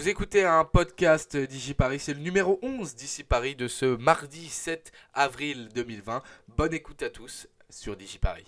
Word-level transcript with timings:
Vous 0.00 0.08
écoutez 0.08 0.44
un 0.44 0.64
podcast 0.64 1.36
d'Ici 1.36 1.74
Paris, 1.74 1.98
c'est 1.98 2.14
le 2.14 2.20
numéro 2.20 2.58
11 2.62 2.94
d'Ici 2.94 3.22
Paris 3.22 3.54
de 3.54 3.68
ce 3.68 3.84
mardi 3.84 4.48
7 4.48 4.92
avril 5.12 5.68
2020. 5.74 6.22
Bonne 6.56 6.72
écoute 6.72 7.02
à 7.02 7.10
tous 7.10 7.48
sur 7.68 7.98
Digi 7.98 8.18
Paris. 8.18 8.46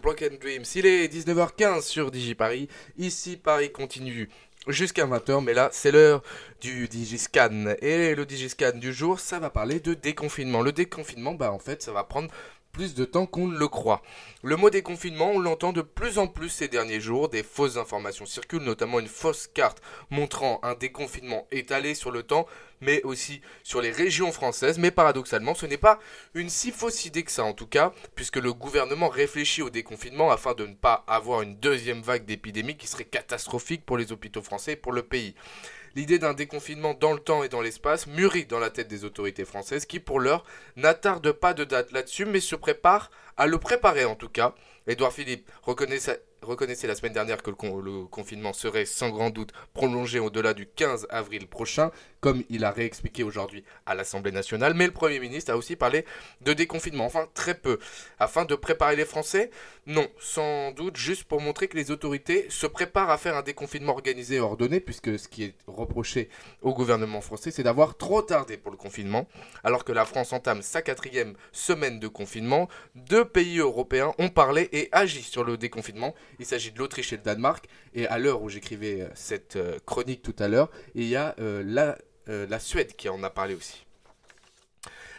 Broken 0.00 0.38
Dreams, 0.38 0.64
il 0.76 0.86
est 0.86 1.12
19h15 1.12 1.82
sur 1.82 2.10
Digi 2.10 2.34
Paris. 2.34 2.66
Ici 2.96 3.36
Paris 3.36 3.70
continue 3.70 4.30
jusqu'à 4.68 5.04
20h, 5.04 5.44
mais 5.44 5.52
là 5.52 5.68
c'est 5.70 5.92
l'heure 5.92 6.22
du 6.62 6.88
Digiscan. 6.88 7.74
Et 7.82 8.14
le 8.14 8.24
Digiscan 8.24 8.72
du 8.72 8.94
jour, 8.94 9.20
ça 9.20 9.38
va 9.38 9.50
parler 9.50 9.80
de 9.80 9.92
déconfinement. 9.92 10.62
Le 10.62 10.72
déconfinement, 10.72 11.34
bah 11.34 11.52
en 11.52 11.58
fait, 11.58 11.82
ça 11.82 11.92
va 11.92 12.04
prendre 12.04 12.30
plus 12.72 12.94
de 12.94 13.04
temps 13.04 13.26
qu'on 13.26 13.46
ne 13.46 13.58
le 13.58 13.68
croit. 13.68 14.02
Le 14.42 14.56
mot 14.56 14.70
déconfinement, 14.70 15.32
on 15.32 15.38
l'entend 15.38 15.72
de 15.72 15.82
plus 15.82 16.18
en 16.18 16.26
plus 16.26 16.48
ces 16.48 16.68
derniers 16.68 17.00
jours, 17.00 17.28
des 17.28 17.42
fausses 17.42 17.76
informations 17.76 18.26
circulent, 18.26 18.62
notamment 18.62 19.00
une 19.00 19.08
fausse 19.08 19.46
carte 19.46 19.82
montrant 20.10 20.60
un 20.62 20.74
déconfinement 20.74 21.46
étalé 21.50 21.94
sur 21.94 22.10
le 22.10 22.22
temps, 22.22 22.46
mais 22.80 23.02
aussi 23.02 23.40
sur 23.62 23.80
les 23.80 23.90
régions 23.90 24.32
françaises, 24.32 24.78
mais 24.78 24.90
paradoxalement, 24.90 25.54
ce 25.54 25.66
n'est 25.66 25.76
pas 25.76 25.98
une 26.34 26.48
si 26.48 26.70
fausse 26.70 27.04
idée 27.04 27.22
que 27.22 27.32
ça 27.32 27.44
en 27.44 27.52
tout 27.52 27.66
cas, 27.66 27.92
puisque 28.14 28.36
le 28.36 28.52
gouvernement 28.52 29.08
réfléchit 29.08 29.62
au 29.62 29.70
déconfinement 29.70 30.30
afin 30.30 30.54
de 30.54 30.66
ne 30.66 30.74
pas 30.74 31.04
avoir 31.06 31.42
une 31.42 31.56
deuxième 31.56 32.00
vague 32.00 32.24
d'épidémie 32.24 32.76
qui 32.76 32.86
serait 32.86 33.04
catastrophique 33.04 33.84
pour 33.84 33.98
les 33.98 34.12
hôpitaux 34.12 34.42
français 34.42 34.72
et 34.72 34.76
pour 34.76 34.92
le 34.92 35.02
pays. 35.02 35.34
L'idée 35.96 36.18
d'un 36.18 36.34
déconfinement 36.34 36.94
dans 36.94 37.12
le 37.12 37.18
temps 37.18 37.42
et 37.42 37.48
dans 37.48 37.60
l'espace 37.60 38.06
mûrit 38.06 38.46
dans 38.46 38.60
la 38.60 38.70
tête 38.70 38.88
des 38.88 39.04
autorités 39.04 39.44
françaises 39.44 39.86
qui, 39.86 39.98
pour 39.98 40.20
l'heure, 40.20 40.44
n'attardent 40.76 41.32
pas 41.32 41.52
de 41.52 41.64
date 41.64 41.90
là-dessus, 41.90 42.26
mais 42.26 42.40
se 42.40 42.54
préparent 42.54 43.10
à 43.36 43.46
le 43.46 43.58
préparer 43.58 44.04
en 44.04 44.14
tout 44.14 44.28
cas. 44.28 44.54
Édouard 44.90 45.12
Philippe 45.12 45.48
reconnaissait, 45.62 46.88
la 46.88 46.96
semaine 46.96 47.12
dernière 47.12 47.44
que 47.44 47.50
le, 47.50 48.06
confinement 48.06 48.52
serait 48.52 48.86
sans 48.86 49.10
grand 49.10 49.30
doute 49.30 49.52
prolongé 49.72 50.18
au-delà 50.18 50.52
du 50.52 50.66
15 50.66 51.06
avril 51.10 51.46
prochain, 51.46 51.92
comme 52.18 52.42
il 52.50 52.64
a 52.64 52.72
réexpliqué 52.72 53.22
aujourd'hui 53.22 53.62
à 53.86 53.94
l'Assemblée 53.94 54.32
nationale, 54.32 54.74
mais 54.74 54.86
le 54.86 54.92
Premier 54.92 55.20
ministre 55.20 55.52
a 55.52 55.56
aussi 55.56 55.76
parlé 55.76 56.04
de 56.40 56.52
déconfinement, 56.52 57.04
enfin 57.04 57.28
très 57.34 57.54
peu, 57.54 57.78
afin 58.18 58.44
de 58.44 58.56
préparer 58.56 58.96
les 58.96 59.04
Français 59.04 59.52
Non, 59.86 60.08
sans 60.18 60.72
doute 60.72 60.96
juste 60.96 61.22
pour 61.22 61.40
montrer 61.40 61.68
que 61.68 61.76
les 61.76 61.92
autorités 61.92 62.46
se 62.50 62.66
préparent 62.66 63.10
à 63.10 63.18
faire 63.18 63.36
un 63.36 63.42
déconfinement 63.42 63.92
organisé 63.92 64.36
et 64.36 64.40
ordonné, 64.40 64.80
puisque 64.80 65.20
ce 65.20 65.28
qui 65.28 65.44
est 65.44 65.54
reproché 65.68 66.30
au 66.62 66.74
gouvernement 66.74 67.20
français, 67.20 67.52
c'est 67.52 67.62
d'avoir 67.62 67.96
trop 67.96 68.22
tardé 68.22 68.56
pour 68.56 68.72
le 68.72 68.76
confinement, 68.76 69.28
alors 69.62 69.84
que 69.84 69.92
la 69.92 70.04
France 70.04 70.32
entame 70.32 70.62
sa 70.62 70.82
quatrième 70.82 71.34
semaine 71.52 72.00
de 72.00 72.08
confinement. 72.08 72.68
Deux 72.96 73.24
pays 73.24 73.58
européens 73.58 74.14
ont 74.18 74.30
parlé 74.30 74.68
et 74.72 74.79
agi 74.92 75.22
sur 75.22 75.44
le 75.44 75.56
déconfinement. 75.56 76.14
Il 76.38 76.46
s'agit 76.46 76.72
de 76.72 76.78
l'Autriche 76.78 77.12
et 77.12 77.16
le 77.16 77.22
Danemark, 77.22 77.66
et 77.94 78.06
à 78.06 78.18
l'heure 78.18 78.42
où 78.42 78.48
j'écrivais 78.48 79.02
euh, 79.02 79.08
cette 79.14 79.56
euh, 79.56 79.78
chronique 79.86 80.22
tout 80.22 80.36
à 80.38 80.48
l'heure, 80.48 80.70
il 80.94 81.04
y 81.04 81.16
a 81.16 81.34
euh, 81.38 81.62
la 82.26 82.58
Suède 82.60 82.94
qui 82.96 83.08
en 83.08 83.22
a 83.22 83.30
parlé 83.30 83.54
aussi. 83.54 83.84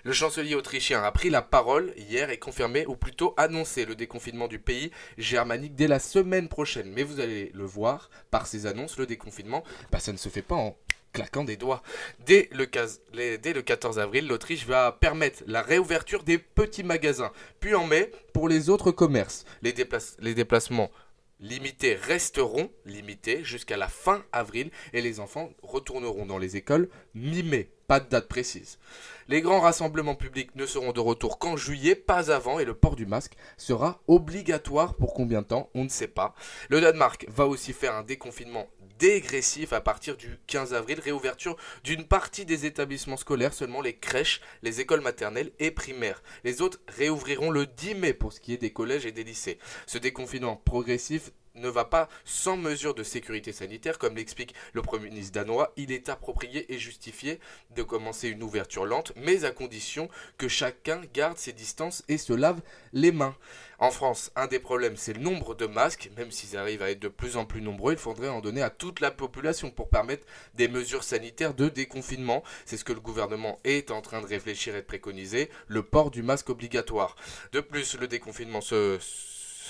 Le 0.04 0.14
chancelier 0.14 0.56
autrichien 0.56 1.04
a 1.04 1.12
pris 1.12 1.30
la 1.30 1.42
parole 1.42 1.94
hier 1.96 2.32
et 2.32 2.38
confirmé, 2.38 2.86
ou 2.88 2.96
plutôt 2.96 3.36
annoncé, 3.38 3.86
le 3.86 3.96
déconfinement 3.96 4.48
du 4.48 4.58
pays 4.58 4.92
germanique 5.18 5.76
dès 5.76 5.88
la 5.88 6.00
semaine 6.00 6.48
prochaine. 6.48 6.92
Mais 6.92 7.04
vous 7.04 7.20
allez 7.20 7.52
le 7.54 7.66
voir, 7.66 8.10
par 8.32 8.48
ces 8.48 8.66
annonces, 8.66 8.98
le 8.98 9.06
déconfinement, 9.06 9.64
bah, 9.92 10.00
ça 10.00 10.12
ne 10.12 10.18
se 10.18 10.30
fait 10.30 10.42
pas 10.42 10.56
en 10.56 10.76
claquant 11.14 11.44
des 11.44 11.58
doigts. 11.58 11.84
Dès 12.26 12.50
le, 12.52 12.66
dès 13.38 13.54
le 13.54 13.62
14 13.62 14.00
avril, 14.00 14.28
l'Autriche 14.28 14.66
va 14.66 14.92
permettre 14.92 15.44
la 15.46 15.62
réouverture 15.62 16.24
des 16.24 16.38
petits 16.38 16.84
magasins. 16.84 17.32
Puis 17.60 17.76
en 17.76 17.86
mai, 17.86 18.12
pour 18.34 18.50
les 18.50 18.70
autres 18.70 18.92
commerces, 18.92 19.46
les 19.62 19.74
déplacements 20.34 20.90
limités 21.42 21.95
resteront 21.95 22.70
limités 22.86 23.44
jusqu'à 23.44 23.78
la 23.78 23.88
fin 23.88 24.23
avril 24.31 24.72
et 24.94 25.02
les 25.02 25.20
enfants 25.20 25.50
retourneront 25.64 26.25
dans 26.25 26.38
les 26.38 26.56
écoles 26.56 26.88
mi-mai, 27.16 27.70
pas 27.88 28.00
de 28.00 28.08
date 28.08 28.28
précise. 28.28 28.78
Les 29.28 29.42
grands 29.42 29.59
rassemblements 29.59 30.16
publics 30.16 30.56
ne 30.56 30.66
seront 30.66 30.92
de 30.92 31.00
retour 31.00 31.39
qu'en 31.39 31.58
juillet, 31.58 31.95
pas 31.95 32.31
avant, 32.31 32.59
et 32.59 32.66
le 32.66 32.73
port 32.73 32.95
du 32.95 33.06
masque 33.06 33.33
sera 33.58 34.02
obligatoire 34.08 34.95
pour 34.95 35.14
combien 35.14 35.42
de 35.42 35.48
temps 35.48 35.70
On 35.73 35.83
ne 35.83 35.89
sait 35.89 36.08
pas. 36.08 36.36
Le 36.70 36.82
Danemark 36.82 37.26
va 37.30 37.48
aussi 37.48 37.73
faire 37.73 37.95
un 37.95 38.04
déconfinement 38.04 38.67
dégressif 39.02 39.73
à 39.73 39.82
partir 39.82 40.16
du 40.16 40.38
15 40.45 40.76
avril, 40.76 41.00
réouverture 41.00 41.58
d'une 41.84 42.06
partie 42.06 42.45
des 42.45 42.67
établissements 42.67 43.17
scolaires, 43.17 43.52
seulement 43.52 43.82
les 43.82 43.98
crèches, 43.98 44.42
les 44.62 44.80
écoles 44.80 45.02
maternelles 45.02 45.52
et 45.58 45.72
primaires. 45.72 46.22
Les 46.44 46.62
autres 46.62 46.80
réouvriront 46.88 47.50
le 47.50 47.66
10 47.66 47.95
mai 47.95 48.14
pour 48.14 48.32
ce 48.32 48.40
qui 48.40 48.54
est 48.54 48.58
des 48.58 48.72
collèges 48.72 49.08
et 49.08 49.11
des 49.11 49.23
lycées. 49.23 49.58
Ce 49.88 49.98
déconfinement 49.98 50.56
progressif 50.56 51.32
ne 51.56 51.70
va 51.70 51.86
pas 51.86 52.10
sans 52.26 52.58
mesure 52.58 52.94
de 52.94 53.04
sécurité 53.04 53.52
sanitaire, 53.52 53.98
comme 53.98 54.16
l'explique 54.16 54.56
le 54.73 54.82
Premier 54.82 55.10
ministre 55.10 55.34
danois. 55.34 55.73
Il 55.78 55.92
est 55.92 56.10
approprié 56.10 56.73
et 56.73 56.78
justifié 56.78 57.39
de 57.76 57.84
commencer 57.84 58.30
une 58.30 58.44
ouverture 58.44 58.86
lente, 58.86 59.14
mais 59.16 59.45
à 59.45 59.52
condition 59.52 60.10
que 60.38 60.48
chacun 60.48 61.02
garde 61.14 61.38
ses 61.38 61.54
distances 61.54 62.04
et 62.08 62.17
se 62.17 62.34
lave 62.34 62.61
les 62.94 63.11
mains. 63.11 63.36
En 63.80 63.90
France, 63.90 64.32
un 64.36 64.45
des 64.45 64.60
problèmes, 64.60 64.95
c'est 64.95 65.14
le 65.14 65.22
nombre 65.22 65.56
de 65.56 65.66
masques. 65.66 66.11
Même 66.16 66.30
s'ils 66.30 66.56
arrivent 66.56 66.84
à 66.84 66.92
être 66.92 67.00
de 67.00 67.08
plus 67.08 67.36
en 67.36 67.45
plus 67.45 67.61
nombreux, 67.61 67.94
il 67.94 67.98
faudrait 67.98 68.30
en 68.30 68.40
donner 68.40 68.61
à 68.61 68.70
toute 68.70 69.00
la 69.00 69.10
population 69.10 69.72
pour 69.72 69.90
permettre 69.90 70.28
des 70.54 70.67
mesures 70.67 71.04
sanitaires 71.04 71.56
de 71.56 71.67
déconfinement. 71.67 72.44
C'est 72.66 72.78
ce 72.78 72.84
que 72.84 72.94
le 72.94 73.00
gouvernement 73.00 73.58
est 73.64 73.90
en 73.90 74.02
train 74.02 74.22
de 74.22 74.28
réfléchir 74.28 74.76
et 74.76 74.82
de 74.82 74.86
préconiser, 74.86 75.50
le 75.67 75.82
port 75.82 76.11
du 76.11 76.22
masque 76.22 76.52
obligatoire. 76.52 77.16
De 77.54 77.60
plus, 77.60 77.98
le 77.98 78.08
déconfinement 78.08 78.61
se 78.61 79.00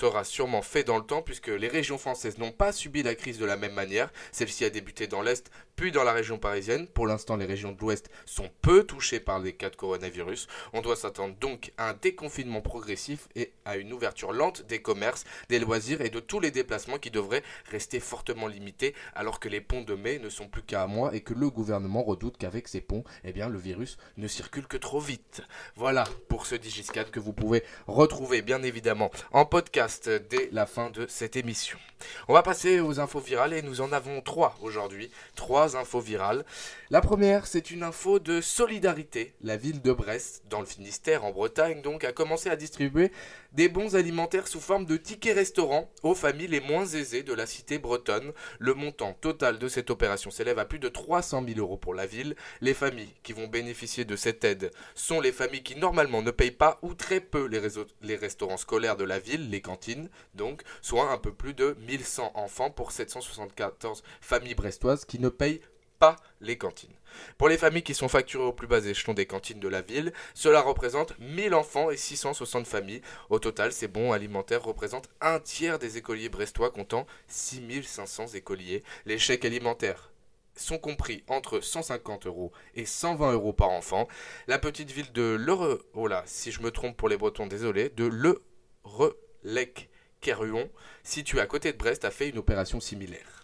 sera 0.02 0.24
sûrement 0.24 0.64
fait 0.64 0.84
dans 0.84 0.98
le 0.98 1.04
temps 1.04 1.22
puisque 1.22 1.48
les 1.48 1.68
régions 1.68 2.00
françaises 2.00 2.40
n'ont 2.40 2.52
pas 2.52 2.72
subi 2.72 3.04
la 3.04 3.14
crise 3.14 3.38
de 3.38 3.46
la 3.46 3.56
même 3.56 3.74
manière. 3.74 4.12
Celle-ci 4.32 4.66
a 4.66 4.72
débuté 4.72 5.06
dans 5.06 5.22
l'Est 5.22 5.52
dans 5.90 6.04
la 6.04 6.14
région 6.14 6.38
parisienne. 6.38 6.86
Pour 6.86 7.08
l'instant, 7.08 7.38
les 7.38 7.46
régions 7.46 7.72
de 7.72 7.80
l'Ouest 7.80 8.12
sont 8.28 8.52
peu 8.62 8.84
touchées 8.84 9.20
par 9.20 9.40
les 9.40 9.54
cas 9.54 9.72
de 9.72 9.76
coronavirus. 9.76 10.48
On 10.74 10.82
doit 10.82 10.96
s'attendre 10.96 11.34
donc 11.40 11.72
à 11.80 11.90
un 11.90 11.94
déconfinement 11.94 12.62
progressif 12.62 13.28
et 13.36 13.52
à 13.66 13.78
une 13.78 13.92
ouverture 13.92 14.32
lente 14.32 14.68
des 14.68 14.84
commerces, 14.84 15.24
des 15.50 15.58
loisirs 15.58 16.02
et 16.02 16.12
de 16.12 16.20
tous 16.20 16.40
les 16.40 16.52
déplacements 16.52 17.00
qui 17.00 17.10
devraient 17.10 17.42
rester 17.72 18.00
fortement 18.00 18.48
limités 18.48 18.94
alors 19.16 19.40
que 19.40 19.50
les 19.50 19.62
ponts 19.62 19.82
de 19.82 19.96
mai 19.96 20.20
ne 20.20 20.30
sont 20.30 20.48
plus 20.48 20.62
qu'à 20.62 20.84
un 20.84 20.88
mois 20.88 21.16
et 21.16 21.22
que 21.22 21.34
le 21.34 21.50
gouvernement 21.50 22.04
redoute 22.04 22.38
qu'avec 22.38 22.68
ces 22.68 22.82
ponts, 22.82 23.04
eh 23.24 23.32
bien, 23.34 23.50
le 23.50 23.58
virus 23.58 23.98
ne 24.18 24.28
circule 24.28 24.68
que 24.68 24.78
trop 24.78 25.00
vite. 25.00 25.42
Voilà 25.76 26.04
pour 26.28 26.46
ce 26.46 26.56
Digiscat 26.56 27.06
que 27.06 27.20
vous 27.20 27.34
pouvez 27.34 27.64
retrouver 27.88 28.42
bien 28.42 28.62
évidemment 28.62 29.10
en 29.32 29.46
podcast 29.46 30.10
dès 30.30 30.50
la 30.52 30.66
fin 30.66 30.90
de 30.90 31.08
cette 31.08 31.38
émission. 31.38 31.80
On 32.28 32.34
va 32.34 32.44
passer 32.44 32.80
aux 32.80 33.00
infos 33.00 33.20
virales 33.20 33.54
et 33.54 33.62
nous 33.62 33.82
en 33.82 33.92
avons 33.92 34.22
trois 34.22 34.58
aujourd'hui. 34.62 35.12
Trois 35.36 35.71
infos 35.76 36.00
virales. 36.00 36.46
La 36.90 37.02
première, 37.02 37.48
c'est 37.48 37.72
une 37.72 37.84
info 37.84 38.20
de 38.20 38.42
solidarité. 38.42 39.34
La 39.42 39.58
ville 39.58 39.82
de 39.82 39.92
Brest, 39.92 40.44
dans 40.50 40.60
le 40.60 40.66
Finistère, 40.66 41.26
en 41.26 41.32
Bretagne, 41.32 41.82
donc, 41.82 42.04
a 42.04 42.12
commencé 42.12 42.50
à 42.50 42.56
distribuer 42.56 43.12
des 43.52 43.70
bons 43.70 43.96
alimentaires 43.96 44.48
sous 44.48 44.60
forme 44.60 44.86
de 44.86 44.98
tickets 44.98 45.36
restaurants 45.36 45.92
aux 46.04 46.16
familles 46.16 46.48
les 46.48 46.60
moins 46.60 46.86
aisées 46.86 47.24
de 47.24 47.34
la 47.34 47.46
cité 47.46 47.80
bretonne. 47.80 48.32
Le 48.60 48.74
montant 48.74 49.14
total 49.14 49.60
de 49.60 49.68
cette 49.68 49.90
opération 49.90 50.32
s'élève 50.32 50.60
à 50.60 50.66
plus 50.66 50.80
de 50.80 50.90
300 50.90 51.44
000 51.46 51.60
euros 51.60 51.78
pour 51.78 51.94
la 51.94 52.06
ville. 52.06 52.36
Les 52.62 52.74
familles 52.74 53.14
qui 53.24 53.34
vont 53.34 53.48
bénéficier 53.48 54.06
de 54.06 54.16
cette 54.16 54.44
aide 54.44 54.72
sont 54.96 55.20
les 55.20 55.32
familles 55.32 55.64
qui 55.64 55.76
normalement 55.76 56.22
ne 56.22 56.32
payent 56.32 56.52
pas 56.52 56.80
ou 56.82 56.94
très 56.94 57.20
peu 57.20 57.46
les, 57.46 58.16
restaurants 58.16 58.58
scolaires 58.58 58.98
de 58.98 59.04
la 59.04 59.20
ville, 59.20 59.50
les 59.50 59.62
cantines, 59.62 60.10
donc, 60.34 60.62
soit 60.82 61.12
un 61.12 61.18
peu 61.18 61.34
plus 61.34 61.54
de 61.54 61.76
1100 61.88 62.32
enfants 62.36 62.72
pour 62.72 62.92
774 62.92 64.04
familles 64.22 64.56
brestoises 64.56 65.06
qui 65.06 65.20
ne 65.20 65.30
payent 65.30 65.62
pas 66.00 66.16
les 66.40 66.58
cantines. 66.58 66.96
Pour 67.38 67.50
les 67.50 67.58
familles 67.58 67.84
qui 67.84 67.94
sont 67.94 68.08
facturées 68.08 68.44
au 68.44 68.54
plus 68.54 68.68
bas 68.68 68.86
échelon 68.86 69.14
des 69.14 69.26
cantines 69.26 69.60
de 69.60 69.68
la 69.68 69.82
ville, 69.82 70.14
cela 70.34 70.62
représente 70.62 71.18
1000 71.20 71.54
enfants 71.54 71.92
et 71.92 71.98
660 71.98 72.68
familles. 72.68 73.02
Au 73.30 73.40
total, 73.40 73.72
ces 73.72 73.88
bons 73.88 74.12
alimentaires 74.12 74.64
représentent 74.64 75.10
un 75.22 75.40
tiers 75.40 75.80
des 75.80 75.98
écoliers 75.98 76.30
brestois 76.30 76.72
comptant 76.72 77.06
6500 77.28 78.28
écoliers. 78.36 78.84
Les 79.06 79.18
chèques 79.18 79.46
alimentaires 79.46 80.12
sont 80.56 80.78
compris 80.78 81.24
entre 81.28 81.62
150 81.62 82.28
euros 82.28 82.52
et 82.76 82.86
120 82.86 83.34
euros 83.34 83.54
par 83.54 83.70
enfant. 83.70 84.08
La 84.48 84.60
petite 84.60 84.92
ville 84.92 85.12
de 85.12 85.36
Le... 85.40 85.82
Oh 85.94 86.08
là, 86.08 86.24
si 86.26 86.52
je 86.52 86.62
me 86.62 86.72
trompe 86.72 86.98
pour 86.98 87.10
les 87.10 87.18
Bretons, 87.18 87.48
désolé, 87.48 87.90
de 87.90 88.06
Le 88.06 88.42
Relec 88.84 89.90
Keruon, 90.20 90.70
situé 91.04 91.40
à 91.40 91.48
côté 91.48 91.72
de 91.72 91.78
Brest, 91.78 92.06
a 92.06 92.12
fait 92.12 92.30
une 92.30 92.38
opération 92.38 92.80
similaire. 92.80 93.41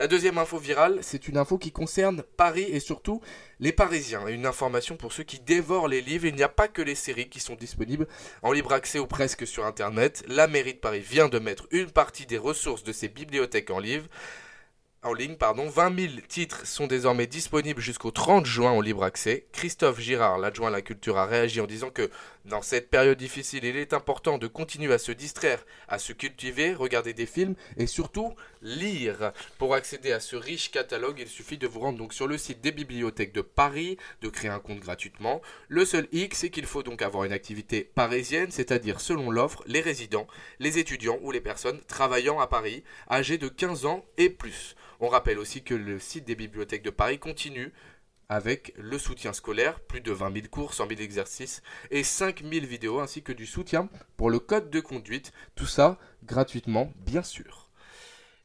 La 0.00 0.06
deuxième 0.06 0.38
info 0.38 0.58
virale, 0.58 1.00
c'est 1.02 1.26
une 1.26 1.36
info 1.36 1.58
qui 1.58 1.72
concerne 1.72 2.22
Paris 2.36 2.66
et 2.68 2.78
surtout 2.78 3.20
les 3.58 3.72
Parisiens. 3.72 4.28
Une 4.28 4.46
information 4.46 4.96
pour 4.96 5.12
ceux 5.12 5.24
qui 5.24 5.40
dévorent 5.40 5.88
les 5.88 6.00
livres. 6.00 6.26
Il 6.26 6.36
n'y 6.36 6.44
a 6.44 6.48
pas 6.48 6.68
que 6.68 6.82
les 6.82 6.94
séries 6.94 7.28
qui 7.28 7.40
sont 7.40 7.56
disponibles 7.56 8.06
en 8.42 8.52
libre 8.52 8.72
accès 8.72 9.00
ou 9.00 9.08
presque 9.08 9.44
sur 9.44 9.66
Internet. 9.66 10.24
La 10.28 10.46
mairie 10.46 10.74
de 10.74 10.78
Paris 10.78 11.00
vient 11.00 11.28
de 11.28 11.40
mettre 11.40 11.66
une 11.72 11.90
partie 11.90 12.26
des 12.26 12.38
ressources 12.38 12.84
de 12.84 12.92
ses 12.92 13.08
bibliothèques 13.08 13.70
en 13.70 13.80
livre 13.80 14.06
en 15.02 15.12
ligne, 15.14 15.36
pardon. 15.36 15.68
20 15.68 15.98
000 15.98 16.12
titres 16.28 16.66
sont 16.66 16.86
désormais 16.86 17.26
disponibles 17.26 17.80
jusqu'au 17.80 18.10
30 18.10 18.46
juin 18.46 18.72
en 18.72 18.80
libre 18.80 19.04
accès. 19.04 19.46
Christophe 19.52 20.00
Girard, 20.00 20.38
l'adjoint 20.38 20.68
à 20.68 20.72
la 20.72 20.82
culture, 20.82 21.18
a 21.18 21.26
réagi 21.26 21.60
en 21.60 21.66
disant 21.66 21.90
que 21.90 22.10
Dans 22.48 22.62
cette 22.62 22.88
période 22.88 23.18
difficile, 23.18 23.66
il 23.66 23.76
est 23.76 23.92
important 23.92 24.38
de 24.38 24.46
continuer 24.46 24.94
à 24.94 24.98
se 24.98 25.12
distraire, 25.12 25.66
à 25.86 25.98
se 25.98 26.14
cultiver, 26.14 26.72
regarder 26.72 27.12
des 27.12 27.26
films 27.26 27.54
et 27.76 27.86
surtout 27.86 28.34
lire. 28.62 29.32
Pour 29.58 29.74
accéder 29.74 30.12
à 30.12 30.20
ce 30.20 30.34
riche 30.34 30.70
catalogue, 30.70 31.18
il 31.20 31.28
suffit 31.28 31.58
de 31.58 31.66
vous 31.66 31.80
rendre 31.80 31.98
donc 31.98 32.14
sur 32.14 32.26
le 32.26 32.38
site 32.38 32.62
des 32.62 32.72
bibliothèques 32.72 33.34
de 33.34 33.42
Paris, 33.42 33.98
de 34.22 34.30
créer 34.30 34.50
un 34.50 34.60
compte 34.60 34.80
gratuitement. 34.80 35.42
Le 35.68 35.84
seul 35.84 36.08
hic, 36.10 36.34
c'est 36.34 36.48
qu'il 36.48 36.64
faut 36.64 36.82
donc 36.82 37.02
avoir 37.02 37.24
une 37.24 37.32
activité 37.32 37.84
parisienne, 37.94 38.50
c'est-à-dire 38.50 39.02
selon 39.02 39.30
l'offre, 39.30 39.62
les 39.66 39.82
résidents, 39.82 40.26
les 40.58 40.78
étudiants 40.78 41.18
ou 41.20 41.32
les 41.32 41.42
personnes 41.42 41.80
travaillant 41.86 42.40
à 42.40 42.46
Paris, 42.46 42.82
âgés 43.10 43.36
de 43.36 43.48
15 43.48 43.84
ans 43.84 44.06
et 44.16 44.30
plus. 44.30 44.74
On 45.00 45.08
rappelle 45.08 45.38
aussi 45.38 45.62
que 45.62 45.74
le 45.74 45.98
site 45.98 46.24
des 46.24 46.34
bibliothèques 46.34 46.82
de 46.82 46.90
Paris 46.90 47.18
continue 47.18 47.72
avec 48.28 48.74
le 48.76 48.98
soutien 48.98 49.32
scolaire, 49.32 49.80
plus 49.80 50.00
de 50.00 50.12
20 50.12 50.32
000 50.32 50.46
cours, 50.50 50.74
100 50.74 50.88
000 50.88 51.00
exercices 51.00 51.62
et 51.90 52.04
5 52.04 52.42
000 52.42 52.66
vidéos, 52.66 53.00
ainsi 53.00 53.22
que 53.22 53.32
du 53.32 53.46
soutien 53.46 53.88
pour 54.16 54.30
le 54.30 54.38
code 54.38 54.70
de 54.70 54.80
conduite. 54.80 55.32
Tout 55.54 55.66
ça 55.66 55.98
gratuitement, 56.24 56.92
bien 56.96 57.22
sûr. 57.22 57.68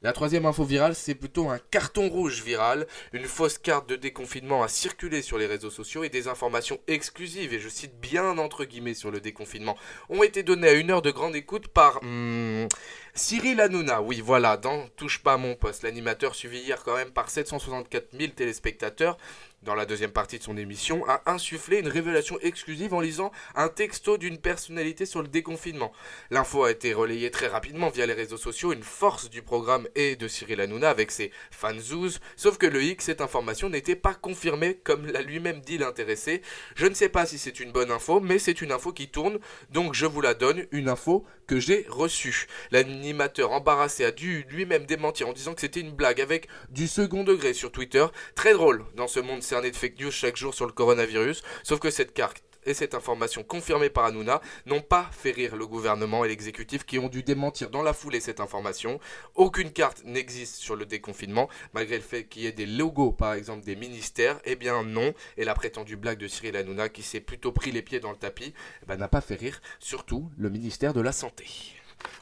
La 0.04 0.12
troisième 0.12 0.46
info 0.46 0.66
virale, 0.66 0.96
c'est 0.96 1.16
plutôt 1.16 1.50
un 1.50 1.60
carton 1.72 2.10
rouge 2.10 2.44
viral. 2.44 2.88
Une 3.14 3.24
fausse 3.24 3.58
carte 3.58 3.88
de 3.88 3.96
déconfinement 3.96 4.62
a 4.62 4.68
circulé 4.68 5.22
sur 5.22 5.38
les 5.38 5.46
réseaux 5.46 5.70
sociaux 5.70 6.04
et 6.04 6.10
des 6.10 6.28
informations 6.28 6.78
exclusives, 6.88 7.54
et 7.54 7.60
je 7.60 7.70
cite 7.70 7.98
bien 8.02 8.38
entre 8.38 8.66
guillemets 8.66 8.96
sur 8.96 9.12
le 9.12 9.22
déconfinement, 9.22 9.78
ont 10.10 10.22
été 10.22 10.44
données 10.44 10.68
à 10.68 10.74
une 10.74 10.92
heure 10.92 11.02
de 11.02 11.12
grande 11.12 11.38
écoute 11.38 11.70
par 11.70 12.00
hmm, 12.04 12.68
Cyril 13.14 13.62
Hanouna. 13.62 14.02
Oui, 14.02 14.20
voilà, 14.20 14.58
dans 14.58 14.90
Touche 14.98 15.24
pas 15.24 15.34
à 15.34 15.38
mon 15.38 15.56
poste, 15.56 15.84
l'animateur 15.84 16.36
suivi 16.36 16.60
hier 16.60 16.84
quand 16.84 16.98
même 16.98 17.12
par 17.12 17.30
764 17.30 18.10
000 18.12 18.34
téléspectateurs 18.34 19.18
dans 19.64 19.76
la 19.76 19.86
deuxième 19.86 20.12
partie 20.12 20.38
de 20.38 20.44
son 20.44 20.58
émission, 20.58 21.08
a 21.08 21.22
insufflé 21.26 21.80
une 21.80 21.88
révélation 21.88 22.38
exclusive 22.42 22.94
en 22.94 23.00
lisant 23.00 23.32
un 23.56 23.70
texto 23.70 24.18
d'une 24.18 24.38
personnalité 24.38 25.06
sur 25.06 25.22
le 25.22 25.28
déconfinement. 25.28 25.92
L'info 26.32 26.64
a 26.64 26.72
été 26.72 26.94
relayée 26.94 27.32
très 27.32 27.48
rapidement 27.48 27.90
via 27.90 28.06
les 28.06 28.14
réseaux 28.14 28.38
sociaux, 28.38 28.74
une 28.74 28.84
force 28.84 29.30
du 29.30 29.42
programme 29.42 29.88
est 29.96 30.20
de 30.20 30.28
Cyril 30.28 30.62
Hanouna 30.62 30.90
avec 30.90 31.12
ses 31.12 31.32
fanzouz, 31.52 32.20
sauf 32.36 32.58
que 32.58 32.66
le 32.66 32.84
X, 32.84 33.06
cette 33.06 33.22
information 33.22 33.70
n'était 33.70 33.96
pas 33.96 34.14
confirmée 34.14 34.80
comme 34.84 35.08
l'a 35.08 35.22
lui-même 35.22 35.62
dit 35.62 35.78
l'intéressé. 35.78 36.42
Je 36.76 36.86
ne 36.86 36.94
sais 36.94 37.10
pas 37.10 37.26
si 37.26 37.38
c'est 37.38 37.60
une 37.60 37.72
bonne 37.72 37.92
info, 37.92 38.20
mais 38.20 38.40
c'est 38.40 38.62
une 38.62 38.72
info 38.72 38.92
qui 38.92 39.08
tourne, 39.08 39.40
donc 39.72 39.94
je 39.94 40.06
vous 40.06 40.22
la 40.22 40.34
donne, 40.34 40.66
une 40.72 40.90
info 40.90 41.26
que 41.48 41.60
j'ai 41.60 41.86
reçue. 41.90 42.48
L'animateur 42.72 43.52
embarrassé 43.52 44.06
a 44.06 44.12
dû 44.12 44.46
lui-même 44.50 44.86
démentir 44.86 45.28
en 45.28 45.34
disant 45.34 45.54
que 45.54 45.62
c'était 45.62 45.80
une 45.80 45.92
blague 45.92 46.22
avec 46.22 46.48
du 46.70 46.88
second 46.88 47.24
degré 47.24 47.54
sur 47.54 47.72
Twitter. 47.72 48.06
Très 48.36 48.54
drôle 48.54 48.86
dans 48.96 49.08
ce 49.08 49.20
monde 49.20 49.44
de 49.62 49.76
fake 49.76 50.00
news 50.00 50.12
chaque 50.12 50.38
jour 50.38 50.54
sur 50.54 50.66
le 50.66 50.72
coronavirus, 50.72 51.44
sauf 51.64 51.80
que 51.80 51.90
cette 51.90 52.14
carte 52.14 52.44
et 52.66 52.74
cette 52.74 52.96
information 52.96 53.44
confirmée 53.44 53.90
par 53.90 54.06
Hanouna 54.06 54.42
n'ont 54.66 54.82
pas 54.82 55.10
fait 55.12 55.32
rire 55.32 55.56
le 55.56 55.68
gouvernement 55.68 56.24
et 56.24 56.30
l'exécutif 56.30 56.86
qui 56.86 57.00
ont 57.00 57.10
dû 57.10 57.24
démentir 57.24 57.70
dans 57.70 57.82
la 57.82 57.94
foulée 57.94 58.20
cette 58.20 58.40
information. 58.40 59.00
Aucune 59.36 59.72
carte 59.72 60.04
n'existe 60.06 60.56
sur 60.56 60.76
le 60.76 60.86
déconfinement, 60.86 61.50
malgré 61.74 61.98
le 61.98 62.04
fait 62.04 62.26
qu'il 62.26 62.44
y 62.44 62.48
ait 62.48 62.52
des 62.52 62.66
logos 62.66 63.12
par 63.12 63.34
exemple 63.34 63.66
des 63.66 63.76
ministères. 63.76 64.40
Eh 64.46 64.56
bien 64.56 64.84
non, 64.84 65.14
et 65.38 65.46
la 65.46 65.54
prétendue 65.54 65.98
blague 65.98 66.20
de 66.20 66.28
Cyril 66.28 66.56
Hanouna 66.56 66.90
qui 66.90 67.04
s'est 67.04 67.20
plutôt 67.20 67.52
pris 67.52 67.72
les 67.72 67.82
pieds 67.82 68.00
dans 68.00 68.12
le 68.12 68.18
tapis, 68.18 68.54
eh 68.82 68.86
ben, 68.86 68.98
n'a 68.98 69.08
pas 69.08 69.22
fait 69.22 69.36
rire, 69.36 69.62
surtout 69.80 70.32
le 70.38 70.50
ministère 70.50 70.94
de 70.94 71.02
la 71.02 71.12
Santé. 71.12 71.46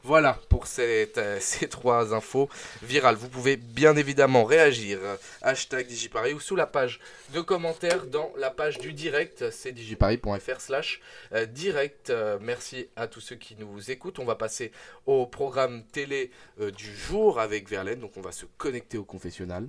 Voilà 0.04 0.40
pour 0.50 0.66
euh, 0.80 1.38
ces 1.40 1.70
trois 1.70 2.14
infos 2.14 2.50
virales. 2.82 3.16
Vous 3.16 3.30
pouvez 3.30 3.58
bien 3.58 3.96
évidemment 3.96 4.44
réagir. 4.44 5.00
Hashtag 5.42 5.88
Digiparis 5.88 6.34
ou 6.34 6.40
sous 6.40 6.56
la 6.56 6.66
page 6.66 7.00
de 7.34 7.42
commentaires 7.42 8.06
dans 8.08 8.32
la 8.38 8.50
page 8.50 8.80
du 8.80 8.94
direct. 8.94 9.50
C'est 9.52 9.72
digiparis.fr 9.72 10.60
slash 10.60 11.02
euh, 11.34 11.46
direct. 11.46 12.10
Euh, 12.10 12.40
merci 12.42 12.90
à 12.96 13.08
tous 13.08 13.22
ceux 13.22 13.36
qui 13.36 13.56
nous 13.60 13.92
écoutent. 13.92 14.20
On 14.20 14.26
va 14.26 14.36
passer 14.36 14.72
au 15.06 15.28
programme 15.28 15.84
télé 15.84 16.32
du 16.78 16.96
jour 16.96 17.40
avec 17.40 17.70
Verlaine. 17.70 18.00
Donc 18.00 18.12
on 18.18 18.22
va 18.22 18.32
se 18.32 18.46
connecter 18.58 18.98
au 18.98 19.04
confessionnal. 19.04 19.68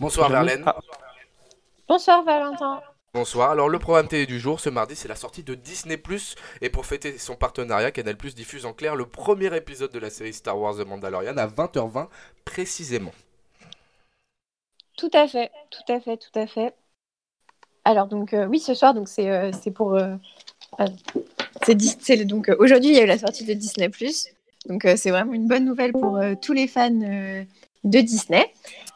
Bonsoir 0.00 0.28
Verlaine. 0.28 0.64
Bonsoir 1.88 2.24
Valentin. 2.24 2.82
Bonsoir. 3.14 3.50
Alors 3.50 3.68
le 3.68 3.78
programme 3.78 4.08
télé 4.08 4.24
du 4.24 4.40
jour 4.40 4.58
ce 4.58 4.70
mardi 4.70 4.96
c'est 4.96 5.06
la 5.06 5.16
sortie 5.16 5.42
de 5.42 5.54
Disney⁇ 5.54 5.96
et 6.62 6.70
pour 6.70 6.86
fêter 6.86 7.18
son 7.18 7.34
partenariat 7.34 7.90
Canal⁇ 7.90 8.14
diffuse 8.34 8.64
en 8.64 8.72
clair 8.72 8.96
le 8.96 9.04
premier 9.04 9.54
épisode 9.54 9.92
de 9.92 9.98
la 9.98 10.08
série 10.08 10.32
Star 10.32 10.58
Wars 10.58 10.76
The 10.76 10.86
Mandalorian 10.86 11.36
à 11.36 11.46
20h20 11.46 12.06
précisément. 12.46 13.12
Tout 14.96 15.10
à 15.12 15.28
fait, 15.28 15.50
tout 15.70 15.92
à 15.92 16.00
fait, 16.00 16.16
tout 16.16 16.38
à 16.38 16.46
fait. 16.46 16.72
Alors 17.84 18.06
donc 18.06 18.32
euh, 18.32 18.46
oui 18.46 18.58
ce 18.60 18.72
soir 18.72 18.94
donc 18.94 19.08
c'est 19.08 19.28
euh, 19.28 19.50
pour 19.74 19.94
euh, 19.94 20.16
c'est 21.66 22.16
donc 22.24 22.50
aujourd'hui 22.58 22.92
il 22.92 22.96
y 22.96 22.98
a 22.98 23.02
eu 23.02 23.06
la 23.06 23.18
sortie 23.18 23.44
de 23.44 23.52
Disney⁇ 23.52 23.88
donc 24.70 24.88
c'est 24.96 25.10
vraiment 25.10 25.34
une 25.34 25.48
bonne 25.48 25.66
nouvelle 25.66 25.92
pour 25.92 26.18
tous 26.40 26.54
les 26.54 26.66
fans 26.66 26.88
de 26.88 27.44
Disney. 28.00 28.50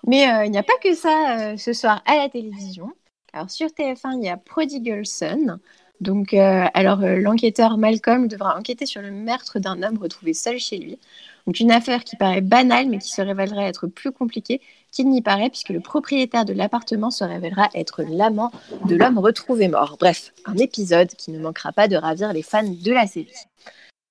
Mais 0.06 0.22
il 0.46 0.50
n'y 0.52 0.58
a 0.58 0.62
pas 0.62 0.78
que 0.82 0.94
ça 0.94 1.58
ce 1.58 1.74
soir 1.74 2.02
à 2.06 2.16
la 2.16 2.30
télévision. 2.30 2.90
Alors 3.36 3.50
sur 3.50 3.66
TF1, 3.66 4.16
il 4.16 4.24
y 4.24 4.28
a 4.30 4.38
Prodigal 4.38 5.04
Son. 5.04 5.58
Donc, 6.00 6.32
euh, 6.32 6.64
alors 6.72 7.02
euh, 7.02 7.18
l'enquêteur 7.18 7.76
Malcolm 7.76 8.28
devra 8.28 8.56
enquêter 8.56 8.86
sur 8.86 9.02
le 9.02 9.10
meurtre 9.10 9.58
d'un 9.58 9.82
homme 9.82 9.98
retrouvé 9.98 10.32
seul 10.32 10.58
chez 10.58 10.78
lui. 10.78 10.98
Donc 11.46 11.60
une 11.60 11.70
affaire 11.70 12.02
qui 12.02 12.16
paraît 12.16 12.40
banale 12.40 12.88
mais 12.88 12.96
qui 12.96 13.10
se 13.10 13.20
révélera 13.20 13.64
être 13.64 13.88
plus 13.88 14.10
compliquée 14.10 14.62
qu'il 14.90 15.10
n'y 15.10 15.20
paraît 15.20 15.50
puisque 15.50 15.68
le 15.68 15.80
propriétaire 15.80 16.46
de 16.46 16.54
l'appartement 16.54 17.10
se 17.10 17.24
révélera 17.24 17.68
être 17.74 18.02
l'amant 18.04 18.52
de 18.86 18.96
l'homme 18.96 19.18
retrouvé 19.18 19.68
mort. 19.68 19.98
Bref, 20.00 20.32
un 20.46 20.56
épisode 20.56 21.08
qui 21.08 21.30
ne 21.30 21.38
manquera 21.38 21.72
pas 21.72 21.88
de 21.88 21.96
ravir 21.96 22.32
les 22.32 22.42
fans 22.42 22.62
de 22.62 22.92
la 22.92 23.06
série. 23.06 23.28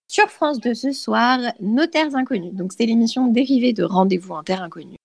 Sur 0.07 0.29
France 0.29 0.59
2 0.59 0.75
ce 0.75 0.91
soir, 0.91 1.39
Nos 1.61 1.87
Terres 1.87 2.15
Inconnues. 2.15 2.53
Donc 2.53 2.73
c'est 2.77 2.85
l'émission 2.85 3.25
dérivée 3.25 3.73
de 3.73 3.83
Rendez-vous 3.83 4.35
en 4.35 4.43
Terre 4.43 4.61
Inconnue. 4.61 4.97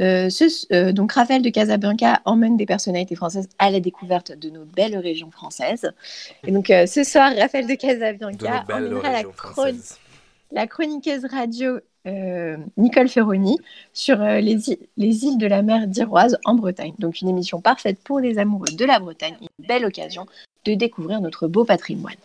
Euh, 0.00 0.28
euh, 0.72 0.92
donc 0.92 1.12
Raphaël 1.12 1.42
de 1.42 1.50
Casablanca 1.50 2.20
emmène 2.24 2.56
des 2.56 2.66
personnalités 2.66 3.14
françaises 3.14 3.48
à 3.58 3.70
la 3.70 3.80
découverte 3.80 4.32
de 4.32 4.50
nos 4.50 4.64
belles 4.64 4.96
régions 4.96 5.30
françaises. 5.30 5.92
Et 6.46 6.50
donc 6.50 6.70
euh, 6.70 6.86
ce 6.86 7.04
soir, 7.04 7.32
Raphaël 7.36 7.66
de 7.66 7.74
Casablanca 7.74 8.64
emmènera 8.72 9.12
la, 9.12 9.22
la, 10.52 10.66
chroniqueuse 10.66 11.24
radio 11.26 11.78
Nicole 12.76 13.08
Ferroni 13.08 13.56
sur 13.92 14.18
les, 14.18 14.58
les, 14.96 15.24
îles 15.24 15.38
de 15.38 15.46
la 15.46 15.62
mer 15.62 15.86
d'Iroise 15.86 16.38
en 16.44 16.54
Bretagne. 16.54 16.94
Donc 16.98 17.20
une 17.20 17.28
émission 17.28 17.60
parfaite 17.60 17.98
pour 18.02 18.20
les 18.20 18.38
amoureux 18.38 18.68
de 18.76 18.84
la 18.84 18.98
Bretagne, 18.98 19.36
une 19.40 19.66
belle 19.66 19.84
occasion 19.84 20.26
de 20.64 20.74
découvrir 20.74 21.20
notre 21.20 21.46
beau 21.46 21.64
patrimoine. 21.64 22.16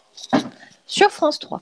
Sur 0.86 1.12
France 1.12 1.40
3, 1.40 1.62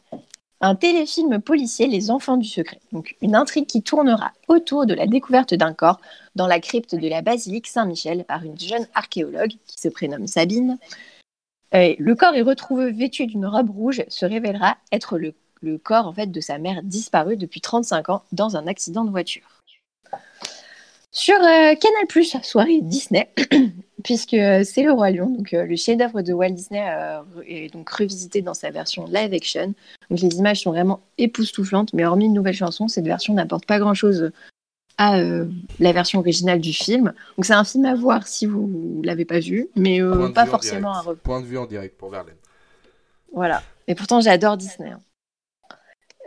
un 0.61 0.75
téléfilm 0.75 1.39
policier 1.39 1.87
Les 1.87 2.09
Enfants 2.09 2.37
du 2.37 2.47
Secret. 2.47 2.79
Donc 2.91 3.15
une 3.21 3.35
intrigue 3.35 3.67
qui 3.67 3.83
tournera 3.83 4.31
autour 4.47 4.85
de 4.85 4.93
la 4.93 5.07
découverte 5.07 5.53
d'un 5.53 5.73
corps 5.73 6.01
dans 6.35 6.47
la 6.47 6.59
crypte 6.59 6.95
de 6.95 7.07
la 7.07 7.21
basilique 7.21 7.67
Saint-Michel 7.67 8.25
par 8.25 8.43
une 8.43 8.59
jeune 8.59 8.87
archéologue 8.93 9.53
qui 9.67 9.79
se 9.79 9.87
prénomme 9.87 10.27
Sabine. 10.27 10.77
le 11.73 12.13
corps 12.15 12.35
est 12.35 12.41
retrouvé 12.41 12.91
vêtu 12.91 13.27
d'une 13.27 13.45
robe 13.45 13.69
rouge, 13.69 14.03
se 14.07 14.25
révélera 14.25 14.77
être 14.91 15.17
le, 15.17 15.33
corps 15.77 16.07
en 16.07 16.13
de 16.13 16.41
sa 16.41 16.57
mère 16.57 16.81
disparue 16.83 17.37
depuis 17.37 17.61
35 17.61 18.09
ans 18.09 18.23
dans 18.31 18.57
un 18.57 18.67
accident 18.67 19.03
de 19.03 19.11
voiture. 19.11 19.63
Sur 21.17 21.37
euh, 21.37 21.73
Canal+, 21.73 22.43
soirée 22.43 22.79
Disney, 22.79 23.27
puisque 24.03 24.35
euh, 24.35 24.63
c'est 24.63 24.83
Le 24.83 24.91
Roi 24.91 25.09
Lion, 25.09 25.31
donc 25.31 25.51
euh, 25.51 25.65
le 25.65 25.75
chef-d'œuvre 25.75 26.21
de 26.21 26.31
Walt 26.31 26.51
Disney 26.51 26.79
est 27.47 27.73
donc 27.73 27.89
revisité 27.89 28.43
dans 28.43 28.53
sa 28.53 28.69
version 28.69 29.07
live 29.07 29.33
action. 29.33 29.73
Donc 30.11 30.19
les 30.19 30.35
images 30.35 30.61
sont 30.61 30.69
vraiment 30.69 31.01
époustouflantes, 31.17 31.91
mais 31.93 32.05
hormis 32.05 32.25
une 32.25 32.35
nouvelle 32.35 32.53
chanson, 32.53 32.87
cette 32.87 33.05
version 33.05 33.33
n'apporte 33.33 33.65
pas 33.65 33.79
grand-chose 33.79 34.29
à 34.99 35.19
la 35.79 35.91
version 35.91 36.19
originale 36.19 36.61
du 36.61 36.71
film. 36.71 37.11
Donc 37.35 37.45
c'est 37.45 37.53
un 37.53 37.63
film 37.63 37.85
à 37.85 37.95
voir 37.95 38.27
si 38.27 38.45
vous 38.45 39.01
l'avez 39.03 39.25
pas 39.25 39.39
vu, 39.39 39.69
mais 39.75 39.99
pas 40.35 40.45
forcément 40.45 40.95
un 40.95 41.15
Point 41.15 41.41
de 41.41 41.47
vue 41.47 41.57
en 41.57 41.65
direct 41.65 41.97
pour 41.97 42.11
Verlaine. 42.11 42.37
Voilà. 43.33 43.63
Et 43.87 43.95
pourtant 43.95 44.21
j'adore 44.21 44.55
Disney. 44.55 44.93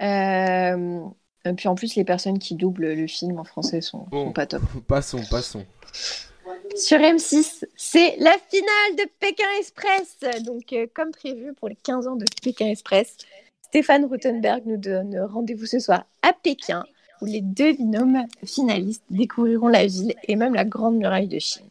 Hein. 0.00 1.12
Et 1.44 1.52
puis 1.54 1.68
en 1.68 1.75
plus, 1.75 1.94
les 1.97 2.04
personnes 2.04 2.38
qui 2.38 2.54
doublent 2.54 2.92
le 2.92 3.06
film 3.06 3.38
en 3.38 3.44
français 3.44 3.80
sont, 3.80 4.06
sont 4.12 4.32
pas 4.32 4.47
top. 4.47 4.62
Passons, 4.87 5.23
passons. 5.30 5.64
Sur 6.76 6.99
M6, 6.99 7.64
c'est 7.76 8.16
la 8.18 8.37
finale 8.50 8.97
de 8.99 9.09
Pékin 9.18 9.44
Express. 9.59 10.18
Donc, 10.44 10.73
euh, 10.73 10.87
comme 10.92 11.11
prévu 11.11 11.52
pour 11.54 11.68
les 11.68 11.76
15 11.76 12.06
ans 12.06 12.16
de 12.16 12.26
Pékin 12.42 12.66
Express, 12.66 13.16
Stéphane 13.62 14.04
Rothenberg 14.04 14.62
nous 14.66 14.76
donne 14.76 15.18
rendez-vous 15.18 15.66
ce 15.66 15.78
soir 15.78 16.04
à 16.23 16.32
Pékin, 16.32 16.85
où 17.23 17.26
les 17.26 17.40
deux 17.40 17.73
binômes 17.73 18.26
finalistes 18.44 19.04
découvriront 19.11 19.68
la 19.68 19.87
ville 19.87 20.14
et 20.25 20.37
même 20.37 20.54
la 20.54 20.64
Grande 20.64 20.97
Muraille 20.97 21.28
de 21.28 21.38
Chine. 21.38 21.66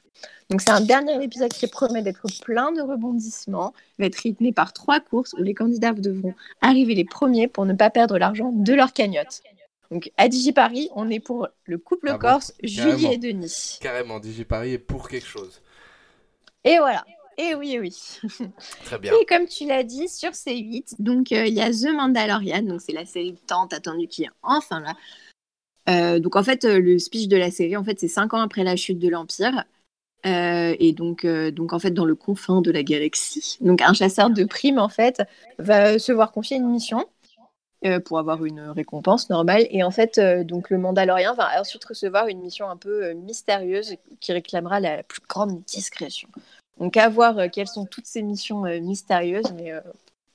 Donc, 0.49 0.61
c'est 0.61 0.71
un 0.71 0.81
dernier 0.81 1.23
épisode 1.23 1.53
qui 1.53 1.67
promet 1.67 2.01
d'être 2.01 2.25
plein 2.43 2.71
de 2.71 2.81
rebondissements. 2.81 3.73
Il 3.97 4.01
va 4.01 4.07
être 4.07 4.15
rythmé 4.15 4.51
par 4.51 4.73
trois 4.73 4.99
courses 4.99 5.33
où 5.33 5.43
les 5.43 5.53
candidats 5.53 5.93
devront 5.93 6.33
arriver 6.61 6.95
les 6.95 7.05
premiers 7.05 7.47
pour 7.47 7.65
ne 7.65 7.73
pas 7.73 7.91
perdre 7.91 8.17
l'argent 8.17 8.51
de 8.51 8.73
leur 8.73 8.93
cagnotte. 8.93 9.43
Donc 9.91 10.12
à 10.17 10.27
DigiParis, 10.27 10.89
on 10.93 11.10
est 11.10 11.19
pour 11.19 11.48
le 11.65 11.77
couple 11.77 12.10
ah 12.10 12.17
corse 12.17 12.53
Julie 12.62 13.08
et 13.08 13.17
Denis. 13.17 13.79
Carrément, 13.81 14.19
DigiParis 14.19 14.74
est 14.74 14.77
pour 14.77 15.10
quelque 15.10 15.27
chose. 15.27 15.62
Et 16.63 16.77
voilà. 16.77 17.05
Et 17.38 17.55
oui, 17.55 17.77
oui. 17.79 17.96
Très 18.84 19.00
bien. 19.00 19.13
Et 19.13 19.25
comme 19.25 19.48
tu 19.48 19.65
l'as 19.65 19.84
dit, 19.84 20.10
sur 20.10 20.31
C8, 20.31 20.96
donc 21.00 21.31
euh, 21.31 21.46
il 21.46 21.53
y 21.53 21.62
a 21.62 21.72
The 21.72 21.93
Mandalorian, 21.93 22.63
donc 22.63 22.81
c'est 22.81 22.91
la 22.91 23.05
série 23.05 23.38
tant 23.48 23.65
attendue 23.67 24.08
qui 24.08 24.24
est 24.24 24.29
enfin 24.43 24.81
là. 24.81 24.96
Euh, 25.89 26.19
donc 26.19 26.36
en 26.36 26.43
fait, 26.43 26.65
euh, 26.65 26.79
le 26.79 27.00
speech 27.00 27.27
de 27.27 27.38
la 27.38 27.50
série, 27.50 27.77
en 27.77 27.84
fait, 27.84 28.00
c'est 28.00 28.08
cinq 28.08 28.34
ans 28.34 28.41
après 28.41 28.63
la 28.63 28.75
chute 28.75 29.00
de 29.00 29.08
l'Empire. 29.08 29.63
Euh, 30.25 30.75
et 30.79 30.91
donc, 30.91 31.24
euh, 31.24 31.50
donc 31.50 31.72
en 31.72 31.79
fait, 31.79 31.91
dans 31.91 32.05
le 32.05 32.15
confin 32.15 32.62
de 32.62 32.72
la 32.72 32.84
galaxie. 32.84 33.58
Donc 33.62 33.81
un 33.81 33.93
chasseur 33.93 34.29
de 34.29 34.43
primes, 34.43 34.79
en 34.79 34.89
fait, 34.89 35.22
va 35.58 35.98
se 35.98 36.12
voir 36.12 36.31
confier 36.31 36.58
une 36.58 36.69
mission 36.69 37.05
euh, 37.86 38.01
pour 38.01 38.19
avoir 38.19 38.43
une 38.43 38.59
récompense 38.59 39.29
normale. 39.29 39.65
Et 39.69 39.83
en 39.83 39.91
fait, 39.91 40.17
euh, 40.17 40.43
donc 40.43 40.69
le 40.69 40.77
Mandalorien 40.77 41.33
va 41.33 41.62
ensuite 41.62 41.86
recevoir 41.86 42.27
une 42.27 42.41
mission 42.41 42.69
un 42.69 42.75
peu 42.75 43.05
euh, 43.05 43.13
mystérieuse 43.13 43.95
qui 44.19 44.33
réclamera 44.33 44.81
la 44.81 45.01
plus 45.03 45.21
grande 45.29 45.63
discrétion. 45.63 46.27
Donc 46.77 46.98
à 46.98 47.07
voir 47.07 47.50
quelles 47.50 47.69
sont 47.69 47.86
toutes 47.86 48.05
ces 48.05 48.21
missions 48.21 48.63
mystérieuses, 48.81 49.51
mais 49.55 49.74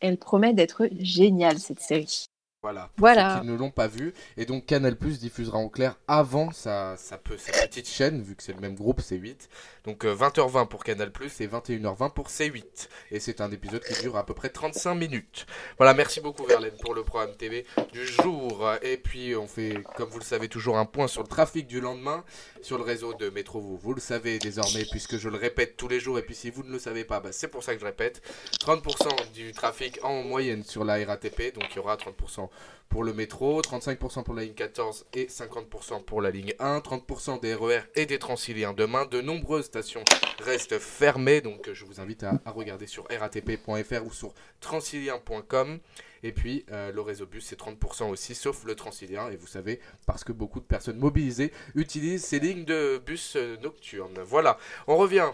elle 0.01 0.19
promet 0.19 0.53
d'être 0.53 0.89
géniale 1.01 1.59
cette 1.59 1.81
série. 1.81 2.27
Voilà. 2.64 2.88
Pour 2.97 3.00
Voilà. 3.00 3.35
ceux 3.37 3.40
qui 3.42 3.47
ne 3.52 3.56
l'ont 3.59 3.71
pas 3.71 3.88
vu. 3.88 4.14
Et 4.38 4.47
donc 4.47 4.64
Canal 4.64 4.97
Plus 4.97 5.18
diffusera 5.18 5.59
en 5.59 5.68
clair 5.68 5.99
avant 6.09 6.50
sa, 6.50 6.97
sa, 6.97 7.18
pe- 7.18 7.37
sa 7.37 7.52
petite 7.66 7.87
chaîne, 7.87 8.23
vu 8.23 8.35
que 8.35 8.42
c'est 8.42 8.54
le 8.54 8.61
même 8.61 8.75
groupe, 8.75 9.02
C8. 9.02 9.37
Donc 9.85 10.06
euh, 10.06 10.14
20h20 10.16 10.68
pour 10.68 10.83
Canal 10.83 11.12
Plus 11.12 11.42
et 11.42 11.47
21h20 11.47 12.14
pour 12.14 12.28
C8. 12.28 12.64
Et 13.11 13.21
c'est 13.21 13.42
un 13.42 13.50
épisode 13.50 13.85
qui 13.85 14.00
dure 14.00 14.16
à 14.16 14.25
peu 14.25 14.33
près 14.33 14.49
35 14.49 14.94
minutes. 14.94 15.44
Voilà, 15.76 15.92
merci 15.92 16.23
beaucoup 16.23 16.47
Verlaine 16.47 16.73
pour 16.80 16.94
le 16.94 17.04
programme 17.04 17.37
TV 17.37 17.66
du 17.92 18.06
jour. 18.06 18.66
Et 18.80 18.97
puis 18.97 19.37
on 19.37 19.47
fait, 19.47 19.85
comme 19.97 20.09
vous 20.09 20.18
le 20.21 20.25
savez, 20.25 20.49
toujours 20.49 20.78
un 20.78 20.87
point 20.87 21.06
sur 21.06 21.21
le 21.21 21.28
trafic 21.28 21.66
du 21.66 21.83
lendemain 21.83 22.25
sur 22.62 22.78
le 22.78 22.85
réseau 22.85 23.12
de 23.12 23.28
Métro. 23.28 23.61
Vous, 23.61 23.76
vous 23.76 23.92
le 23.92 24.00
savez 24.00 24.38
désormais, 24.38 24.87
puisque 24.90 25.18
je 25.18 25.28
le 25.28 25.37
répète 25.37 25.76
tous 25.76 25.88
les 25.88 26.00
jours. 26.00 26.18
Et 26.18 26.23
puis 26.23 26.35
si 26.35 26.49
vous 26.50 26.62
ne 26.62 26.71
le 26.73 26.78
savez 26.78 27.04
pas, 27.04 27.21
bah, 27.21 27.28
c'est 27.30 27.49
pour 27.49 27.62
ça 27.62 27.75
que 27.75 27.80
je 27.80 27.85
répète. 27.85 28.23
30% 28.61 29.33
du 29.35 29.52
trafic 29.52 29.99
en 30.02 30.23
moyenne 30.23 30.62
sur 30.64 30.83
la 30.85 30.94
RATP. 31.04 31.52
Donc 31.54 31.64
il 31.73 31.76
y 31.76 31.78
aura 31.78 31.97
30% 31.97 32.49
pour 32.89 33.03
le 33.03 33.13
métro, 33.13 33.61
35% 33.61 34.23
pour 34.23 34.35
la 34.35 34.45
ligne 34.45 34.55
14 34.55 35.07
et 35.15 35.27
50% 35.27 36.05
pour 36.05 36.23
la 36.23 36.31
ligne 36.31 36.55
1, 36.61 36.79
30% 36.79 37.41
des 37.41 37.55
RER 37.55 37.81
et 37.97 38.07
des 38.07 38.19
Transiliens 38.19 38.73
demain. 38.73 39.05
De 39.07 39.21
nombreuses 39.21 39.65
stations 39.65 40.05
restent 40.41 40.79
fermées, 40.79 41.41
donc 41.41 41.69
euh, 41.69 41.75
je 41.75 41.85
vous 41.85 42.01
invite 42.01 42.23
à, 42.23 42.41
à 42.45 42.53
regarder 42.53 42.87
sur 42.87 43.07
ratp.fr 43.11 44.07
ou 44.07 44.13
sur 44.13 44.33
transilien.com. 44.61 45.81
Et 46.25 46.33
puis 46.33 46.65
euh, 46.73 46.91
le 46.91 47.01
réseau 47.03 47.27
bus 47.27 47.45
c'est 47.45 47.59
30% 47.59 48.11
aussi, 48.11 48.35
sauf 48.35 48.65
le 48.65 48.75
Transilien. 48.75 49.29
Et 49.31 49.37
vous 49.37 49.47
savez, 49.47 49.79
parce 50.07 50.25
que 50.25 50.33
beaucoup 50.33 50.59
de 50.59 50.65
personnes 50.65 50.99
mobilisées 50.99 51.53
utilisent 51.75 52.25
ces 52.25 52.39
lignes 52.39 52.65
de 52.65 53.01
bus 53.05 53.37
euh, 53.37 53.57
nocturnes. 53.63 54.21
Voilà, 54.25 54.59
on 54.87 54.97
revient 54.97 55.31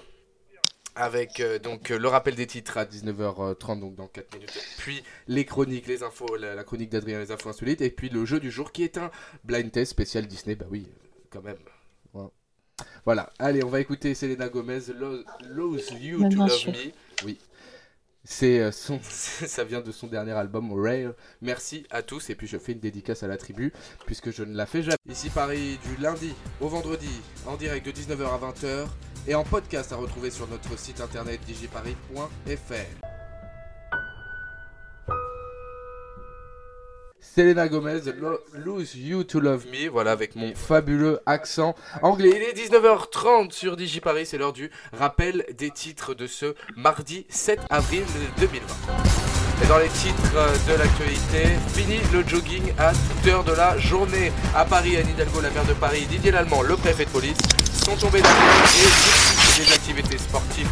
avec 1.00 1.40
euh, 1.40 1.58
donc 1.58 1.90
euh, 1.90 1.98
le 1.98 2.08
rappel 2.08 2.34
des 2.34 2.46
titres 2.46 2.76
à 2.78 2.84
19h30 2.84 3.80
donc 3.80 3.94
dans 3.94 4.06
4 4.06 4.34
minutes. 4.34 4.52
Puis 4.78 5.02
les 5.28 5.44
chroniques 5.44 5.86
les 5.86 6.02
infos 6.02 6.36
la, 6.36 6.54
la 6.54 6.64
chronique 6.64 6.90
d'Adrien 6.90 7.18
les 7.18 7.30
infos 7.32 7.48
insolites. 7.48 7.80
Et 7.80 7.90
puis 7.90 8.08
le 8.08 8.24
jeu 8.24 8.38
du 8.40 8.50
jour 8.50 8.72
qui 8.72 8.82
est 8.84 8.98
un 8.98 9.10
blind 9.44 9.70
test 9.72 9.90
spécial 9.92 10.26
Disney. 10.26 10.54
Bah 10.54 10.66
oui 10.70 10.86
euh, 10.88 11.08
quand 11.30 11.42
même. 11.42 11.56
Voilà. 12.12 12.30
voilà. 13.04 13.32
Allez 13.38 13.64
on 13.64 13.70
va 13.70 13.80
écouter 13.80 14.14
Selena 14.14 14.48
Gomez 14.48 14.80
Lo- 14.94 15.24
Lose 15.48 15.90
You 16.00 16.28
to 16.28 16.36
Love 16.36 16.50
sûr. 16.50 16.72
Me. 16.72 16.92
Oui. 17.24 17.38
C'est 18.22 18.70
son 18.70 19.00
ça 19.02 19.64
vient 19.64 19.80
de 19.80 19.90
son 19.92 20.06
dernier 20.06 20.32
album 20.32 20.70
Rare. 20.74 21.14
Merci 21.40 21.86
à 21.90 22.02
tous. 22.02 22.28
Et 22.28 22.34
puis 22.34 22.46
je 22.46 22.58
fais 22.58 22.72
une 22.72 22.80
dédicace 22.80 23.22
à 23.22 23.28
la 23.28 23.38
tribu 23.38 23.72
puisque 24.04 24.30
je 24.30 24.44
ne 24.44 24.54
la 24.54 24.66
fais 24.66 24.82
jamais. 24.82 24.96
Ici 25.08 25.30
Paris 25.30 25.78
du 25.88 26.02
lundi 26.02 26.34
au 26.60 26.68
vendredi 26.68 27.08
en 27.46 27.56
direct 27.56 27.86
de 27.86 27.92
19h 27.92 28.26
à 28.26 28.38
20h 28.52 28.86
et 29.26 29.34
en 29.34 29.44
podcast 29.44 29.92
à 29.92 29.96
retrouver 29.96 30.30
sur 30.30 30.46
notre 30.48 30.78
site 30.78 31.00
internet 31.00 31.40
digiparis.fr. 31.46 33.06
Selena 37.20 37.68
Gomez, 37.68 38.00
Lo- 38.18 38.40
Lose 38.54 38.96
You 38.96 39.22
to 39.24 39.38
Love 39.40 39.66
Me, 39.66 39.88
voilà 39.88 40.10
avec 40.12 40.34
mon 40.34 40.54
fabuleux 40.54 41.20
accent 41.26 41.74
anglais. 42.02 42.32
Il 42.34 42.42
est 42.42 42.66
19h30 42.68 43.52
sur 43.52 43.76
Digiparis, 43.76 44.26
c'est 44.26 44.38
l'heure 44.38 44.52
du 44.52 44.70
rappel 44.92 45.44
des 45.56 45.70
titres 45.70 46.14
de 46.14 46.26
ce 46.26 46.54
mardi 46.76 47.26
7 47.28 47.60
avril 47.70 48.02
2020. 48.38 49.29
Et 49.62 49.66
dans 49.66 49.78
les 49.78 49.88
titres 49.88 50.36
euh, 50.36 50.56
de 50.68 50.78
l'actualité, 50.78 51.58
fini 51.74 51.98
le 52.12 52.24
jogging 52.26 52.72
à 52.78 52.92
toute 52.92 53.30
heure 53.30 53.44
de 53.44 53.52
la 53.52 53.76
journée. 53.78 54.32
À 54.54 54.64
Paris, 54.64 54.96
Anne 54.96 55.08
Hidalgo, 55.08 55.40
la 55.40 55.50
maire 55.50 55.66
de 55.66 55.74
Paris, 55.74 56.06
Didier 56.08 56.30
Lallemand, 56.30 56.62
le 56.62 56.76
préfet 56.76 57.04
de 57.04 57.10
police, 57.10 57.36
sont 57.84 57.96
tombés 57.96 58.22
d'avion 58.22 58.36
et 58.36 59.62
les 59.62 59.72
activités 59.72 60.18
sportives. 60.18 60.68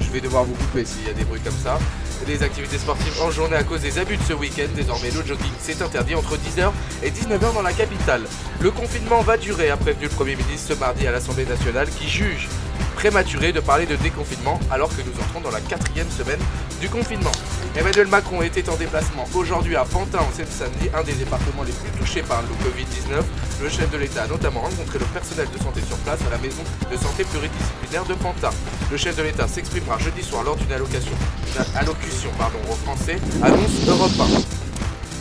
Je 0.00 0.10
vais 0.10 0.20
devoir 0.20 0.44
vous 0.44 0.54
couper 0.54 0.84
s'il 0.84 1.06
y 1.06 1.10
a 1.10 1.14
des 1.14 1.24
bruits 1.24 1.40
comme 1.40 1.56
ça. 1.62 1.78
Les 2.26 2.42
activités 2.42 2.78
sportives 2.78 3.22
en 3.22 3.30
journée 3.30 3.56
à 3.56 3.62
cause 3.62 3.80
des 3.80 3.98
abus 3.98 4.16
de 4.16 4.22
ce 4.22 4.32
week-end. 4.32 4.68
Désormais, 4.74 5.10
le 5.10 5.24
jogging 5.24 5.52
s'est 5.58 5.82
interdit 5.82 6.14
entre 6.14 6.36
10h 6.36 6.70
et 7.02 7.10
19h 7.10 7.54
dans 7.54 7.62
la 7.62 7.72
capitale. 7.72 8.22
Le 8.60 8.70
confinement 8.70 9.20
va 9.22 9.36
durer, 9.36 9.70
a 9.70 9.76
prévenu 9.76 10.04
le 10.04 10.10
Premier 10.10 10.36
ministre 10.36 10.74
ce 10.74 10.78
mardi 10.78 11.06
à 11.06 11.12
l'Assemblée 11.12 11.44
nationale 11.46 11.88
qui 11.88 12.08
juge 12.08 12.48
prématuré 12.96 13.52
de 13.52 13.60
parler 13.60 13.84
de 13.86 13.94
déconfinement 13.96 14.58
alors 14.70 14.88
que 14.88 15.02
nous 15.02 15.12
entrons 15.22 15.40
dans 15.40 15.50
la 15.50 15.60
quatrième 15.60 16.10
semaine 16.10 16.40
du 16.80 16.88
confinement. 16.88 17.30
Emmanuel 17.76 18.06
Macron 18.06 18.40
était 18.40 18.68
en 18.70 18.76
déplacement 18.76 19.28
aujourd'hui 19.34 19.76
à 19.76 19.84
Pantin 19.84 20.18
en 20.18 20.32
Seine-Saint-Denis, 20.34 20.90
un 20.94 21.04
des 21.04 21.12
départements 21.12 21.62
les 21.62 21.72
plus 21.72 21.90
touchés 22.00 22.22
par 22.22 22.40
le 22.42 22.48
Covid-19. 22.64 23.22
Le 23.62 23.68
chef 23.68 23.90
de 23.90 23.98
l'État 23.98 24.22
a 24.22 24.26
notamment 24.26 24.60
rencontré 24.60 24.98
le 24.98 25.04
personnel 25.06 25.46
de 25.52 25.62
santé 25.62 25.80
sur 25.86 25.98
place 25.98 26.20
à 26.26 26.30
la 26.30 26.38
maison 26.38 26.62
de 26.90 26.96
santé 26.96 27.24
pluridisciplinaire 27.24 28.04
de 28.06 28.14
Pantin. 28.14 28.50
Le 28.90 28.96
chef 28.96 29.14
de 29.14 29.22
l'État 29.22 29.46
s'exprimera 29.46 29.98
jeudi 29.98 30.22
soir 30.22 30.42
lors 30.42 30.56
d'une 30.56 30.72
allocution 30.72 32.30
pardon, 32.38 32.58
aux 32.70 32.76
Français, 32.76 33.18
annonce 33.42 33.86
Europe 33.86 34.10
1. 34.18 34.65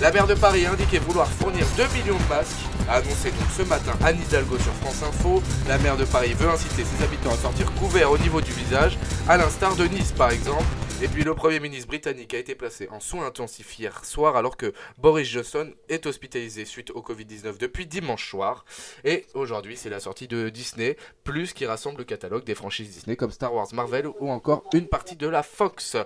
La 0.01 0.11
maire 0.11 0.27
de 0.27 0.33
Paris 0.33 0.65
a 0.65 0.73
indiqué 0.73 0.99
vouloir 0.99 1.25
fournir 1.25 1.65
2 1.77 1.83
millions 1.97 2.17
de 2.17 2.29
masques, 2.29 2.65
a 2.89 2.95
annoncé 2.95 3.31
donc 3.31 3.47
ce 3.55 3.61
matin 3.63 3.93
Anne 4.03 4.19
Hidalgo 4.27 4.57
sur 4.57 4.73
France 4.73 5.01
Info. 5.03 5.41
La 5.69 5.77
maire 5.77 5.95
de 5.95 6.03
Paris 6.03 6.33
veut 6.33 6.49
inciter 6.49 6.83
ses 6.83 7.01
habitants 7.01 7.31
à 7.31 7.37
sortir 7.37 7.71
couverts 7.75 8.11
au 8.11 8.17
niveau 8.17 8.41
du 8.41 8.51
visage, 8.51 8.97
à 9.29 9.37
l'instar 9.37 9.73
de 9.77 9.85
Nice 9.85 10.11
par 10.11 10.31
exemple. 10.31 10.65
Et 11.01 11.09
puis 11.09 11.25
le 11.25 11.35
Premier 11.35 11.59
ministre 11.59 11.89
britannique 11.89 12.33
a 12.33 12.37
été 12.37 12.55
placé 12.55 12.87
en 12.89 13.01
soins 13.01 13.25
intensifs 13.25 13.77
hier 13.77 14.05
soir 14.05 14.37
alors 14.37 14.55
que 14.55 14.73
Boris 14.97 15.27
Johnson 15.27 15.69
est 15.89 16.05
hospitalisé 16.05 16.63
suite 16.63 16.89
au 16.91 17.01
Covid-19 17.01 17.57
depuis 17.57 17.85
dimanche 17.85 18.29
soir. 18.29 18.63
Et 19.03 19.25
aujourd'hui 19.33 19.75
c'est 19.75 19.89
la 19.89 19.99
sortie 19.99 20.29
de 20.29 20.47
Disney, 20.47 20.95
plus 21.25 21.51
qui 21.51 21.65
rassemble 21.65 21.97
le 21.97 22.03
catalogue 22.05 22.45
des 22.45 22.55
franchises 22.55 22.91
Disney 22.91 23.17
comme 23.17 23.31
Star 23.31 23.53
Wars, 23.53 23.67
Marvel 23.73 24.07
ou 24.21 24.29
encore 24.29 24.63
une 24.73 24.87
partie 24.87 25.17
de 25.17 25.27
la 25.27 25.43
Fox. 25.43 25.97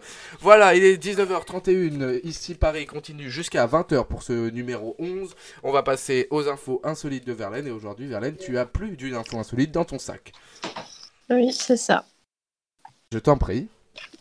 Voilà, 0.42 0.74
il 0.74 0.84
est 0.84 0.98
19h31, 1.02 2.22
ici 2.24 2.56
Paris 2.56 2.88
continue 2.88 3.30
jusqu'à 3.30 3.68
20h 3.80 4.08
pour 4.08 4.24
ce 4.24 4.50
numéro 4.50 4.96
11. 5.00 5.36
On 5.64 5.72
va 5.72 5.84
passer 5.84 6.28
aux 6.32 6.48
infos 6.48 6.82
insolites 6.84 7.26
de 7.26 7.34
Verlaine 7.34 7.68
et 7.68 7.72
aujourd'hui 7.72 8.08
Verlaine, 8.08 8.36
tu 8.36 8.58
as 8.58 8.66
plus 8.66 8.98
d'une 8.98 9.16
info 9.16 9.38
insolite 9.38 9.72
dans 9.72 9.86
ton 9.86 10.00
sac. 10.00 10.34
Oui, 11.30 11.52
c'est 11.52 11.78
ça. 11.78 12.06
Je 13.12 13.20
t'en 13.20 13.38
prie. 13.38 13.68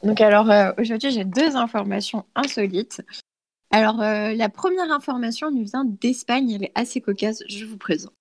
Donc 0.03 0.21
alors 0.21 0.51
euh, 0.51 0.73
aujourd'hui 0.79 1.11
j'ai 1.11 1.25
deux 1.25 1.57
informations 1.57 2.25
insolites. 2.35 3.03
Alors 3.71 4.01
euh, 4.01 4.33
la 4.35 4.49
première 4.49 4.91
information 4.91 5.51
nous 5.51 5.65
vient 5.65 5.85
d'Espagne, 5.85 6.51
elle 6.51 6.65
est 6.65 6.73
assez 6.75 7.01
cocasse, 7.01 7.43
je 7.49 7.65
vous 7.65 7.77
présente. 7.77 8.13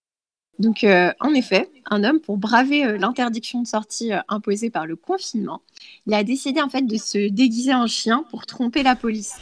Donc 0.59 0.83
euh, 0.83 1.11
en 1.19 1.33
effet, 1.33 1.69
un 1.89 2.03
homme 2.03 2.19
pour 2.19 2.37
braver 2.37 2.85
euh, 2.85 2.97
l'interdiction 2.97 3.61
de 3.61 3.67
sortie 3.67 4.11
euh, 4.11 4.19
imposée 4.27 4.69
par 4.69 4.87
le 4.87 4.95
confinement, 4.95 5.61
il 6.07 6.13
a 6.13 6.23
décidé 6.23 6.61
en 6.61 6.69
fait 6.69 6.81
de 6.81 6.97
se 6.97 7.29
déguiser 7.29 7.75
en 7.75 7.87
chien 7.87 8.25
pour 8.31 8.45
tromper 8.45 8.81
la 8.81 8.95
police. 8.95 9.35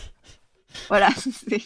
Voilà, 0.89 1.09
c'est 1.15 1.61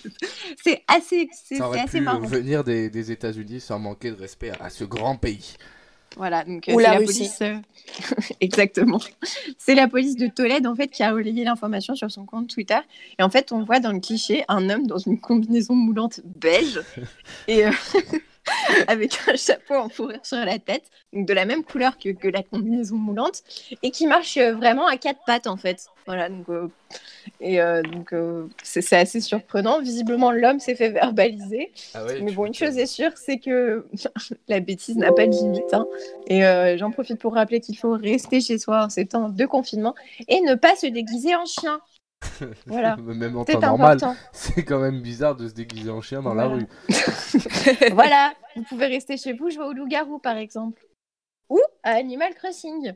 c'est 0.63 0.83
assez, 0.87 1.29
c'est 1.31 1.55
Ça 1.55 1.55
c'est 1.55 1.61
aurait 1.61 1.79
assez 1.81 1.97
pu 1.99 2.03
marrant. 2.03 2.19
venir 2.27 2.63
des, 2.63 2.89
des 2.89 3.11
États-Unis 3.11 3.59
sans 3.59 3.79
manquer 3.79 4.11
de 4.11 4.15
respect 4.15 4.51
à, 4.51 4.65
à 4.65 4.69
ce 4.69 4.83
grand 4.83 5.15
pays. 5.17 5.55
Voilà, 6.17 6.43
donc 6.43 6.67
euh, 6.67 6.73
Ou 6.73 6.79
c'est 6.79 6.85
la 6.87 6.95
police. 6.95 7.37
euh, 7.41 7.55
Exactement. 8.41 8.99
C'est 9.59 9.75
la 9.75 9.87
police 9.87 10.15
de 10.17 10.25
Tolède 10.27 10.65
en 10.65 10.75
fait 10.75 10.87
qui 10.87 11.03
a 11.03 11.11
relayé 11.11 11.43
l'information 11.43 11.95
sur 11.95 12.09
son 12.09 12.25
compte 12.25 12.49
Twitter. 12.49 12.79
Et 13.19 13.23
en 13.23 13.29
fait, 13.29 13.51
on 13.51 13.63
voit 13.63 13.79
dans 13.79 13.91
le 13.91 13.99
cliché 13.99 14.43
un 14.47 14.69
homme 14.71 14.87
dans 14.87 14.97
une 14.97 15.19
combinaison 15.19 15.75
moulante 15.75 16.21
beige 16.25 16.81
et 17.47 17.67
euh, 17.67 17.71
avec 18.87 19.17
un 19.27 19.35
chapeau 19.35 19.75
en 19.75 19.89
fourrure 19.89 20.25
sur 20.25 20.37
la 20.37 20.59
tête, 20.59 20.83
donc 21.13 21.27
de 21.27 21.33
la 21.33 21.45
même 21.45 21.63
couleur 21.63 21.97
que, 21.97 22.09
que 22.09 22.27
la 22.27 22.43
combinaison 22.43 22.95
moulante, 22.95 23.43
et 23.83 23.91
qui 23.91 24.07
marche 24.07 24.37
euh, 24.37 24.53
vraiment 24.53 24.87
à 24.87 24.97
quatre 24.97 25.19
pattes 25.25 25.47
en 25.47 25.57
fait. 25.57 25.87
Voilà, 26.05 26.27
donc 26.27 26.49
euh, 26.49 26.67
et 27.39 27.61
euh, 27.61 27.83
donc 27.83 28.13
euh, 28.13 28.47
c'est 28.63 28.93
assez 28.93 29.21
surprenant. 29.21 29.79
Visiblement, 29.79 30.31
l'homme 30.31 30.59
s'est 30.59 30.73
fait 30.73 30.89
verbaliser. 30.89 31.71
Ah 31.93 32.03
ouais, 32.03 32.21
Mais 32.21 32.31
bon, 32.31 32.47
une 32.47 32.53
chose 32.53 32.79
est 32.79 32.87
sûre, 32.87 33.11
c'est 33.15 33.37
que 33.37 33.85
la 34.47 34.59
bêtise 34.59 34.97
n'a 34.97 35.11
pas 35.11 35.27
de 35.27 35.31
limite. 35.33 35.71
hein. 35.73 35.85
Et 36.27 36.41
j'en 36.77 36.89
profite 36.89 37.19
pour 37.19 37.35
rappeler 37.35 37.59
qu'il 37.59 37.77
faut 37.77 37.91
rester 37.91 38.41
chez 38.41 38.57
soi 38.57 38.85
en 38.85 38.89
ces 38.89 39.05
temps 39.05 39.29
de 39.29 39.45
confinement 39.45 39.93
et 40.27 40.41
ne 40.41 40.55
pas 40.55 40.75
se 40.75 40.87
déguiser 40.87 41.35
en 41.35 41.45
chien. 41.45 41.79
Voilà. 42.65 42.95
Même 43.05 43.37
en 43.37 43.45
C'est 43.45 43.53
temps 43.53 43.61
normal, 43.61 43.99
c'est 44.31 44.63
quand 44.63 44.79
même 44.79 45.01
bizarre 45.01 45.35
de 45.35 45.47
se 45.47 45.53
déguiser 45.53 45.89
en 45.89 46.01
chien 46.01 46.21
dans 46.21 46.33
la 46.33 46.47
rue. 46.47 46.65
voilà, 47.91 48.33
vous 48.55 48.63
pouvez 48.63 48.87
rester 48.87 49.17
chez 49.17 49.33
vous, 49.33 49.49
jouer 49.49 49.65
au 49.65 49.73
loup-garou 49.73 50.19
par 50.19 50.37
exemple. 50.37 50.85
Ou 51.49 51.59
à 51.83 51.91
Animal 51.91 52.33
Crossing. 52.35 52.93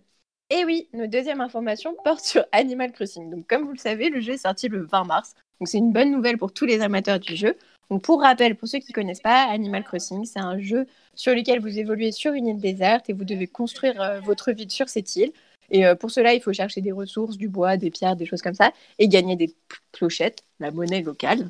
Et 0.49 0.65
oui, 0.65 0.87
notre 0.93 1.09
deuxième 1.09 1.41
information 1.41 1.95
porte 2.03 2.23
sur 2.23 2.45
Animal 2.51 2.91
Crossing. 2.91 3.29
Donc, 3.29 3.47
comme 3.47 3.63
vous 3.63 3.71
le 3.71 3.77
savez, 3.77 4.09
le 4.09 4.19
jeu 4.19 4.33
est 4.33 4.37
sorti 4.37 4.67
le 4.67 4.85
20 4.85 5.05
mars. 5.05 5.33
Donc, 5.59 5.67
c'est 5.67 5.79
une 5.79 5.91
bonne 5.91 6.11
nouvelle 6.11 6.37
pour 6.37 6.53
tous 6.53 6.65
les 6.65 6.81
amateurs 6.81 7.19
du 7.19 7.35
jeu. 7.35 7.55
Donc, 7.89 8.03
pour 8.03 8.21
rappel, 8.21 8.55
pour 8.55 8.67
ceux 8.67 8.79
qui 8.79 8.91
ne 8.91 8.93
connaissent 8.93 9.21
pas, 9.21 9.45
Animal 9.45 9.83
Crossing, 9.83 10.25
c'est 10.25 10.39
un 10.39 10.59
jeu 10.59 10.85
sur 11.15 11.33
lequel 11.33 11.59
vous 11.59 11.79
évoluez 11.79 12.11
sur 12.11 12.33
une 12.33 12.47
île 12.47 12.59
déserte 12.59 13.09
et 13.09 13.13
vous 13.13 13.25
devez 13.25 13.47
construire 13.47 13.99
euh, 14.01 14.19
votre 14.19 14.51
ville 14.51 14.69
sur 14.69 14.89
cette 14.89 15.15
île. 15.15 15.31
Et 15.71 15.85
euh, 15.85 15.95
pour 15.95 16.11
cela, 16.11 16.33
il 16.33 16.41
faut 16.41 16.53
chercher 16.53 16.81
des 16.81 16.91
ressources, 16.91 17.37
du 17.37 17.47
bois, 17.47 17.77
des 17.77 17.91
pierres, 17.91 18.15
des 18.15 18.25
choses 18.25 18.41
comme 18.41 18.53
ça, 18.53 18.71
et 18.99 19.07
gagner 19.07 19.35
des 19.35 19.53
clochettes, 19.91 20.43
la 20.59 20.71
monnaie 20.71 21.01
locale. 21.01 21.49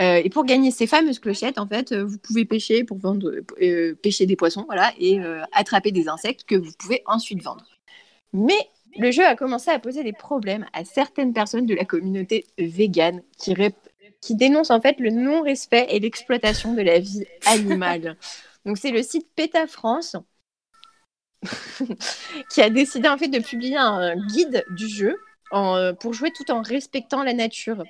Euh, 0.00 0.20
et 0.24 0.30
pour 0.30 0.44
gagner 0.44 0.70
ces 0.70 0.86
fameuses 0.86 1.18
clochettes, 1.18 1.58
en 1.58 1.66
fait, 1.66 1.94
vous 1.94 2.18
pouvez 2.18 2.44
pêcher 2.44 2.84
pour 2.84 2.98
vendre, 2.98 3.32
pêcher 4.02 4.26
des 4.26 4.36
poissons, 4.36 4.64
voilà, 4.66 4.92
et 4.98 5.20
attraper 5.52 5.92
des 5.92 6.08
insectes 6.08 6.44
que 6.44 6.56
vous 6.56 6.72
pouvez 6.78 7.02
ensuite 7.06 7.42
vendre. 7.42 7.66
Mais 8.32 8.68
le 8.98 9.10
jeu 9.10 9.24
a 9.24 9.36
commencé 9.36 9.70
à 9.70 9.78
poser 9.78 10.02
des 10.02 10.12
problèmes 10.12 10.66
à 10.72 10.84
certaines 10.84 11.32
personnes 11.32 11.66
de 11.66 11.74
la 11.74 11.84
communauté 11.84 12.46
végane 12.58 13.22
qui, 13.38 13.54
qui 14.20 14.34
dénoncent 14.34 14.70
en 14.70 14.80
fait 14.80 14.98
le 15.00 15.10
non-respect 15.10 15.86
et 15.90 16.00
l'exploitation 16.00 16.74
de 16.74 16.82
la 16.82 16.98
vie 16.98 17.24
animale. 17.46 18.16
Donc 18.64 18.78
c'est 18.78 18.90
le 18.90 19.02
site 19.02 19.28
PETA 19.34 19.66
France 19.66 20.16
qui 22.50 22.62
a 22.62 22.70
décidé 22.70 23.08
en 23.08 23.18
fait 23.18 23.28
de 23.28 23.38
publier 23.38 23.76
un 23.76 24.16
guide 24.26 24.64
du 24.70 24.88
jeu 24.88 25.16
pour 26.00 26.14
jouer 26.14 26.30
tout 26.30 26.50
en 26.50 26.62
respectant 26.62 27.22
la 27.22 27.34
nature. 27.34 27.84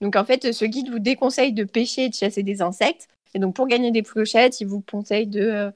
Donc 0.00 0.16
en 0.16 0.24
fait, 0.24 0.52
ce 0.52 0.64
guide 0.64 0.90
vous 0.90 0.98
déconseille 0.98 1.52
de 1.52 1.64
pêcher 1.64 2.04
et 2.04 2.08
de 2.08 2.14
chasser 2.14 2.42
des 2.42 2.62
insectes. 2.62 3.08
Et 3.34 3.38
donc 3.38 3.54
pour 3.54 3.66
gagner 3.66 3.90
des 3.90 4.02
clochettes, 4.02 4.60
il 4.60 4.66
vous 4.66 4.80
conseille 4.80 5.26
de 5.26 5.40
euh, 5.40 5.70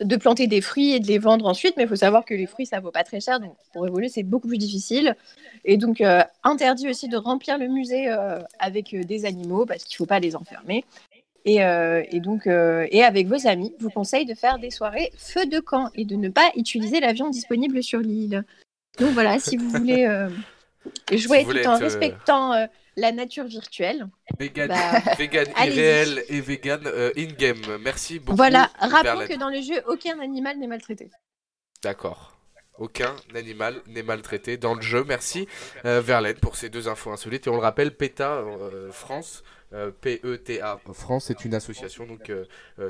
de 0.00 0.16
planter 0.16 0.46
des 0.46 0.60
fruits 0.60 0.92
et 0.92 1.00
de 1.00 1.06
les 1.06 1.18
vendre 1.18 1.46
ensuite, 1.46 1.76
mais 1.76 1.84
il 1.84 1.88
faut 1.88 1.96
savoir 1.96 2.24
que 2.24 2.34
les 2.34 2.46
fruits, 2.46 2.66
ça 2.66 2.78
vaut 2.78 2.90
pas 2.90 3.04
très 3.04 3.20
cher, 3.20 3.40
donc 3.40 3.56
pour 3.72 3.86
évoluer, 3.86 4.08
c'est 4.08 4.22
beaucoup 4.22 4.48
plus 4.48 4.58
difficile. 4.58 5.16
Et 5.64 5.76
donc, 5.76 6.00
euh, 6.00 6.22
interdit 6.44 6.88
aussi 6.88 7.08
de 7.08 7.16
remplir 7.16 7.58
le 7.58 7.68
musée 7.68 8.08
euh, 8.08 8.38
avec 8.58 8.94
euh, 8.94 9.02
des 9.02 9.24
animaux, 9.24 9.66
parce 9.66 9.84
qu'il 9.84 9.96
faut 9.96 10.06
pas 10.06 10.20
les 10.20 10.36
enfermer. 10.36 10.84
Et, 11.50 11.60
et 12.10 12.20
donc, 12.20 12.46
et 12.46 13.02
avec 13.02 13.26
vos 13.26 13.46
amis, 13.46 13.74
vous 13.78 13.88
conseille 13.88 14.26
de 14.26 14.34
faire 14.34 14.58
des 14.58 14.70
soirées 14.70 15.10
feu 15.16 15.46
de 15.46 15.60
camp 15.60 15.88
et 15.94 16.04
de 16.04 16.14
ne 16.14 16.28
pas 16.28 16.50
utiliser 16.56 17.00
l'avion 17.00 17.30
disponible 17.30 17.82
sur 17.82 18.00
l'île. 18.00 18.44
Donc 18.98 19.12
voilà, 19.12 19.38
si 19.38 19.56
vous 19.56 19.70
voulez 19.70 20.06
jouer 21.12 21.44
tout 21.44 21.66
en 21.66 21.78
respectant 21.78 22.68
la 22.98 23.12
nature 23.12 23.44
virtuelle. 23.44 24.06
Vegan, 24.38 24.68
bah, 24.68 25.02
irréel 25.66 26.24
et 26.28 26.40
vegan 26.40 26.82
euh, 26.86 27.12
in-game. 27.16 27.78
Merci 27.80 28.18
beaucoup. 28.18 28.36
Voilà, 28.36 28.70
rappelons 28.78 29.26
que 29.26 29.38
dans 29.38 29.48
le 29.48 29.62
jeu, 29.62 29.80
aucun 29.86 30.18
animal 30.20 30.58
n'est 30.58 30.66
maltraité. 30.66 31.10
D'accord. 31.82 32.37
Aucun 32.78 33.14
animal 33.34 33.80
n'est 33.86 34.02
maltraité 34.02 34.56
dans 34.56 34.74
le 34.74 34.82
jeu. 34.82 35.04
Merci 35.06 35.48
euh, 35.84 36.00
Verlaine 36.00 36.36
pour 36.36 36.56
ces 36.56 36.68
deux 36.68 36.88
infos 36.88 37.10
insolites. 37.10 37.46
Et 37.46 37.50
on 37.50 37.56
le 37.56 37.62
rappelle, 37.62 37.94
PETA 37.94 38.30
euh, 38.30 38.90
France, 38.92 39.42
P-E-T-A 40.00 40.78
France 40.94 41.30
est 41.30 41.44
une 41.44 41.54
association. 41.54 42.06
Donc 42.06 42.32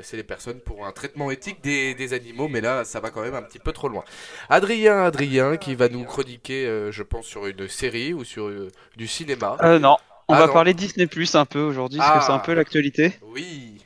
c'est 0.01 0.15
les 0.15 0.23
personnes 0.23 0.61
pour 0.61 0.85
un 0.85 0.93
traitement 0.93 1.29
éthique 1.29 1.61
des, 1.61 1.93
des, 1.93 2.13
animaux. 2.13 2.47
Mais 2.47 2.61
là, 2.61 2.85
ça 2.85 3.01
va 3.01 3.09
quand 3.09 3.21
même 3.21 3.35
un 3.35 3.41
petit 3.41 3.59
peu 3.59 3.73
trop 3.73 3.89
loin. 3.89 4.05
Adrien, 4.49 5.03
Adrien 5.03 5.57
qui 5.57 5.75
va 5.75 5.89
nous 5.89 6.05
chroniquer, 6.05 6.89
je 6.89 7.03
pense, 7.03 7.25
sur 7.25 7.47
une 7.47 7.67
série 7.67 8.13
ou 8.13 8.23
sur 8.23 8.49
du 8.95 9.07
cinéma. 9.07 9.57
non, 9.79 9.97
on 10.29 10.35
ah 10.35 10.45
va 10.45 10.47
parler 10.47 10.75
Disney 10.75 11.07
Plus 11.07 11.33
un 11.33 11.45
peu 11.45 11.59
aujourd'hui, 11.59 11.97
parce 11.97 12.19
que 12.19 12.25
c'est 12.25 12.31
un 12.31 12.35
ah. 12.35 12.43
peu 12.45 12.53
l'actualité. 12.53 13.13
Oui. 13.23 13.78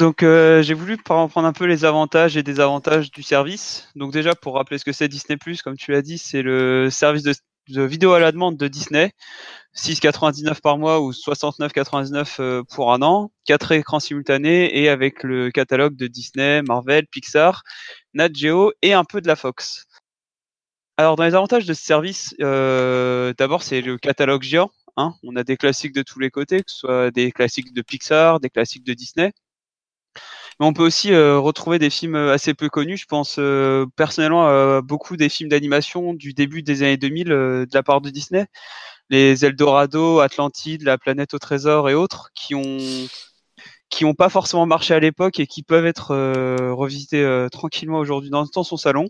Donc 0.00 0.22
euh, 0.22 0.62
j'ai 0.62 0.72
voulu 0.72 0.96
prendre 0.96 1.36
un 1.36 1.52
peu 1.52 1.66
les 1.66 1.84
avantages 1.84 2.34
et 2.38 2.42
désavantages 2.42 3.10
du 3.10 3.22
service. 3.22 3.86
Donc 3.96 4.14
déjà 4.14 4.34
pour 4.34 4.54
rappeler 4.54 4.78
ce 4.78 4.84
que 4.86 4.92
c'est 4.92 5.08
Disney 5.08 5.36
comme 5.62 5.76
tu 5.76 5.92
l'as 5.92 6.00
dit, 6.00 6.16
c'est 6.16 6.40
le 6.40 6.88
service 6.88 7.22
de, 7.22 7.34
vidéo 7.82 8.14
à 8.14 8.18
la 8.18 8.32
demande 8.32 8.56
de 8.56 8.66
Disney, 8.66 9.12
6,99 9.76 10.62
par 10.62 10.78
mois 10.78 11.02
ou 11.02 11.12
69,99 11.12 12.36
euh, 12.40 12.62
pour 12.74 12.94
un 12.94 13.02
an, 13.02 13.30
quatre 13.44 13.72
écrans 13.72 14.00
simultanés 14.00 14.74
et 14.80 14.88
avec 14.88 15.22
le 15.22 15.50
catalogue 15.50 15.96
de 15.96 16.06
Disney, 16.06 16.62
Marvel, 16.62 17.06
Pixar, 17.06 17.62
Nat 18.14 18.30
Geo 18.32 18.72
et 18.80 18.94
un 18.94 19.04
peu 19.04 19.20
de 19.20 19.28
la 19.28 19.36
Fox. 19.36 19.84
Alors 20.96 21.16
dans 21.16 21.24
les 21.24 21.34
avantages 21.34 21.66
de 21.66 21.74
ce 21.74 21.84
service, 21.84 22.34
euh, 22.40 23.34
d'abord 23.36 23.62
c'est 23.62 23.82
le 23.82 23.98
catalogue 23.98 24.44
géant 24.44 24.70
Hein. 24.96 25.14
on 25.22 25.36
a 25.36 25.44
des 25.44 25.56
classiques 25.56 25.94
de 25.94 26.02
tous 26.02 26.18
les 26.18 26.30
côtés, 26.30 26.58
que 26.62 26.70
ce 26.70 26.78
soit 26.78 27.10
des 27.10 27.32
classiques 27.32 27.72
de 27.72 27.82
Pixar, 27.82 28.40
des 28.40 28.50
classiques 28.50 28.84
de 28.84 28.92
Disney. 28.92 29.32
Mais 30.60 30.66
on 30.66 30.74
peut 30.74 30.84
aussi 30.84 31.12
euh, 31.12 31.38
retrouver 31.38 31.78
des 31.78 31.88
films 31.88 32.16
euh, 32.16 32.34
assez 32.34 32.52
peu 32.52 32.68
connus. 32.68 32.98
Je 32.98 33.06
pense 33.06 33.36
euh, 33.38 33.86
personnellement 33.96 34.80
beaucoup 34.82 35.16
des 35.16 35.30
films 35.30 35.48
d'animation 35.48 36.14
du 36.14 36.34
début 36.34 36.62
des 36.62 36.82
années 36.82 36.98
2000 36.98 37.28
de 37.28 37.68
la 37.72 37.82
part 37.82 38.00
de 38.02 38.10
Disney. 38.10 38.46
Les 39.10 39.44
Eldorado, 39.44 40.20
Atlantide, 40.20 40.82
La 40.82 40.98
planète 40.98 41.34
au 41.34 41.38
trésor 41.38 41.88
et 41.88 41.94
autres 41.94 42.30
qui 42.34 42.54
ont 42.54 42.78
qui 43.88 44.04
n'ont 44.04 44.14
pas 44.14 44.28
forcément 44.28 44.66
marché 44.66 44.94
à 44.94 45.00
l'époque 45.00 45.40
et 45.40 45.46
qui 45.48 45.62
peuvent 45.64 45.86
être 45.86 46.14
revisités 46.72 47.46
tranquillement 47.50 47.98
aujourd'hui 47.98 48.30
dans, 48.30 48.46
son 48.46 48.76
salon. 48.76 49.08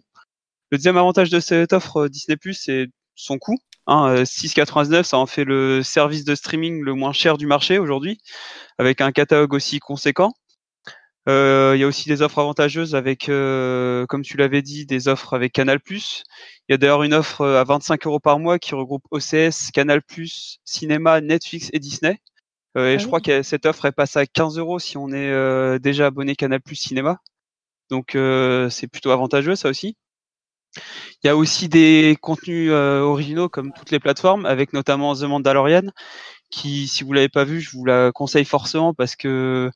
Le 0.70 0.78
deuxième 0.78 0.96
avantage 0.96 1.30
de 1.30 1.40
cette 1.40 1.72
offre 1.74 2.08
Disney+, 2.08 2.38
c'est 2.52 2.86
son 3.14 3.38
coût. 3.38 3.58
6,99, 3.86 4.96
hein, 4.98 5.02
ça 5.02 5.18
en 5.18 5.26
fait 5.26 5.44
le 5.44 5.82
service 5.82 6.24
de 6.24 6.34
streaming 6.34 6.82
le 6.82 6.94
moins 6.94 7.12
cher 7.12 7.36
du 7.36 7.46
marché 7.46 7.78
aujourd'hui, 7.78 8.18
avec 8.78 9.00
un 9.00 9.12
catalogue 9.12 9.52
aussi 9.52 9.80
conséquent. 9.80 10.32
Euh, 11.28 11.72
il 11.76 11.80
y 11.80 11.85
a 11.85 11.87
aussi 11.87 12.09
des 12.09 12.22
offres 12.22 12.38
avantageuses 12.38 12.94
avec, 12.94 13.28
euh, 13.28 14.06
comme 14.06 14.22
tu 14.22 14.37
l'avais 14.37 14.62
dit, 14.62 14.87
des 14.87 15.09
offres 15.09 15.35
avec 15.35 15.52
Canal+. 15.52 15.78
Il 15.88 16.24
y 16.70 16.74
a 16.74 16.76
d'ailleurs 16.78 17.02
une 17.02 17.14
offre 17.14 17.46
à 17.46 17.64
25 17.64 18.06
euros 18.06 18.20
par 18.20 18.38
mois 18.38 18.59
qui 18.59 18.74
regroupe 18.74 19.04
OCS, 19.11 19.70
Canal+, 19.72 20.00
Cinéma, 20.64 21.20
Netflix 21.20 21.70
et 21.72 21.78
Disney. 21.78 22.20
Euh, 22.76 22.92
et 22.92 22.94
ah 22.94 22.98
je 22.98 23.06
crois 23.06 23.20
que 23.20 23.42
cette 23.42 23.66
offre 23.66 23.87
est 23.87 23.92
passée 23.92 24.20
à 24.20 24.26
15 24.26 24.59
euros 24.59 24.78
si 24.78 24.96
on 24.96 25.12
est 25.12 25.78
déjà 25.80 26.06
abonné 26.06 26.37
Canal+, 26.37 26.61
Cinéma. 26.72 27.18
Donc 27.90 28.16
c'est 28.70 28.88
plutôt 28.88 29.11
avantageux 29.11 29.56
ça 29.56 29.68
aussi. 29.68 29.96
Il 31.22 31.26
y 31.26 31.30
a 31.30 31.37
aussi 31.37 31.68
des 31.68 32.16
contenus 32.20 32.70
euh, 32.70 33.00
originaux 33.00 33.48
comme 33.48 33.72
toutes 33.72 33.90
les 33.90 33.98
plateformes, 34.00 34.46
avec 34.46 34.72
notamment 34.72 35.14
The 35.14 35.22
Mandalorian, 35.22 35.90
qui, 36.50 36.88
si 36.88 37.04
vous 37.04 37.12
l'avez 37.12 37.28
pas 37.28 37.44
vu, 37.44 37.61
je 37.61 37.70
vous 37.72 37.85
la 37.85 38.12
conseille 38.12 38.44
forcément 38.44 38.94
parce 38.94 39.16
que 39.16 39.70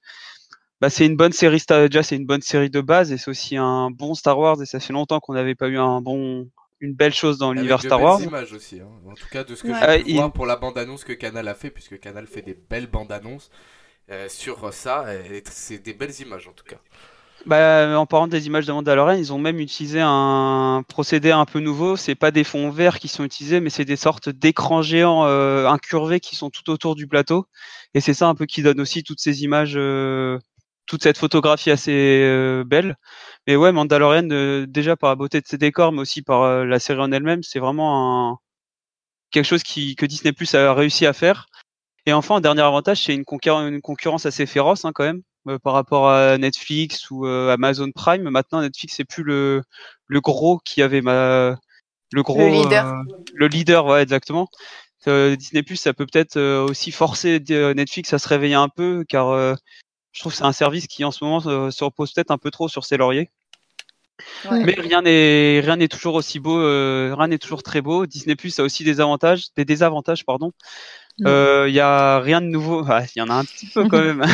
bah, 0.84 0.90
c'est 0.90 1.06
une 1.06 1.16
bonne 1.16 1.32
série. 1.32 1.62
Déjà, 1.66 2.02
c'est 2.02 2.16
une 2.16 2.26
bonne 2.26 2.42
série 2.42 2.68
de 2.68 2.82
base 2.82 3.10
et 3.10 3.16
c'est 3.16 3.30
aussi 3.30 3.56
un 3.56 3.90
bon 3.90 4.12
Star 4.14 4.38
Wars. 4.38 4.60
Et 4.60 4.66
ça 4.66 4.80
fait 4.80 4.92
longtemps 4.92 5.18
qu'on 5.18 5.32
n'avait 5.32 5.54
pas 5.54 5.68
eu 5.68 5.78
un 5.78 6.02
bon, 6.02 6.46
une 6.80 6.92
belle 6.92 7.14
chose 7.14 7.38
dans 7.38 7.54
l'univers 7.54 7.80
Star 7.80 8.02
Wars. 8.02 8.20
images 8.20 8.52
aussi, 8.52 8.80
hein. 8.80 8.90
en 9.08 9.14
tout 9.14 9.26
cas 9.32 9.44
de 9.44 9.54
ce 9.54 9.62
que 9.62 9.68
j'ai 9.68 10.04
pu 10.04 10.12
voir 10.12 10.30
pour 10.30 10.44
la 10.44 10.56
bande 10.56 10.76
annonce 10.76 11.02
que 11.02 11.14
Canal 11.14 11.48
a 11.48 11.54
fait, 11.54 11.70
puisque 11.70 11.98
Canal 12.00 12.26
fait 12.26 12.42
des 12.42 12.52
belles 12.68 12.86
bandes 12.86 13.12
annonces 13.12 13.50
euh, 14.10 14.28
sur 14.28 14.74
ça. 14.74 15.06
C'est 15.50 15.82
des 15.82 15.94
belles 15.94 16.20
images 16.20 16.48
en 16.48 16.52
tout 16.52 16.66
cas. 16.66 16.76
Bah, 17.46 17.98
en 17.98 18.04
parlant 18.04 18.26
des 18.26 18.46
images 18.46 18.66
de 18.66 18.72
Mandalorian, 18.72 19.16
ils 19.18 19.32
ont 19.32 19.38
même 19.38 19.60
utilisé 19.60 20.00
un 20.02 20.82
procédé 20.86 21.30
un 21.30 21.46
peu 21.46 21.60
nouveau. 21.60 21.96
C'est 21.96 22.14
pas 22.14 22.30
des 22.30 22.44
fonds 22.44 22.70
verts 22.70 22.98
qui 22.98 23.08
sont 23.08 23.24
utilisés, 23.24 23.60
mais 23.60 23.70
c'est 23.70 23.84
des 23.86 23.96
sortes 23.96 24.28
d'écrans 24.28 24.82
géants 24.82 25.24
euh, 25.26 25.66
incurvés 25.66 26.20
qui 26.20 26.36
sont 26.36 26.50
tout 26.50 26.70
autour 26.70 26.94
du 26.94 27.06
plateau. 27.06 27.46
Et 27.94 28.00
c'est 28.00 28.14
ça 28.14 28.28
un 28.28 28.34
peu 28.34 28.46
qui 28.46 28.62
donne 28.62 28.80
aussi 28.80 29.02
toutes 29.02 29.20
ces 29.20 29.44
images, 29.44 29.74
euh, 29.76 30.38
toute 30.86 31.02
cette 31.02 31.18
photographie 31.18 31.70
assez 31.70 31.92
euh, 32.22 32.64
belle. 32.64 32.96
Mais 33.46 33.56
ouais, 33.56 33.72
Mandalorian, 33.72 34.28
euh, 34.30 34.66
déjà 34.66 34.96
par 34.96 35.10
la 35.10 35.16
beauté 35.16 35.40
de 35.40 35.46
ses 35.46 35.58
décors, 35.58 35.92
mais 35.92 36.00
aussi 36.00 36.22
par 36.22 36.64
la 36.64 36.78
série 36.78 37.00
en 37.00 37.12
elle-même, 37.12 37.42
c'est 37.42 37.58
vraiment 37.58 38.32
un... 38.32 38.38
quelque 39.30 39.46
chose 39.46 39.62
qui, 39.62 39.96
que 39.96 40.06
Disney 40.06 40.32
Plus 40.32 40.54
a 40.54 40.74
réussi 40.74 41.06
à 41.06 41.12
faire. 41.12 41.46
Et 42.06 42.12
enfin, 42.12 42.36
un 42.36 42.40
dernier 42.40 42.62
avantage, 42.62 43.02
c'est 43.04 43.14
une, 43.14 43.24
une, 43.24 43.80
concurrence 43.80 44.26
assez 44.26 44.46
féroce 44.46 44.84
hein, 44.84 44.92
quand 44.94 45.04
même 45.04 45.22
euh, 45.48 45.58
par 45.58 45.72
rapport 45.74 46.08
à 46.08 46.36
Netflix 46.38 47.10
ou 47.10 47.26
euh, 47.26 47.52
Amazon 47.52 47.90
Prime. 47.92 48.22
Maintenant, 48.30 48.60
Netflix 48.62 48.96
c'est 48.96 49.04
plus 49.04 49.22
le, 49.22 49.62
le 50.06 50.20
gros 50.20 50.58
qui 50.64 50.82
avait 50.82 51.00
ma 51.00 51.56
le 52.12 52.22
gros 52.22 52.38
le 52.38 52.48
leader. 52.48 52.86
Euh, 52.86 53.02
le 53.34 53.48
leader, 53.48 53.86
ouais, 53.86 54.02
exactement. 54.02 54.48
Disney 55.06 55.62
Plus, 55.62 55.76
ça 55.76 55.92
peut 55.92 56.06
peut-être 56.10 56.40
aussi 56.40 56.90
forcer 56.90 57.38
Netflix 57.48 58.14
à 58.14 58.18
se 58.18 58.26
réveiller 58.26 58.54
un 58.54 58.70
peu, 58.70 59.04
car 59.06 59.54
je 60.14 60.20
trouve 60.20 60.32
que 60.32 60.38
c'est 60.38 60.44
un 60.44 60.52
service 60.52 60.86
qui 60.86 61.04
en 61.04 61.10
ce 61.10 61.22
moment 61.22 61.40
se 61.40 61.84
repose 61.84 62.12
peut-être 62.12 62.30
un 62.30 62.38
peu 62.38 62.50
trop 62.50 62.68
sur 62.68 62.86
ses 62.86 62.96
lauriers. 62.96 63.30
Mais 64.50 64.74
rien 64.78 65.02
n'est 65.02 65.60
rien 65.60 65.76
n'est 65.76 65.88
toujours 65.88 66.14
aussi 66.14 66.38
beau, 66.38 66.56
rien 66.56 67.26
n'est 67.26 67.38
toujours 67.38 67.62
très 67.62 67.82
beau. 67.82 68.06
Disney 68.06 68.36
Plus 68.36 68.58
a 68.60 68.62
aussi 68.62 68.84
des 68.84 69.00
avantages, 69.00 69.48
des 69.56 69.64
désavantages, 69.64 70.24
pardon. 70.24 70.52
Il 71.18 71.28
euh, 71.28 71.68
y 71.68 71.78
a 71.78 72.18
rien 72.18 72.40
de 72.40 72.46
nouveau. 72.46 72.84
Il 73.14 73.18
y 73.18 73.22
en 73.22 73.28
a 73.28 73.34
un 73.34 73.44
petit 73.44 73.66
peu 73.66 73.86
quand 73.88 74.02
même. 74.02 74.24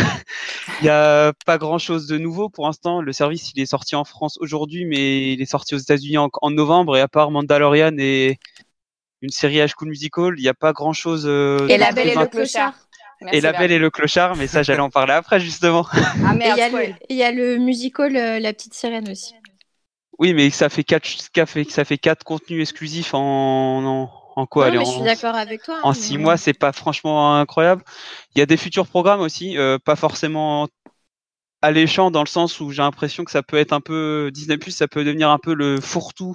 Il 0.80 0.86
y 0.86 0.88
a 0.88 1.32
pas 1.44 1.58
grand 1.58 1.78
chose 1.78 2.06
de 2.06 2.16
nouveau 2.16 2.48
pour 2.48 2.66
l'instant. 2.66 3.02
Le 3.02 3.12
service, 3.12 3.52
il 3.54 3.60
est 3.60 3.66
sorti 3.66 3.96
en 3.96 4.04
France 4.04 4.38
aujourd'hui, 4.40 4.86
mais 4.86 5.32
il 5.32 5.42
est 5.42 5.46
sorti 5.46 5.74
aux 5.74 5.78
États-Unis 5.78 6.16
en, 6.18 6.50
novembre. 6.50 6.96
Et 6.96 7.00
à 7.00 7.08
part 7.08 7.30
Mandalorian 7.30 7.96
et 7.98 8.38
une 9.20 9.30
série 9.30 9.58
H 9.58 9.72
School 9.76 9.88
Musical, 9.88 10.34
il 10.38 10.42
n'y 10.42 10.48
a 10.48 10.54
pas 10.54 10.72
grand 10.72 10.94
chose. 10.94 11.24
Euh, 11.26 11.68
et 11.68 11.76
La 11.76 11.92
Belle 11.92 12.08
et 12.08 12.14
le 12.14 12.26
Clochard. 12.26 12.74
Et 13.32 13.40
La 13.40 13.52
Belle 13.52 13.72
et 13.72 13.78
le 13.78 13.90
Clochard, 13.90 14.36
mais 14.36 14.46
ça, 14.46 14.62
j'allais 14.62 14.80
en 14.80 14.90
parler 14.90 15.12
après 15.12 15.40
justement. 15.40 15.86
Ah, 16.26 16.34
il 17.08 17.16
y, 17.16 17.22
a 17.22 17.32
le 17.32 17.56
musical 17.58 18.16
euh, 18.16 18.38
La 18.38 18.52
Petite 18.52 18.74
Sirène 18.74 19.08
aussi. 19.10 19.34
Oui, 20.18 20.34
mais 20.34 20.50
ça 20.50 20.68
fait 20.68 20.84
quatre, 20.84 21.06
ça 21.06 21.46
fait, 21.46 21.70
ça 21.70 21.84
fait 21.84 21.96
quatre 21.98 22.24
contenus 22.24 22.60
exclusifs 22.60 23.14
en, 23.14 23.20
en, 23.84 24.10
en 24.36 24.46
quoi 24.46 24.64
Non, 24.64 24.68
allez, 24.68 24.78
mais 24.78 24.84
je 24.84 24.90
en- 24.90 24.94
suis 24.94 25.04
d'accord 25.04 25.34
avec 25.34 25.62
toi. 25.62 25.80
En 25.82 25.94
six 25.94 26.18
mois, 26.18 26.36
c'est 26.36 26.52
pas 26.52 26.72
franchement 26.72 27.36
incroyable. 27.38 27.82
Il 28.34 28.38
y 28.38 28.42
a 28.42 28.46
des 28.46 28.56
futurs 28.58 28.86
programmes 28.86 29.20
aussi, 29.20 29.56
euh, 29.56 29.78
pas 29.78 29.96
forcément 29.96 30.68
alléchants 31.62 32.10
dans 32.10 32.22
le 32.22 32.28
sens 32.28 32.60
où 32.60 32.70
j'ai 32.70 32.82
l'impression 32.82 33.24
que 33.24 33.30
ça 33.30 33.42
peut 33.42 33.56
être 33.58 33.72
un 33.72 33.80
peu 33.80 34.30
Disney 34.32 34.56
Plus, 34.58 34.72
ça 34.72 34.88
peut 34.88 35.04
devenir 35.04 35.30
un 35.30 35.38
peu 35.38 35.54
le 35.54 35.80
fourre-tout 35.80 36.34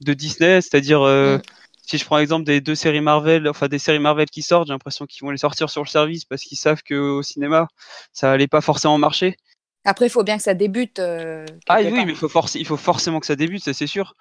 de 0.00 0.14
Disney, 0.14 0.60
c'est-à-dire 0.60 1.02
euh, 1.02 1.38
Mm. 1.38 1.42
Si 1.88 1.98
je 1.98 2.04
prends 2.04 2.18
l'exemple 2.18 2.44
des 2.44 2.60
deux 2.60 2.74
séries 2.74 3.00
Marvel, 3.00 3.48
enfin 3.48 3.68
des 3.68 3.78
séries 3.78 3.98
Marvel 3.98 4.26
qui 4.28 4.42
sortent, 4.42 4.68
j'ai 4.68 4.72
l'impression 4.74 5.06
qu'ils 5.06 5.22
vont 5.24 5.30
les 5.30 5.38
sortir 5.38 5.70
sur 5.70 5.82
le 5.82 5.88
service 5.88 6.24
parce 6.24 6.42
qu'ils 6.42 6.58
savent 6.58 6.82
qu'au 6.82 7.22
cinéma 7.22 7.68
ça 8.12 8.32
allait 8.32 8.48
pas 8.48 8.60
forcément 8.60 8.98
marcher. 8.98 9.36
Après, 9.84 10.06
il 10.06 10.10
faut 10.10 10.22
bien 10.24 10.36
que 10.36 10.42
ça 10.42 10.54
débute. 10.54 10.98
euh, 10.98 11.46
Ah 11.68 11.80
oui, 11.82 11.90
mais 12.04 12.12
il 12.12 12.16
faut, 12.16 12.28
forc- 12.28 12.56
il 12.58 12.66
faut 12.66 12.76
forcément 12.76 13.20
que 13.20 13.26
ça 13.26 13.36
débute, 13.36 13.62
ça 13.64 13.72
c'est 13.74 13.86
sûr. 13.86 14.14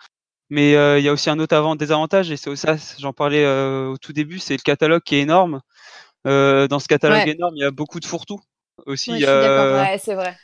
Mais 0.50 0.76
euh, 0.76 1.00
il 1.00 1.06
y 1.06 1.10
a 1.10 1.14
aussi 1.14 1.30
un 1.30 1.40
autre 1.40 1.56
avant 1.56 1.76
désavantage, 1.76 2.32
et 2.32 2.38
c'est 2.38 2.56
ça, 2.56 2.78
j'en 3.00 3.14
parlais 3.14 3.46
euh, 3.46 3.90
au 3.90 3.98
tout 3.98 4.14
début, 4.14 4.40
c'est 4.40 4.56
le 4.56 4.62
catalogue 4.64 5.04
qui 5.04 5.16
est 5.16 5.22
énorme. 5.22 5.62
Dans 6.26 6.80
ce 6.80 6.88
catalogue 6.88 7.28
Ouais. 7.28 7.34
énorme, 7.34 7.54
il 7.58 7.62
y 7.62 7.66
a 7.66 7.72
beaucoup 7.72 8.00
de 8.00 8.06
fourre-tout 8.06 8.42
aussi. 8.86 9.12
Ouais, 9.12 9.98
c'est 10.00 10.16
vrai. 10.16 10.38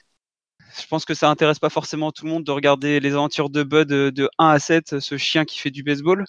je 0.80 0.88
pense 0.88 1.06
que 1.06 1.14
ça 1.14 1.30
intéresse 1.30 1.60
pas 1.60 1.70
forcément 1.70 2.12
tout 2.12 2.26
le 2.26 2.32
monde 2.32 2.44
de 2.44 2.52
regarder 2.52 3.00
les 3.00 3.14
aventures 3.14 3.50
de 3.50 3.64
Bud 3.64 3.88
de, 3.88 4.10
de 4.10 4.30
1 4.40 4.48
à 4.50 4.60
7, 4.60 5.00
ce 5.00 5.18
chien 5.18 5.46
qui 5.46 5.60
fait 5.60 5.72
du 5.72 5.84
baseball. 5.84 6.26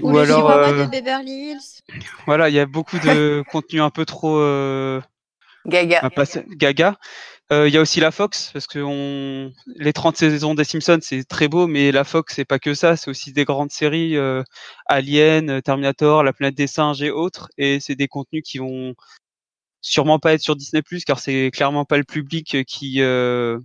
Ou, 0.00 0.10
Ou 0.10 0.12
les 0.14 0.20
alors, 0.20 0.50
euh, 0.50 0.86
de 0.86 0.90
Beverly 0.90 1.52
Hills. 1.52 1.82
Voilà, 2.26 2.48
il 2.48 2.54
y 2.54 2.60
a 2.60 2.66
beaucoup 2.66 2.98
de 2.98 3.42
contenu 3.50 3.80
un 3.80 3.90
peu 3.90 4.04
trop 4.04 4.38
euh, 4.38 5.00
Gaga. 5.66 6.08
gaga. 6.56 6.98
Euh, 7.52 7.66
Il 7.68 7.74
y 7.74 7.76
a 7.76 7.80
aussi 7.80 7.98
la 7.98 8.12
Fox, 8.12 8.50
parce 8.52 8.68
que 8.68 8.78
on... 8.78 9.52
les 9.66 9.92
30 9.92 10.16
saisons 10.16 10.54
des 10.54 10.62
Simpsons, 10.64 11.00
c'est 11.02 11.24
très 11.24 11.48
beau, 11.48 11.66
mais 11.66 11.90
la 11.90 12.04
Fox, 12.04 12.34
c'est 12.36 12.44
pas 12.44 12.60
que 12.60 12.74
ça, 12.74 12.96
c'est 12.96 13.10
aussi 13.10 13.32
des 13.32 13.44
grandes 13.44 13.72
séries, 13.72 14.16
euh, 14.16 14.44
Alien, 14.86 15.50
euh, 15.50 15.60
Terminator, 15.60 16.22
La 16.22 16.32
planète 16.32 16.54
des 16.54 16.68
singes 16.68 17.02
et 17.02 17.10
autres, 17.10 17.48
et 17.58 17.80
c'est 17.80 17.96
des 17.96 18.06
contenus 18.06 18.44
qui 18.44 18.58
vont 18.58 18.94
sûrement 19.80 20.20
pas 20.20 20.34
être 20.34 20.42
sur 20.42 20.54
Disney+, 20.54 20.82
car 21.06 21.18
c'est 21.18 21.50
clairement 21.52 21.84
pas 21.84 21.98
le 21.98 22.04
public 22.04 22.64
qui... 22.66 23.02
euh, 23.02 23.58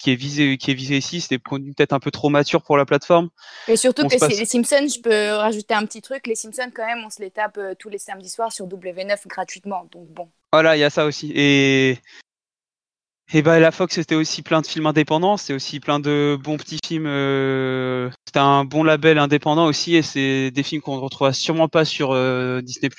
qui 0.00 0.10
est 0.12 0.16
visé 0.16 0.56
qui 0.56 0.70
est 0.70 0.74
visé 0.74 0.96
ici 0.96 1.20
c'est 1.20 1.36
des 1.36 1.38
contenus 1.38 1.74
peut-être 1.76 1.92
un 1.92 2.00
peu 2.00 2.10
trop 2.10 2.30
matures 2.30 2.62
pour 2.62 2.76
la 2.76 2.84
plateforme 2.86 3.28
Et 3.68 3.76
surtout 3.76 4.02
on 4.04 4.08
que 4.08 4.14
se 4.14 4.18
passe- 4.18 4.38
les 4.38 4.46
Simpsons, 4.46 4.88
je 4.88 5.00
peux 5.00 5.32
rajouter 5.34 5.74
un 5.74 5.84
petit 5.84 6.00
truc. 6.00 6.26
Les 6.26 6.34
Simpsons, 6.34 6.70
quand 6.74 6.86
même, 6.86 7.02
on 7.04 7.10
se 7.10 7.20
les 7.20 7.30
tape 7.30 7.58
euh, 7.58 7.74
tous 7.78 7.88
les 7.90 7.98
samedis 7.98 8.30
soirs 8.30 8.52
sur 8.52 8.66
W9 8.66 9.26
gratuitement. 9.26 9.86
Donc 9.92 10.08
bon. 10.08 10.28
Voilà, 10.52 10.76
il 10.76 10.80
y 10.80 10.84
a 10.84 10.90
ça 10.90 11.04
aussi. 11.04 11.32
Et 11.34 11.98
et 13.32 13.42
bah 13.42 13.60
la 13.60 13.70
Fox 13.70 13.94
c'était 13.94 14.16
aussi 14.16 14.42
plein 14.42 14.60
de 14.60 14.66
films 14.66 14.86
indépendants, 14.86 15.36
c'est 15.36 15.52
aussi 15.52 15.78
plein 15.78 16.00
de 16.00 16.36
bons 16.42 16.56
petits 16.56 16.78
films. 16.84 17.06
Euh... 17.06 18.10
C'était 18.26 18.40
un 18.40 18.64
bon 18.64 18.82
label 18.82 19.18
indépendant 19.18 19.66
aussi, 19.66 19.94
et 19.94 20.02
c'est 20.02 20.50
des 20.50 20.62
films 20.64 20.82
qu'on 20.82 20.96
ne 20.96 21.00
retrouvera 21.00 21.32
sûrement 21.32 21.68
pas 21.68 21.84
sur 21.84 22.10
euh, 22.12 22.60
Disney+. 22.60 22.90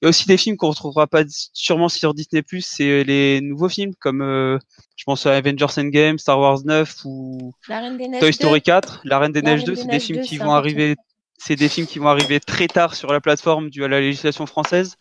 Il 0.00 0.04
y 0.04 0.06
a 0.06 0.08
aussi 0.08 0.26
des 0.26 0.38
films 0.38 0.56
qu'on 0.56 0.70
retrouvera 0.70 1.06
pas 1.06 1.24
sûrement 1.52 1.90
sur 1.90 2.14
Disney+. 2.14 2.42
C'est 2.60 3.04
les 3.04 3.40
nouveaux 3.42 3.68
films 3.68 3.92
comme 4.00 4.22
euh, 4.22 4.58
je 4.96 5.04
pense 5.04 5.26
à 5.26 5.34
Avengers 5.34 5.66
Endgame, 5.78 6.18
Star 6.18 6.38
Wars 6.38 6.60
9 6.64 7.04
ou. 7.04 7.52
Toy 7.66 8.20
2. 8.20 8.32
Story 8.32 8.62
4, 8.62 9.02
La 9.04 9.18
Reine 9.18 9.32
des 9.32 9.42
Neiges 9.42 9.64
Reine 9.64 9.66
2, 9.66 9.74
des 9.74 9.80
c'est 9.82 9.88
des 9.88 10.00
films 10.00 10.20
2, 10.20 10.24
qui 10.24 10.38
vont 10.38 10.52
arriver. 10.52 10.96
C'est 11.38 11.56
des 11.56 11.68
films 11.68 11.86
qui 11.86 11.98
vont 11.98 12.08
arriver 12.08 12.38
très 12.38 12.66
tard 12.66 12.94
sur 12.94 13.12
la 13.12 13.20
plateforme 13.20 13.70
dû 13.70 13.82
à 13.84 13.88
la 13.88 14.00
législation 14.00 14.44
française. 14.44 14.96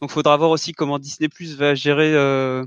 Donc, 0.00 0.10
faudra 0.10 0.36
voir 0.36 0.50
aussi 0.50 0.72
comment 0.72 0.98
Disney 0.98 1.28
Plus 1.28 1.56
va 1.56 1.76
gérer, 1.76 2.12
euh, 2.14 2.64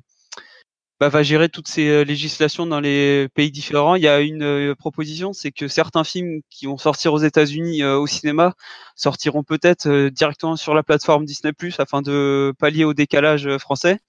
bah, 0.99 1.10
va 1.10 1.23
gérer 1.23 1.49
toutes 1.49 1.67
ces 1.67 1.88
euh, 1.88 2.03
législations 2.03 2.65
dans 2.65 2.79
les 2.79 3.27
pays 3.33 3.51
différents. 3.51 3.95
Il 3.95 4.03
y 4.03 4.07
a 4.07 4.19
une 4.21 4.43
euh, 4.43 4.75
proposition, 4.75 5.33
c'est 5.33 5.51
que 5.51 5.67
certains 5.67 6.03
films 6.03 6.41
qui 6.49 6.65
vont 6.65 6.77
sortir 6.77 7.13
aux 7.13 7.19
États-Unis 7.19 7.83
euh, 7.83 7.97
au 7.97 8.07
cinéma 8.07 8.53
sortiront 8.95 9.43
peut-être 9.43 10.10
directement 10.10 10.55
sur 10.55 10.73
la 10.73 10.83
plateforme 10.83 11.25
Disney 11.25 11.53
afin 11.77 12.01
de 12.01 12.53
pallier 12.60 12.83
au 12.83 12.93
décalage 12.93 13.57
français. 13.57 13.99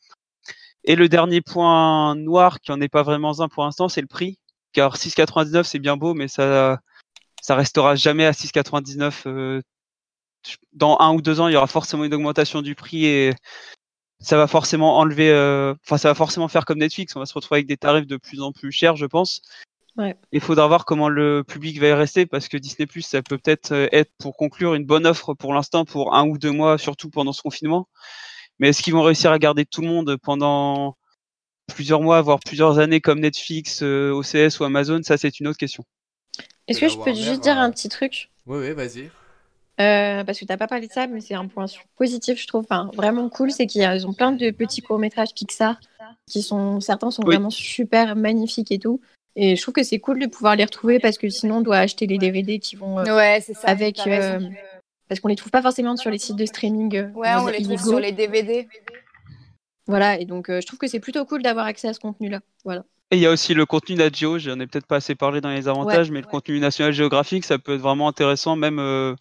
Et 0.84 0.96
le 0.96 1.08
dernier 1.08 1.42
point 1.42 2.14
noir, 2.14 2.60
qui 2.60 2.72
en 2.72 2.80
est 2.80 2.88
pas 2.88 3.02
vraiment 3.02 3.40
un 3.40 3.48
pour 3.48 3.64
l'instant, 3.64 3.88
c'est 3.88 4.00
le 4.00 4.06
prix. 4.06 4.38
Car 4.72 4.96
6,99 4.96 5.64
c'est 5.64 5.78
bien 5.78 5.96
beau, 5.96 6.14
mais 6.14 6.28
ça 6.28 6.80
ça 7.42 7.54
restera 7.54 7.94
jamais 7.96 8.26
à 8.26 8.32
6,99. 8.32 9.22
euh, 9.26 9.62
dans 10.72 10.96
un 11.00 11.12
ou 11.14 11.22
deux 11.22 11.40
ans, 11.40 11.48
il 11.48 11.54
y 11.54 11.56
aura 11.56 11.66
forcément 11.66 12.04
une 12.04 12.14
augmentation 12.14 12.62
du 12.62 12.74
prix 12.74 13.06
et 13.06 13.34
ça 14.20 14.36
va 14.36 14.46
forcément 14.46 14.98
enlever, 14.98 15.30
euh, 15.30 15.74
enfin 15.84 15.96
ça 15.96 16.08
va 16.08 16.14
forcément 16.14 16.48
faire 16.48 16.64
comme 16.64 16.78
Netflix. 16.78 17.14
On 17.14 17.20
va 17.20 17.26
se 17.26 17.34
retrouver 17.34 17.58
avec 17.58 17.66
des 17.66 17.76
tarifs 17.76 18.06
de 18.06 18.16
plus 18.16 18.40
en 18.40 18.52
plus 18.52 18.72
chers, 18.72 18.96
je 18.96 19.06
pense. 19.06 19.42
Ouais. 19.96 20.16
Il 20.30 20.40
faudra 20.40 20.66
voir 20.68 20.84
comment 20.84 21.08
le 21.08 21.42
public 21.42 21.80
va 21.80 21.88
y 21.88 21.92
rester 21.92 22.24
parce 22.24 22.48
que 22.48 22.56
Disney 22.56 22.86
Plus, 22.86 23.02
ça 23.02 23.22
peut 23.22 23.36
peut-être 23.36 23.72
euh, 23.72 23.88
être 23.90 24.12
pour 24.18 24.36
conclure 24.36 24.74
une 24.74 24.84
bonne 24.84 25.06
offre 25.06 25.34
pour 25.34 25.52
l'instant 25.54 25.84
pour 25.84 26.14
un 26.14 26.26
ou 26.26 26.38
deux 26.38 26.52
mois, 26.52 26.78
surtout 26.78 27.10
pendant 27.10 27.32
ce 27.32 27.42
confinement. 27.42 27.88
Mais 28.58 28.68
est-ce 28.68 28.82
qu'ils 28.82 28.92
vont 28.92 29.02
réussir 29.02 29.32
à 29.32 29.38
garder 29.38 29.64
tout 29.64 29.82
le 29.82 29.88
monde 29.88 30.16
pendant 30.22 30.96
plusieurs 31.66 32.00
mois, 32.00 32.22
voire 32.22 32.40
plusieurs 32.40 32.78
années 32.78 33.00
comme 33.00 33.20
Netflix, 33.20 33.82
euh, 33.82 34.12
OCS 34.12 34.60
ou 34.60 34.64
Amazon? 34.64 35.00
Ça, 35.02 35.16
c'est 35.16 35.40
une 35.40 35.48
autre 35.48 35.58
question. 35.58 35.84
Est-ce 36.68 36.80
que 36.80 36.88
je 36.88 36.94
peux 36.94 37.10
Warner, 37.10 37.22
juste 37.22 37.42
dire 37.42 37.58
un 37.58 37.70
petit 37.70 37.88
truc? 37.88 38.30
Oui, 38.46 38.58
oui, 38.58 38.72
vas-y. 38.72 39.10
Euh, 39.80 40.24
parce 40.24 40.40
que 40.40 40.44
t'as 40.44 40.56
pas 40.56 40.66
parlé 40.66 40.88
de 40.88 40.92
ça, 40.92 41.06
mais 41.06 41.20
c'est 41.20 41.34
un 41.34 41.46
point 41.46 41.66
positif, 41.96 42.40
je 42.40 42.46
trouve. 42.48 42.64
Enfin, 42.64 42.90
vraiment 42.94 43.28
cool, 43.28 43.52
c'est 43.52 43.66
qu'ils 43.66 44.06
ont 44.06 44.12
plein 44.12 44.32
de 44.32 44.50
petits 44.50 44.82
courts 44.82 44.98
métrages 44.98 45.32
Pixar 45.34 45.78
qui 46.26 46.42
sont 46.42 46.80
certains 46.80 47.10
sont 47.10 47.22
Oui. 47.22 47.34
vraiment 47.36 47.50
super 47.50 48.16
magnifiques 48.16 48.72
et 48.72 48.78
tout. 48.78 49.00
Et 49.36 49.54
je 49.54 49.62
trouve 49.62 49.74
que 49.74 49.84
c'est 49.84 50.00
cool 50.00 50.18
de 50.18 50.26
pouvoir 50.26 50.56
les 50.56 50.64
retrouver 50.64 50.98
parce 50.98 51.16
que 51.16 51.28
sinon 51.28 51.58
on 51.58 51.60
doit 51.60 51.78
acheter 51.78 52.06
les 52.08 52.18
DVD 52.18 52.58
qui 52.58 52.74
vont 52.74 52.98
euh, 52.98 53.16
Ouais, 53.16 53.40
c'est 53.40 53.54
ça. 53.54 53.68
avec 53.68 54.04
euh, 54.06 54.40
parce 55.08 55.20
qu'on 55.20 55.28
les 55.28 55.36
trouve 55.36 55.52
pas 55.52 55.62
forcément 55.62 55.96
sur 55.96 56.10
les 56.10 56.18
sites 56.18 56.34
de 56.36 56.44
streaming. 56.44 57.12
Ouais, 57.14 57.28
on 57.36 57.46
les 57.46 57.62
trouve 57.62 57.66
illégaux. 57.74 57.90
sur 57.90 58.00
les 58.00 58.10
DVD. 58.12 58.66
Voilà, 59.86 60.18
et 60.20 60.24
donc 60.26 60.50
euh, 60.50 60.60
je 60.60 60.66
trouve 60.66 60.78
que 60.78 60.86
c'est 60.88 61.00
plutôt 61.00 61.24
cool 61.24 61.42
d'avoir 61.42 61.66
accès 61.66 61.88
à 61.88 61.94
ce 61.94 62.00
contenu-là. 62.00 62.40
Voilà. 62.64 62.84
Et 63.10 63.16
il 63.16 63.20
y 63.20 63.26
a 63.26 63.30
aussi 63.30 63.54
le 63.54 63.64
contenu 63.64 63.94
Nat 63.94 64.10
Geo, 64.12 64.38
j'en 64.38 64.60
ai 64.60 64.66
peut-être 64.66 64.86
pas 64.86 64.96
assez 64.96 65.14
parlé 65.14 65.40
dans 65.40 65.48
les 65.48 65.66
avantages, 65.66 66.10
mais 66.10 66.20
le 66.20 66.26
contenu 66.26 66.60
National 66.60 66.92
Geographic, 66.92 67.42
ça 67.44 67.58
peut 67.58 67.74
être 67.76 67.80
vraiment 67.80 68.06
intéressant, 68.06 68.54
même, 68.54 68.78
euh, 68.78 69.14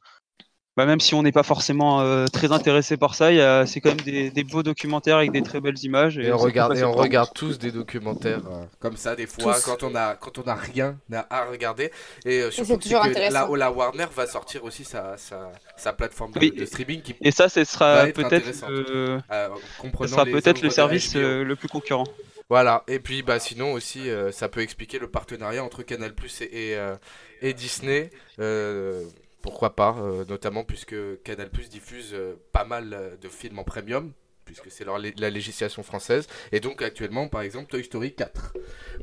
bah, 0.78 0.86
même 0.86 1.00
si 1.00 1.16
on 1.16 1.24
n'est 1.24 1.32
pas 1.32 1.44
forcément 1.44 2.00
euh, 2.02 2.28
très 2.28 2.52
intéressé 2.52 2.96
par 2.98 3.16
ça, 3.16 3.32
il 3.32 3.38
y 3.38 3.42
a- 3.42 3.66
c'est 3.66 3.82
quand 3.82 3.90
même 3.90 4.02
des, 4.02 4.30
des 4.30 4.44
beaux 4.44 4.62
documentaires 4.64 5.18
avec 5.18 5.32
des 5.32 5.42
très 5.42 5.60
belles 5.60 5.84
images. 5.84 6.20
Et 6.20 6.32
on 6.32 6.38
regarde, 6.38 6.74
peut 6.74 6.80
et 6.80 6.84
on 6.84 6.90
passer 6.90 6.96
par- 6.96 7.04
regarde 7.04 7.30
tous 7.34 7.58
des 7.58 7.72
documentaires 7.72 8.42
euh, 8.50 8.64
comme 8.80 8.96
ça 8.96 9.16
des 9.16 9.26
fois 9.26 9.56
Tous. 9.56 9.66
quand 9.66 9.82
on 9.84 9.96
a 9.96 10.16
quand 10.16 10.38
on 10.38 10.44
a 10.44 10.54
rien 10.56 10.98
à, 11.12 11.46
regarder 11.46 11.92
et 12.26 12.42
euh, 12.44 12.52
surtout 12.52 12.80
c'est 12.82 12.90
que 12.94 13.34
la, 13.34 13.72
Warner 13.72 14.06
va 14.16 14.28
sortir 14.28 14.64
aussi 14.64 14.84
sa, 14.86 15.18
sa, 15.18 15.52
sa 15.76 15.94
plateforme 15.94 16.32
de, 16.34 16.40
Oui. 16.40 16.52
de 16.52 16.66
streaming 16.66 17.02
qui 17.02 17.16
Et 17.22 17.32
ça, 17.32 17.50
ce 17.50 17.64
sera 17.64 18.08
être 18.08 18.16
peut-être 18.16 18.34
intéressant. 18.48 18.70
le, 18.70 19.20
euh, 19.32 19.50
ce 19.78 19.82
comprenant 19.82 20.12
sera 20.12 20.26
les 20.26 20.32
peut-être 20.32 20.58
offres 20.58 20.64
le 20.64 20.70
service 20.70 21.16
euh, 21.16 21.44
le 21.44 21.56
plus 21.56 21.68
concurrent. 21.70 22.06
Voilà, 22.50 22.84
et 22.88 23.00
puis 23.00 23.24
bah 23.24 23.40
sinon 23.40 23.74
aussi 23.74 24.10
euh, 24.10 24.32
ça 24.32 24.48
peut 24.48 24.62
expliquer 24.62 25.00
le 25.00 25.10
partenariat 25.10 25.64
entre 25.64 25.82
Canal 25.84 26.14
Plus 26.14 26.42
et, 26.42 26.46
et, 26.46 26.76
euh, 26.78 26.96
et 27.42 27.54
Disney. 27.54 28.10
Euh, 28.40 29.04
pourquoi 29.48 29.76
pas, 29.76 29.96
euh, 30.00 30.26
notamment 30.28 30.64
puisque 30.64 30.96
Canal 31.24 31.50
Plus 31.50 31.70
diffuse 31.70 32.12
euh, 32.14 32.36
pas 32.52 32.66
mal 32.66 32.94
euh, 32.94 33.16
de 33.22 33.28
films 33.30 33.60
en 33.60 33.64
premium, 33.64 34.12
puisque 34.46 34.70
c'est 34.72 34.86
leur 34.86 34.98
la 34.98 35.30
législation 35.30 35.84
française. 35.84 36.28
Et 36.52 36.60
donc 36.60 36.82
actuellement 36.82 37.28
par 37.28 37.42
exemple 37.42 37.68
Toy 37.70 37.84
Story 37.84 38.14
4. 38.14 38.54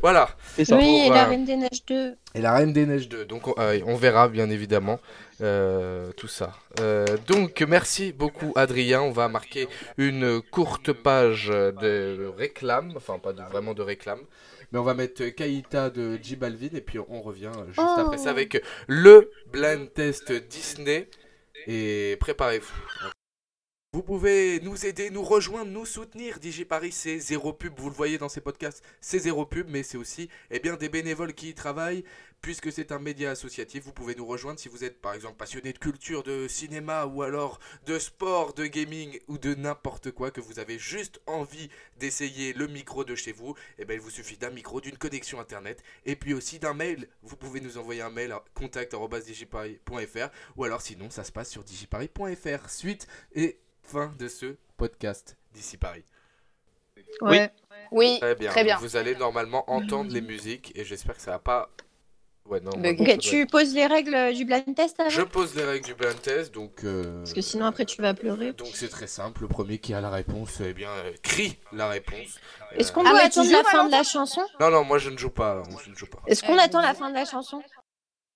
Voilà. 0.02 0.28
Oui, 0.58 1.02
et 1.06 1.08
la 1.10 1.24
euh, 1.26 1.28
Reine 1.28 1.44
des 1.44 1.56
Neiges 1.56 1.84
2. 1.86 2.16
Et 2.34 2.40
la 2.40 2.52
Reine 2.54 2.72
des 2.72 2.86
Neiges 2.86 3.08
2. 3.08 3.24
Donc 3.26 3.48
on, 3.48 3.54
euh, 3.58 3.78
on 3.86 3.96
verra 3.96 4.28
bien 4.28 4.48
évidemment 4.50 4.98
euh, 5.40 6.10
tout 6.16 6.28
ça. 6.28 6.52
Euh, 6.80 7.06
donc 7.26 7.62
merci 7.68 8.12
beaucoup 8.12 8.52
Adrien. 8.56 9.00
On 9.02 9.10
va 9.12 9.28
marquer 9.28 9.68
une 9.98 10.40
courte 10.42 10.92
page 10.92 11.48
de 11.48 12.30
réclame. 12.36 12.92
Enfin 12.96 13.18
pas 13.18 13.32
de- 13.32 13.42
vraiment 13.50 13.74
de 13.74 13.82
réclame. 13.82 14.20
Mais 14.74 14.80
on 14.80 14.82
va 14.82 14.94
mettre 14.94 15.24
Kaïta 15.28 15.88
de 15.88 16.18
J 16.20 16.34
Balvin 16.34 16.70
et 16.74 16.80
puis 16.80 16.98
on 16.98 17.22
revient 17.22 17.52
juste 17.68 17.78
Oh. 17.78 17.94
après 17.96 18.18
ça 18.18 18.30
avec 18.30 18.60
le 18.88 19.30
blind 19.52 19.92
test 19.94 20.32
Disney. 20.32 21.08
Et 21.68 22.16
préparez-vous. 22.18 22.74
Vous 23.92 24.02
pouvez 24.02 24.58
nous 24.64 24.84
aider, 24.84 25.10
nous 25.10 25.22
rejoindre, 25.22 25.70
nous 25.70 25.86
soutenir. 25.86 26.40
DigiParis, 26.40 26.90
c'est 26.90 27.20
zéro 27.20 27.52
pub, 27.52 27.78
vous 27.78 27.88
le 27.88 27.94
voyez 27.94 28.18
dans 28.18 28.28
ces 28.28 28.40
podcasts, 28.40 28.82
c'est 29.00 29.20
zéro 29.20 29.46
pub, 29.46 29.68
mais 29.70 29.84
c'est 29.84 29.96
aussi 29.96 30.28
eh 30.50 30.58
bien, 30.58 30.74
des 30.74 30.88
bénévoles 30.88 31.34
qui 31.34 31.50
y 31.50 31.54
travaillent. 31.54 32.02
Puisque 32.44 32.70
c'est 32.70 32.92
un 32.92 32.98
média 32.98 33.30
associatif, 33.30 33.84
vous 33.84 33.94
pouvez 33.94 34.14
nous 34.14 34.26
rejoindre 34.26 34.60
si 34.60 34.68
vous 34.68 34.84
êtes 34.84 35.00
par 35.00 35.14
exemple 35.14 35.36
passionné 35.36 35.72
de 35.72 35.78
culture, 35.78 36.22
de 36.22 36.46
cinéma 36.46 37.06
ou 37.06 37.22
alors 37.22 37.58
de 37.86 37.98
sport, 37.98 38.52
de 38.52 38.66
gaming 38.66 39.18
ou 39.28 39.38
de 39.38 39.54
n'importe 39.54 40.10
quoi, 40.10 40.30
que 40.30 40.42
vous 40.42 40.58
avez 40.58 40.78
juste 40.78 41.22
envie 41.26 41.70
d'essayer 41.98 42.52
le 42.52 42.66
micro 42.66 43.02
de 43.02 43.14
chez 43.14 43.32
vous. 43.32 43.54
Et 43.78 43.86
bien 43.86 43.94
il 43.94 44.02
vous 44.02 44.10
suffit 44.10 44.36
d'un 44.36 44.50
micro, 44.50 44.82
d'une 44.82 44.98
connexion 44.98 45.40
internet 45.40 45.82
et 46.04 46.16
puis 46.16 46.34
aussi 46.34 46.58
d'un 46.58 46.74
mail. 46.74 47.08
Vous 47.22 47.36
pouvez 47.36 47.62
nous 47.62 47.78
envoyer 47.78 48.02
un 48.02 48.10
mail 48.10 48.30
à 48.32 48.44
contact.digiparis.fr 48.52 50.28
ou 50.56 50.64
alors 50.64 50.82
sinon 50.82 51.08
ça 51.08 51.24
se 51.24 51.32
passe 51.32 51.50
sur 51.50 51.64
digiparis.fr. 51.64 52.68
Suite 52.68 53.06
et 53.34 53.58
fin 53.82 54.12
de 54.18 54.28
ce 54.28 54.56
podcast 54.76 55.38
d'ici 55.54 55.78
Paris. 55.78 56.04
Ouais. 57.22 57.50
Oui, 57.90 58.18
Très 58.20 58.34
bien. 58.34 58.50
très 58.50 58.64
bien. 58.64 58.76
Vous 58.78 58.96
allez 58.96 59.14
normalement 59.14 59.70
entendre 59.70 60.12
les 60.12 60.20
musiques 60.20 60.72
et 60.74 60.84
j'espère 60.84 61.16
que 61.16 61.22
ça 61.22 61.30
va 61.30 61.38
pas 61.38 61.70
Ouais, 62.46 62.60
non. 62.60 62.72
Moi, 62.76 63.16
tu 63.16 63.46
poses 63.46 63.72
les 63.74 63.86
règles 63.86 64.34
du 64.34 64.44
blind 64.44 64.74
test 64.76 65.00
avant 65.00 65.08
Je 65.08 65.22
pose 65.22 65.54
les 65.54 65.64
règles 65.64 65.86
du 65.86 65.94
blind 65.94 66.20
test, 66.20 66.52
donc. 66.52 66.84
euh, 66.84 67.20
Parce 67.20 67.32
que 67.32 67.40
sinon 67.40 67.64
après 67.64 67.86
tu 67.86 68.02
vas 68.02 68.12
pleurer. 68.12 68.52
Donc 68.52 68.68
c'est 68.74 68.88
très 68.90 69.06
simple, 69.06 69.42
le 69.42 69.48
premier 69.48 69.78
qui 69.78 69.94
a 69.94 70.00
la 70.02 70.10
réponse, 70.10 70.60
eh 70.60 70.74
bien, 70.74 70.90
euh, 70.90 71.12
crie 71.22 71.56
la 71.72 71.88
réponse. 71.88 72.38
Est-ce 72.76 72.90
Euh, 72.90 72.94
qu'on 72.94 73.06
Ah, 73.06 73.10
doit 73.10 73.20
tu 73.20 73.26
attendre 73.40 73.50
la 73.52 73.64
fin 73.64 73.84
de 73.86 73.90
la 73.90 74.02
chanson? 74.02 74.42
Non, 74.60 74.70
non, 74.70 74.84
moi 74.84 74.98
je 74.98 75.08
ne 75.08 75.16
joue 75.16 75.30
pas, 75.30 75.62
moi, 75.70 75.80
je 75.82 75.90
ne 75.90 75.94
joue 75.96 76.06
pas. 76.06 76.18
Est-ce 76.26 76.42
qu'on 76.42 76.58
attend 76.58 76.82
la 76.82 76.92
fin 76.92 77.08
de 77.08 77.14
la 77.14 77.24
chanson? 77.24 77.62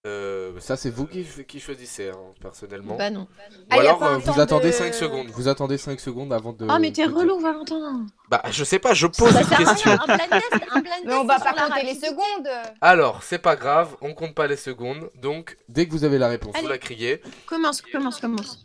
Euh, 0.09 0.53
ça 0.59 0.77
c'est 0.77 0.91
vous 0.91 1.07
qui, 1.07 1.25
qui 1.47 1.61
choisissez, 1.61 2.09
hein, 2.09 2.17
personnellement. 2.41 2.97
Bah 2.97 3.11
non. 3.11 3.23
Ou 3.23 3.27
Ah, 3.71 3.77
alors 3.81 4.03
euh, 4.03 4.19
vous 4.19 4.41
attendez 4.41 4.69
de- 4.69 4.73
5 4.73 4.95
secondes, 4.95 5.29
vous 5.29 5.49
attendez 5.49 5.77
5 5.79 6.01
secondes 6.01 6.33
avant 6.33 6.53
de... 6.53 6.67
Ah 6.69 6.79
mais 6.79 6.91
t'es 6.93 7.03
de 7.07 7.09
dire. 7.09 7.17
relou 7.19 7.39
Valentin 7.41 8.07
Bah 8.31 8.43
je 8.51 8.65
sais 8.65 8.79
pas, 8.79 8.95
je 8.95 9.07
pose 9.07 9.33
Ça 9.33 9.43
une 9.43 9.47
question. 9.67 9.91
un 9.93 9.97
blind 10.17 10.31
test, 10.31 10.53
un 10.71 10.81
blind 10.81 11.03
Mais 11.05 11.11
test, 11.11 11.21
on 11.21 11.25
va 11.25 11.39
pas 11.39 11.53
compter 11.53 11.85
les 11.85 11.95
secondes. 11.95 12.49
Alors, 12.81 13.23
c'est 13.23 13.39
pas 13.39 13.57
grave, 13.57 13.97
on 14.01 14.15
compte 14.15 14.35
pas 14.35 14.47
les 14.47 14.57
secondes, 14.57 15.11
donc 15.15 15.57
dès 15.69 15.87
que 15.87 15.93
vous 15.93 16.05
avez 16.05 16.19
la 16.19 16.29
réponse, 16.29 16.53
vous 16.55 16.59
Allez. 16.61 16.69
la 16.69 16.79
criez. 16.79 17.21
Commence, 17.47 17.83
commence, 17.83 18.19
commence. 18.21 18.65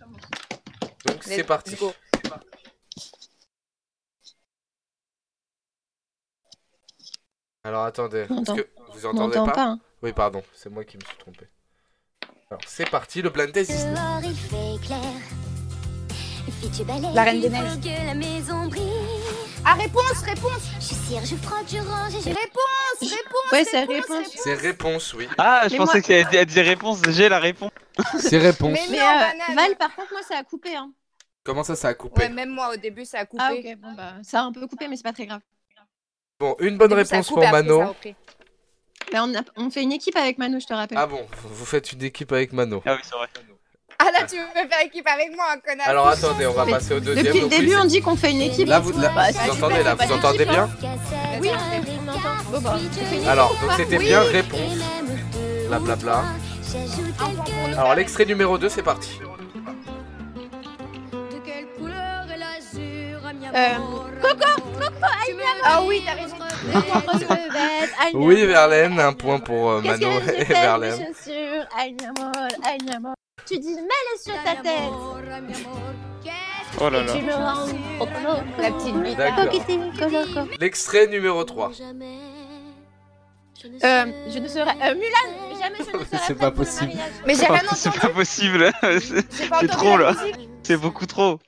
Donc 1.06 1.18
c'est 1.22 1.44
parti. 1.44 1.76
go. 1.76 1.92
Alors 7.64 7.86
attendez, 7.86 8.22
est-ce 8.30 8.54
que 8.54 8.68
vous 8.94 9.06
entendez 9.06 9.36
pas, 9.38 9.52
pas. 9.52 9.64
hein. 9.64 9.80
Oui 10.02 10.12
pardon, 10.12 10.44
c'est 10.54 10.70
moi 10.70 10.84
qui 10.84 10.98
me 10.98 11.02
suis 11.04 11.18
trompé. 11.18 11.48
Alors 12.50 12.62
c'est 12.68 12.90
parti, 12.90 13.22
le 13.22 13.30
blind 13.30 13.52
test 13.54 13.72
Disney. 13.72 13.94
Dehors 13.94 14.20
il 14.24 14.36
fait 14.36 14.86
clair. 14.86 15.00
Puis 16.60 16.70
tu 16.72 16.84
balayes, 16.84 17.14
La 17.14 17.24
Reine 17.24 17.40
des 17.42 17.50
Neiges. 17.50 17.80
que. 17.80 18.80
Ah, 19.66 19.76
réponse, 19.76 20.22
réponse, 20.26 20.62
Je 20.76 20.82
cire, 20.82 21.22
je 21.24 21.36
frotte, 21.38 21.70
je 21.70 21.78
range 21.78 22.14
et 22.16 22.20
je 22.22 22.28
réponse, 22.36 23.00
réponse. 23.00 23.52
Ouais, 23.54 23.64
c'est 23.64 23.80
réponse, 23.86 24.10
réponse. 24.10 24.36
C'est 24.44 24.54
réponse, 24.56 25.14
oui. 25.14 25.28
Ah, 25.38 25.62
je 25.68 25.72
Mais 25.72 25.78
pensais 25.78 26.02
qu'elle 26.02 26.28
elle 26.34 26.46
disait 26.46 26.62
réponse. 26.64 27.00
J'ai 27.10 27.30
la 27.30 27.40
réponse. 27.40 27.72
C'est 28.20 28.40
réponse. 28.40 28.72
Mais 28.74 28.88
Mais 28.90 28.98
non, 28.98 29.04
euh. 29.52 29.56
Val, 29.56 29.76
par 29.78 29.96
contre, 29.96 30.12
moi 30.12 30.22
ça 30.28 30.38
a 30.40 30.44
coupé. 30.44 30.76
Hein. 30.76 30.92
Comment 31.44 31.64
ça, 31.64 31.76
ça 31.76 31.90
a 31.90 31.94
coupé 31.94 32.24
Ouais, 32.24 32.30
même 32.30 32.50
moi 32.50 32.74
au 32.74 32.76
début 32.78 33.06
ça 33.06 33.20
a 33.20 33.26
coupé. 33.26 33.44
Ah 33.46 33.54
ok, 33.54 33.78
bon 33.78 33.94
bah 33.94 34.14
ça 34.24 34.40
a 34.42 34.44
un 34.44 34.52
peu 34.52 34.66
coupé, 34.68 34.88
mais 34.90 34.98
c'est 34.98 35.04
pas 35.04 35.14
très 35.14 35.28
grave. 35.28 35.42
Bon, 36.44 36.58
une 36.60 36.78
bonne 36.78 36.92
réponse 36.92 37.30
pour 37.30 37.40
Mano. 37.40 37.96
Bah, 39.14 39.22
on, 39.26 39.34
a- 39.34 39.44
on 39.56 39.70
fait 39.70 39.82
une 39.82 39.94
équipe 39.94 40.18
avec 40.18 40.38
Manu, 40.38 40.60
je 40.60 40.68
te 40.68 40.74
rappelle. 40.74 40.98
Ah 41.00 41.08
bon, 41.08 41.22
vous 41.42 41.64
faites 41.66 41.94
une 41.94 42.04
équipe 42.04 42.34
avec 42.34 42.52
Mano. 42.52 42.84
Ah 42.86 42.96
oui, 42.96 43.00
c'est 43.02 43.16
vrai. 43.16 43.28
Ah 43.98 44.12
là, 44.12 44.26
tu 44.28 44.36
veux 44.36 44.42
me 44.42 44.68
faire 44.70 44.82
équipe 44.84 45.08
avec 45.08 45.34
moi, 45.34 45.56
connard. 45.66 45.88
Alors 45.88 46.08
attendez, 46.10 46.46
on 46.46 46.52
va 46.52 46.66
passer 46.66 46.96
au 46.96 47.00
deuxième. 47.00 47.26
Depuis 47.28 47.40
le 47.40 47.46
oui, 47.46 47.50
début, 47.50 47.76
on 47.78 47.86
dit 47.86 48.02
qu'on 48.02 48.18
fait 48.18 48.32
une 48.32 48.42
équipe. 48.42 48.68
Là, 48.68 48.82
vous, 48.82 48.92
là, 49.00 49.10
Bah, 49.16 49.32
vous 49.32 49.40
c'est 49.42 49.52
entendez, 49.52 49.84
là, 49.84 49.96
vous 49.96 50.12
entendez 50.12 50.46
bien. 50.46 50.70
Oui, 51.42 51.50
on 51.50 52.10
entend. 52.10 52.20
Bon, 52.52 52.60
bah, 52.60 52.78
Alors, 53.30 53.52
donc 53.62 53.72
c'était 53.78 53.98
Oui. 54.00 54.06
bien 54.08 54.20
réponse. 54.24 54.60
Pour 55.70 57.68
nous. 57.70 57.78
Alors 57.78 57.96
l'extrait 57.96 58.26
numéro 58.26 58.58
2, 58.58 58.68
c'est 58.68 58.84
parti. 58.84 59.18
De 63.54 64.03
Euh, 64.24 64.30
amour 64.30 65.02
Ah 65.64 65.82
oui, 65.84 66.02
t'as 66.06 66.14
raison. 66.14 66.36
Oui, 68.14 68.46
Verlaine, 68.46 69.00
un 69.00 69.14
point 69.14 69.40
pour 69.40 69.72
euh, 69.72 69.82
Mano 69.82 70.10
et 70.38 70.44
Verlaine. 70.46 71.14
Tu 73.46 73.60
dis 73.60 73.74
mets-les 73.76 74.20
sur 74.24 74.34
ta 74.44 74.56
tête. 74.56 74.92
Oh 76.82 76.90
là 76.90 77.00
Et 77.02 77.06
là. 77.06 77.14
tu 77.14 77.22
me 77.22 77.34
rends 77.34 77.68
La 78.58 78.72
petite 78.72 78.96
bite. 80.50 80.60
L'extrait 80.60 81.08
numéro 81.08 81.44
3. 81.44 81.72
Euh, 83.84 84.06
je 84.30 84.40
ne 84.40 84.48
serai. 84.48 84.72
Euh, 84.72 84.94
Mulan 84.96 85.60
Jamais 85.62 85.78
je 85.80 85.98
ne 85.98 86.04
serai 86.06 86.18
C'est 86.28 86.36
pas 86.36 86.52
pour 86.52 86.60
le 86.62 86.66
possible. 86.66 86.88
mariage. 86.96 87.12
Mais 87.26 87.36
j'ai 87.36 87.46
rien 87.46 87.62
C'est 87.76 87.90
entendu. 87.90 88.02
pas 88.02 88.10
possible. 88.10 88.72
C'est- 88.82 88.90
pas 88.90 89.00
c'est 89.30 89.54
entendu 89.54 89.68
trop, 89.68 89.98
là. 89.98 90.14
C'est 90.64 90.78
beaucoup 90.78 91.06
trop. 91.06 91.40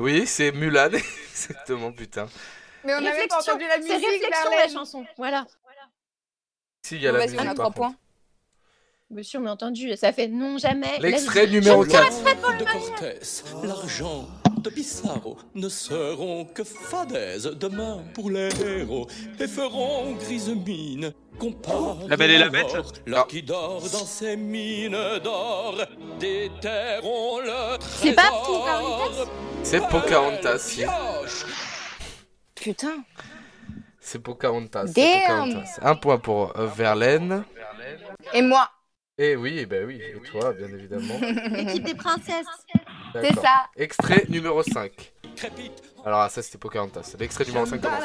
Oui, 0.00 0.26
c'est 0.26 0.50
Mulan. 0.52 0.88
Exactement, 1.32 1.92
putain. 1.92 2.26
Mais 2.84 2.94
on 2.94 3.00
n'a 3.00 3.12
même 3.12 3.28
pas 3.28 3.38
entendu 3.40 3.64
la 3.68 3.74
C'est 3.74 3.80
musique. 3.82 3.94
réflexion 4.06 4.30
la 4.50 4.56
Verlaine. 4.56 4.72
chanson. 4.72 5.04
Voilà. 5.16 5.46
Si, 6.82 6.96
il 6.96 7.02
y 7.02 7.06
a 7.06 7.12
Bon, 7.12 7.18
la 7.18 7.24
musique 7.26 7.40
on 7.40 7.48
a 7.48 7.54
trois 7.54 7.70
points. 7.70 7.94
Monsieur, 9.10 9.40
mais 9.40 9.50
entendu, 9.50 9.94
ça 9.96 10.12
fait 10.12 10.28
non 10.28 10.56
jamais. 10.56 10.98
L'extrait 11.00 11.46
La 11.46 11.52
numéro 11.52 11.82
Je 11.84 11.88
ne 11.88 11.92
serai 11.92 12.04
4. 12.06 12.22
prête 12.22 12.40
pour 12.40 12.50
le 12.52 12.58
de 12.58 12.64
mariage. 12.64 12.82
Cortés, 12.88 13.66
l'argent 13.66 14.28
de 14.60 14.70
Pissarro 14.70 15.36
ne 15.54 15.68
seront 15.68 16.44
que 16.44 16.64
fadaises 16.64 17.44
demain 17.44 18.02
pour 18.14 18.30
les 18.30 18.48
héros 18.62 19.06
et 19.38 19.46
feront 19.46 20.12
grise 20.12 20.48
mine. 20.48 21.12
compare 21.38 21.96
La 22.08 22.16
Belle 22.16 22.32
et 22.32 22.38
la 22.38 22.48
Bête 22.48 22.74
mort, 22.74 22.92
Là 23.06 23.26
qui 23.28 23.42
dort 23.42 23.82
dans 23.90 24.04
ses 24.04 24.36
mines 24.36 24.96
d'or, 25.22 25.76
déterrons 26.18 27.40
le 27.40 27.78
C'est 27.80 28.12
pas. 28.12 28.30
Pocahontas 28.44 29.30
C'est 29.62 29.88
Pocahontas, 29.88 30.58
si. 30.58 30.84
Putain. 32.54 33.04
C'est 33.98 34.18
Pocahontas. 34.18 34.86
c'est. 34.88 35.22
Pocahontas. 35.26 35.78
Un 35.82 35.94
point 35.96 36.18
pour 36.18 36.58
euh, 36.58 36.66
Verlaine. 36.66 37.44
Et 38.34 38.42
moi. 38.42 38.68
Et 39.16 39.36
oui, 39.36 39.66
ben 39.66 39.86
oui, 39.86 40.00
et 40.00 40.18
toi, 40.30 40.52
bien 40.52 40.68
évidemment. 40.68 41.14
L'équipe 41.50 41.84
des 41.84 41.94
princesses. 41.94 42.46
C'est 43.12 43.34
ça. 43.40 43.66
Extrait 43.76 44.26
numéro 44.28 44.62
5. 44.62 45.12
Crépite 45.36 45.82
Alors, 46.04 46.28
ça 46.30 46.42
c'était 46.42 46.58
Pocahontas. 46.58 47.14
L'extrait 47.18 47.44
numéro 47.44 47.66
5 47.66 47.80
commence. 47.80 47.98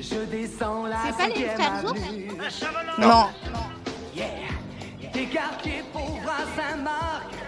C'est 0.00 1.16
pas 1.16 1.28
les 1.28 1.48
frères 1.48 1.84
ours 1.84 2.00
avenue. 2.00 2.28
Non. 2.98 3.26
Yeah. 4.14 4.26
Des 5.12 5.26
quartiers 5.26 5.82
pauvres 5.92 6.28
à 6.28 6.60
Saint-Marc. 6.60 7.43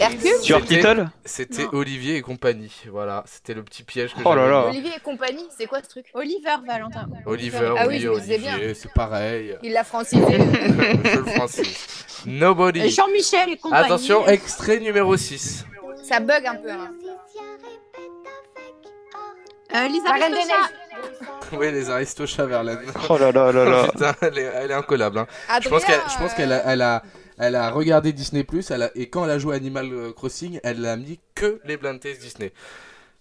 Hercule 0.00 0.30
Stuart 0.40 0.60
C'était- 0.62 0.76
Little 0.76 1.08
C'était 1.24 1.62
Non. 1.64 1.68
Olivier 1.74 2.16
et 2.16 2.22
compagnie. 2.22 2.72
Voilà, 2.90 3.22
c'était 3.26 3.54
le 3.54 3.62
petit 3.62 3.82
piège 3.82 4.14
que 4.14 4.20
Oh 4.24 4.34
là. 4.34 4.66
Olivier 4.68 4.92
et 4.96 5.00
compagnie, 5.00 5.46
c'est 5.56 5.66
quoi 5.66 5.80
ce 5.82 5.88
truc? 5.88 6.06
Oliver 6.14 6.56
Valentin. 6.66 7.06
Oliver, 7.26 7.74
Ah 7.76 7.86
oui, 7.86 8.00
je 8.00 8.08
Olivier, 8.08 8.74
c'est 8.74 8.92
pareil. 8.92 9.56
Il 9.62 9.72
l'a 9.72 9.84
francisé. 9.84 10.24
Je 10.30 11.16
le 11.18 11.24
francise. 11.24 12.04
Nobody. 12.26 12.90
Jean-Michel 12.90 13.50
et 13.50 13.56
compagnie. 13.56 13.84
Attention, 13.84 14.26
extrait 14.26 14.78
numéro 14.80 15.16
6. 15.16 15.64
ça 16.02 16.20
bug 16.20 16.46
un 16.46 16.56
peu. 16.56 16.70
Hein. 16.70 16.90
Euh, 19.74 19.86
Lisa 19.88 20.04
La 20.08 20.12
Reine 20.14 20.32
des 20.32 20.38
Aristocha. 20.38 20.58
Neiges. 20.60 21.50
Oui, 21.52 21.72
les 21.72 21.90
Aristochats 21.90 22.46
Verlaine. 22.46 22.78
Oh 23.08 23.16
là 23.18 23.30
là 23.32 23.52
là 23.52 23.64
là. 23.64 23.88
Putain, 23.92 24.14
elle 24.22 24.38
est, 24.38 24.42
elle 24.54 24.70
est 24.70 24.74
incollable. 24.74 25.18
hein. 25.18 25.26
Je 25.62 25.68
pense 25.68 25.82
Adrien, 25.84 25.98
qu'elle 26.00 26.10
je 26.12 26.18
pense 26.18 26.34
qu'elle 26.34 26.52
a, 26.52 26.62
elle 26.66 26.82
a, 26.82 27.02
elle 27.40 27.56
a 27.56 27.70
regardé 27.70 28.12
Disney 28.12 28.44
Plus 28.44 28.70
elle 28.70 28.82
a, 28.84 28.90
et 28.94 29.08
quand 29.10 29.24
elle 29.24 29.30
a 29.30 29.38
joué 29.38 29.56
Animal 29.56 30.12
Crossing, 30.14 30.60
elle 30.62 30.84
a 30.86 30.96
mis 30.96 31.18
que 31.34 31.60
les 31.64 31.76
blind 31.76 31.98
tests 31.98 32.20
Disney. 32.20 32.52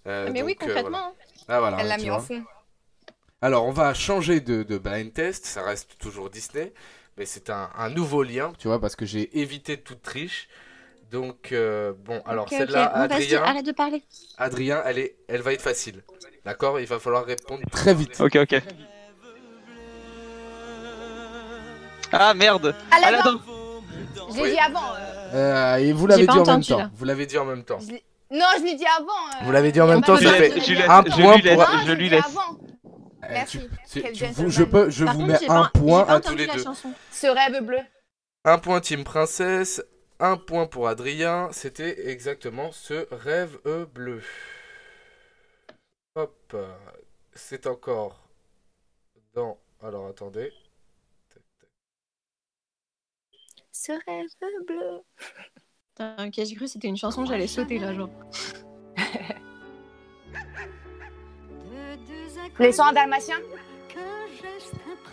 Euh, 0.07 0.29
Mais 0.31 0.43
oui, 0.43 0.55
euh, 0.61 0.65
voilà. 0.65 0.73
concrètement. 0.81 1.15
Ah, 1.47 1.59
voilà, 1.59 1.77
Elle 1.79 1.87
l'a 1.87 1.97
mis 1.97 2.09
vois. 2.09 2.17
en 2.17 2.21
fond. 2.21 2.43
Alors, 3.41 3.65
on 3.65 3.71
va 3.71 3.93
changer 3.93 4.41
de, 4.41 4.63
de 4.63 4.77
blind 4.77 5.13
test. 5.13 5.45
Ça 5.45 5.63
reste 5.63 5.97
toujours 5.97 6.29
Disney, 6.29 6.73
mais 7.17 7.25
c'est 7.25 7.49
un, 7.49 7.69
un 7.77 7.89
nouveau 7.89 8.21
lien, 8.23 8.51
tu 8.59 8.67
vois, 8.67 8.79
parce 8.79 8.95
que 8.95 9.05
j'ai 9.05 9.39
évité 9.39 9.77
toute 9.77 10.01
triche. 10.01 10.49
Donc, 11.11 11.53
euh, 11.53 11.93
bon, 12.05 12.21
alors 12.25 12.47
celle-là, 12.49 12.85
Adrien, 12.93 13.41
arrête 13.41 13.65
de 13.65 13.71
parler. 13.71 14.03
Adrien, 14.37 14.83
elle, 14.85 14.99
est, 14.99 15.15
elle 15.27 15.41
va 15.41 15.53
être 15.53 15.61
facile. 15.61 16.03
D'accord? 16.45 16.79
Il 16.79 16.85
va 16.85 16.99
falloir 16.99 17.25
répondre 17.25 17.63
très 17.71 17.93
vite. 17.93 18.19
Ok, 18.19 18.35
ok. 18.35 18.61
Ah 22.11 22.33
merde 22.33 22.75
Aladdin. 22.91 23.19
Aladdin 23.19 23.41
Je 24.31 24.35
l'ai 24.35 24.41
Oui. 24.43 24.51
dit 24.51 24.59
avant. 24.59 24.93
euh. 24.95 25.33
Euh, 25.33 25.75
et 25.77 25.93
vous 25.93 26.07
l'avez 26.07 26.27
dit 26.27 26.37
en 26.37 26.45
même 26.45 26.63
temps. 26.63 26.89
Vous 26.95 27.05
l'avez 27.05 27.25
dit 27.25 27.37
en 27.37 27.45
même 27.45 27.63
temps. 27.63 27.79
Non, 28.31 28.45
je 28.59 28.63
l'ai 28.63 28.75
dit 28.75 28.85
avant. 28.97 29.07
euh. 29.07 29.43
Vous 29.45 29.51
l'avez 29.51 29.71
dit 29.71 29.81
en 29.81 29.87
même 29.87 30.01
temps, 30.01 30.17
ça 30.17 30.31
fait 30.33 30.53
un 30.87 31.03
point 31.03 31.35
lui 31.37 31.41
laisse, 31.43 31.55
pour- 31.55 31.79
je 31.87 31.91
lui 31.93 32.09
laisse. 32.09 32.23
Merci. 33.29 33.59
je 34.47 34.63
peux, 34.63 34.89
je 34.89 35.05
Par 35.05 35.13
vous 35.15 35.25
contre, 35.27 35.41
mets 35.41 35.49
un 35.49 35.65
point 35.73 36.03
pas 36.05 36.13
à 36.15 36.19
tous 36.19 36.35
les 36.35 36.45
la 36.47 36.55
deux. 36.55 36.63
chanson. 36.63 36.91
Ce 37.11 37.27
rêve 37.27 37.63
bleu. 37.63 37.77
Un 38.45 38.57
point 38.57 38.79
Team 38.81 39.03
Princesse, 39.03 39.83
un 40.19 40.37
point 40.37 40.65
pour 40.65 40.87
Adrien. 40.87 41.49
C'était 41.51 42.09
exactement 42.09 42.71
ce 42.71 43.07
rêve 43.11 43.57
bleu. 43.93 44.21
Hop, 46.15 46.55
c'est 47.33 47.67
encore 47.67 48.19
dans. 49.35 49.57
Alors 49.83 50.07
attendez. 50.07 50.51
Ce 53.81 53.93
rêve 53.93 54.27
bleu. 54.67 54.99
Putain, 55.95 56.27
ok, 56.27 56.33
j'ai 56.35 56.55
cru 56.55 56.65
que 56.65 56.71
c'était 56.71 56.89
une 56.89 56.97
chanson, 56.97 57.25
j'allais 57.25 57.47
sauter 57.47 57.79
là, 57.79 57.93
genre. 57.93 58.09
Les 62.59 62.73
sons 62.73 62.91
dalmatiens 62.91 63.39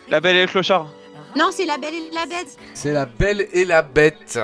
La 0.09 0.21
Belle 0.21 0.37
et 0.37 0.43
le 0.43 0.49
Clochard. 0.51 0.93
Non, 1.37 1.51
c'est 1.53 1.65
La 1.65 1.79
Belle 1.79 1.95
et 1.95 2.11
la 2.11 2.27
Bête. 2.27 2.57
C'est 2.75 2.93
la 2.93 3.07
Belle 3.07 3.47
et 3.53 3.65
la 3.65 3.83
Bête. 3.83 4.37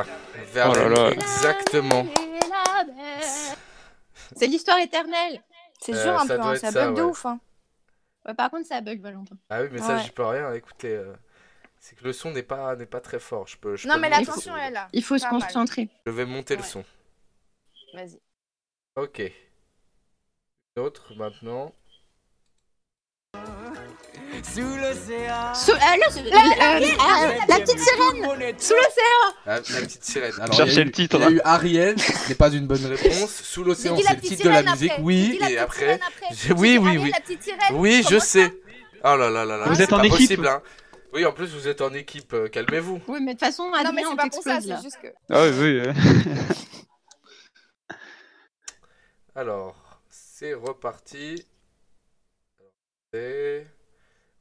Oh 0.55 0.73
là 0.73 0.89
là. 0.89 1.11
exactement. 1.11 2.07
C'est 4.37 4.47
l'histoire 4.47 4.79
éternelle. 4.79 5.43
C'est 5.81 5.95
Euh, 5.97 6.03
dur 6.05 6.13
un 6.21 6.27
ça 6.27 6.37
peu, 6.37 6.43
hein, 6.43 6.55
ça 6.57 6.71
ça, 6.71 6.87
bug 6.87 6.97
de 6.97 7.03
ouf. 7.03 7.27
Hein. 7.27 7.41
Ouais, 8.25 8.35
par 8.35 8.51
contre, 8.51 8.69
ça 8.69 8.81
bug, 8.81 9.01
Valentin. 9.01 9.35
Ah 9.51 9.63
oui, 9.63 9.69
mais 9.73 9.79
ça, 9.79 9.97
Ouais. 9.97 10.03
j'y 10.05 10.11
peux 10.11 10.25
rien. 10.25 10.53
Écoutez, 10.53 10.95
euh, 10.95 11.13
c'est 11.85 11.97
que 11.97 12.05
le 12.05 12.13
son 12.13 12.31
n'est 12.31 12.45
pas, 12.45 12.77
n'est 12.77 12.87
pas 12.87 13.01
très 13.01 13.19
fort. 13.19 13.49
Je 13.49 13.57
peux, 13.57 13.75
je 13.75 13.89
Non, 13.89 13.95
peux 13.95 14.01
mais 14.03 14.09
l'attention 14.09 14.57
est 14.57 14.71
là. 14.71 14.89
Il 14.93 15.03
faut 15.03 15.19
se 15.19 15.25
mal. 15.25 15.33
concentrer. 15.43 15.89
Je 16.07 16.13
vais 16.13 16.25
monter 16.25 16.55
le 16.55 16.63
son. 16.63 16.85
Vas-y. 17.93 18.21
Ok. 18.95 19.19
Une 20.77 20.83
autre 20.85 21.13
maintenant. 21.17 21.75
Sous 24.45 24.61
l'océan. 24.61 25.55
Sous- 25.55 25.73
euh, 25.73 25.75
le- 25.75 26.23
le- 26.23 27.49
la 27.49 27.61
petite 27.61 27.79
sirène 27.79 28.59
Sous 28.59 28.75
l'océan 28.75 29.35
La, 29.47 29.55
la 29.57 29.61
petite 29.61 30.05
sirène. 30.05 30.33
Alors, 30.41 30.55
Cherchez 30.57 30.73
il 30.73 30.77
y 30.77 30.79
a 30.79 30.83
eu- 30.83 30.85
le 30.87 30.93
titre, 30.93 31.17
Il 31.17 31.23
y 31.23 31.25
a 31.27 31.31
eu 31.31 31.41
Ariel, 31.45 31.99
ce 32.01 32.29
n'est 32.29 32.35
pas 32.35 32.51
une 32.53 32.67
bonne 32.67 32.85
réponse. 32.87 33.31
Sous 33.43 33.65
l'océan, 33.65 33.97
c'est 33.97 34.03
la 34.05 34.11
le 34.11 34.17
petite 34.17 34.31
titre 34.37 34.45
de 34.45 34.49
la 34.51 34.63
musique. 34.63 34.91
après. 34.93 35.03
Oui, 35.03 35.39
et 35.51 35.59
après. 35.59 36.01
Oui, 36.57 36.79
oui, 36.79 36.87
Ariel, 36.87 37.01
oui. 37.03 37.11
la 37.11 37.21
petite 37.21 37.43
sirène. 37.43 37.61
Oui, 37.73 38.05
je 38.09 38.19
sais. 38.19 38.55
Oh 39.05 39.17
là 39.17 39.31
là 39.31 39.45
là 39.45 39.57
là. 39.59 39.65
Vous 39.67 39.83
êtes 39.83 39.93
en 39.93 40.03
équipe. 40.03 40.19
possible, 40.19 40.47
hein. 40.47 40.63
Oui, 41.13 41.27
en 41.27 41.33
plus, 41.33 41.55
vous 41.55 41.69
êtes 41.69 41.81
en 41.83 41.93
équipe. 41.93 42.33
euh, 42.33 42.49
Calmez-vous. 42.49 43.01
Oui, 43.07 43.21
mais 43.21 43.35
de 43.35 43.39
toute 43.39 43.47
façon, 43.47 43.71
Non, 43.71 43.93
mais 43.93 44.07
on 44.07 44.17
pas 44.17 44.29
pour 44.29 44.43
ça, 44.43 44.61
t'explose 44.61 44.67
là. 44.69 44.77
c'est 44.79 44.83
juste 44.83 45.01
que. 45.01 45.09
Ah 45.29 45.45
oui, 45.45 45.81
oui. 45.81 45.93
Alors, 49.35 50.01
c'est 50.11 50.55
reparti. 50.55 51.47
Et... 53.13 53.67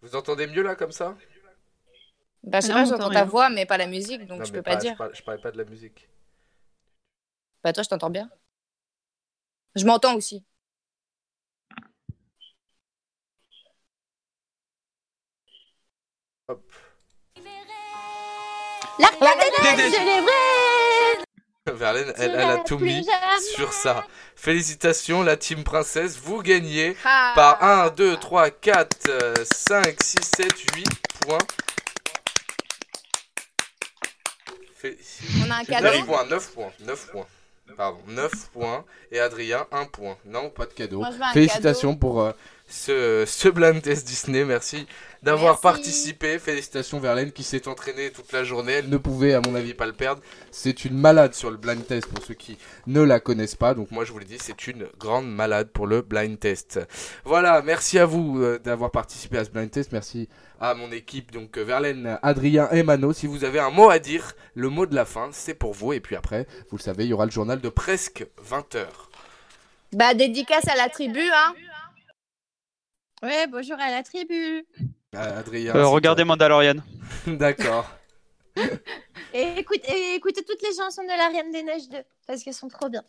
Vous 0.01 0.15
entendez 0.15 0.47
mieux 0.47 0.63
là 0.63 0.75
comme 0.75 0.91
ça? 0.91 1.15
Bah, 2.43 2.60
je 2.62 2.67
sais 2.67 2.73
pas, 2.73 2.86
j'entends 2.86 3.05
entend 3.05 3.13
ta 3.13 3.23
voix, 3.25 3.49
mais 3.49 3.65
pas 3.65 3.77
la 3.77 3.86
musique, 3.88 4.25
donc 4.25 4.39
Non, 4.39 4.45
je 4.45 4.51
peux 4.51 4.62
pas 4.63 4.75
Je 4.75 4.79
dire. 4.79 4.97
parlais, 4.97 5.13
je 5.13 5.21
parlais 5.23 5.41
pas 5.41 5.51
de 5.51 5.57
la 5.57 5.65
musique. 5.65 6.10
Bah, 7.63 7.71
toi, 7.73 7.84
je 7.84 7.89
t'entends 7.89 8.10
bien. 8.10 8.29
Je 9.75 9.86
m'entends 9.86 10.15
aussi. 10.15 10.43
Hop. 16.47 16.62
L'arc 18.99 19.19
Des 19.63 19.75
neiges. 19.75 19.93
Verlaine, 21.73 22.12
elle, 22.17 22.32
elle 22.32 22.41
a 22.41 22.58
tout 22.58 22.80
mis 22.80 23.06
sur 23.56 23.71
ça. 23.71 24.04
Félicitations, 24.36 25.21
la 25.23 25.38
team 25.38 25.63
princesse. 25.63 26.17
Vous 26.17 26.41
gagnez 26.41 26.97
Ah. 27.06 27.34
par 27.36 27.63
1, 27.63 27.89
2, 27.91 28.17
3, 28.17 28.49
4, 28.49 29.45
5, 29.45 30.01
6, 30.01 30.17
7, 30.36 30.51
8 30.75 30.88
points. 31.21 31.38
Fé- 34.75 34.97
On 35.45 35.51
a 35.51 35.56
un 35.56 35.60
9 35.60 35.67
cadeau. 35.67 36.06
points, 36.06 36.25
9 36.25 36.51
points, 36.54 36.71
9 36.80 37.08
points. 37.12 37.27
Pardon, 37.77 37.99
9 38.08 38.32
points. 38.51 38.84
Et 39.12 39.19
Adrien, 39.19 39.65
1 39.71 39.86
point. 39.86 40.17
Non, 40.25 40.49
pas 40.49 40.65
de 40.65 40.73
cadeau. 40.73 40.99
Moi, 40.99 41.12
Félicitations 41.34 41.95
pour 41.95 42.21
euh, 42.21 42.32
ce, 42.71 43.25
ce 43.27 43.49
blind 43.49 43.81
test 43.81 44.07
Disney. 44.07 44.45
Merci 44.45 44.88
d'avoir 45.23 45.60
participé. 45.60 46.39
Félicitations 46.39 46.99
Verlaine 46.99 47.31
qui 47.31 47.43
s'est 47.43 47.67
entraînée 47.67 48.12
toute 48.12 48.31
la 48.31 48.43
journée. 48.43 48.73
Elle 48.73 48.89
ne 48.89 48.97
pouvait, 48.97 49.34
à 49.34 49.41
mon 49.41 49.53
avis, 49.55 49.73
pas 49.73 49.86
le 49.86 49.93
perdre. 49.93 50.21
C'est 50.51 50.86
une 50.86 50.97
malade 50.97 51.34
sur 51.34 51.51
le 51.51 51.57
blind 51.57 51.86
test 51.86 52.07
pour 52.07 52.23
ceux 52.23 52.34
qui 52.34 52.57
ne 52.88 53.01
la 53.01 53.19
connaissent 53.19 53.55
pas. 53.55 53.73
Donc 53.73 53.91
moi, 53.91 54.05
je 54.05 54.12
vous 54.12 54.19
l'ai 54.19 54.25
dit, 54.25 54.38
c'est 54.39 54.67
une 54.67 54.88
grande 54.97 55.29
malade 55.29 55.69
pour 55.71 55.86
le 55.86 56.01
blind 56.01 56.39
test. 56.39 56.79
Voilà, 57.25 57.62
merci 57.62 57.99
à 57.99 58.05
vous 58.05 58.41
euh, 58.41 58.60
d'avoir 58.60 58.91
participé 58.91 59.38
à 59.38 59.45
ce 59.45 59.49
blind 59.49 59.69
test. 59.69 59.91
Merci 59.91 60.29
à 60.60 60.73
mon 60.73 60.91
équipe, 60.91 61.31
donc 61.31 61.57
euh, 61.57 61.63
Verlaine, 61.63 62.19
Adrien 62.21 62.69
et 62.71 62.84
Mano. 62.84 63.13
Si 63.13 63.27
vous 63.27 63.43
avez 63.43 63.60
un 63.60 63.71
mot 63.71 63.89
à 63.89 63.99
dire, 63.99 64.34
le 64.55 64.69
mot 64.69 64.86
de 64.86 64.95
la 64.95 65.05
fin, 65.05 65.29
c'est 65.31 65.55
pour 65.55 65.73
vous. 65.73 65.93
Et 65.93 65.99
puis 65.99 66.15
après, 66.15 66.47
vous 66.69 66.77
le 66.77 66.81
savez, 66.84 67.03
il 67.05 67.10
y 67.10 67.13
aura 67.13 67.25
le 67.25 67.31
journal 67.31 67.60
de 67.60 67.69
presque 67.69 68.25
20 68.41 68.75
heures. 68.75 69.10
Bah, 69.93 70.13
dédicace 70.13 70.67
à 70.69 70.75
la 70.75 70.88
tribu, 70.88 71.19
hein. 71.19 71.53
Ouais, 73.21 73.45
bonjour 73.47 73.77
à 73.79 73.91
la 73.91 74.03
tribu. 74.03 74.65
Euh, 75.15 75.39
Adrien. 75.39 75.75
Euh, 75.75 75.88
regardez 75.88 76.23
Mandalorian. 76.23 76.75
D'accord. 77.27 77.89
Et, 79.34 79.60
écoute, 79.60 79.79
et 79.88 80.15
écoutez 80.15 80.43
toutes 80.43 80.62
les 80.62 80.75
chansons 80.75 81.03
de 81.03 81.07
la 81.07 81.29
Reine 81.29 81.53
des 81.53 81.63
Neiges 81.63 81.88
2, 81.88 81.99
parce 82.27 82.43
qu'elles 82.43 82.53
sont 82.53 82.67
trop 82.67 82.89
bien. 82.89 83.01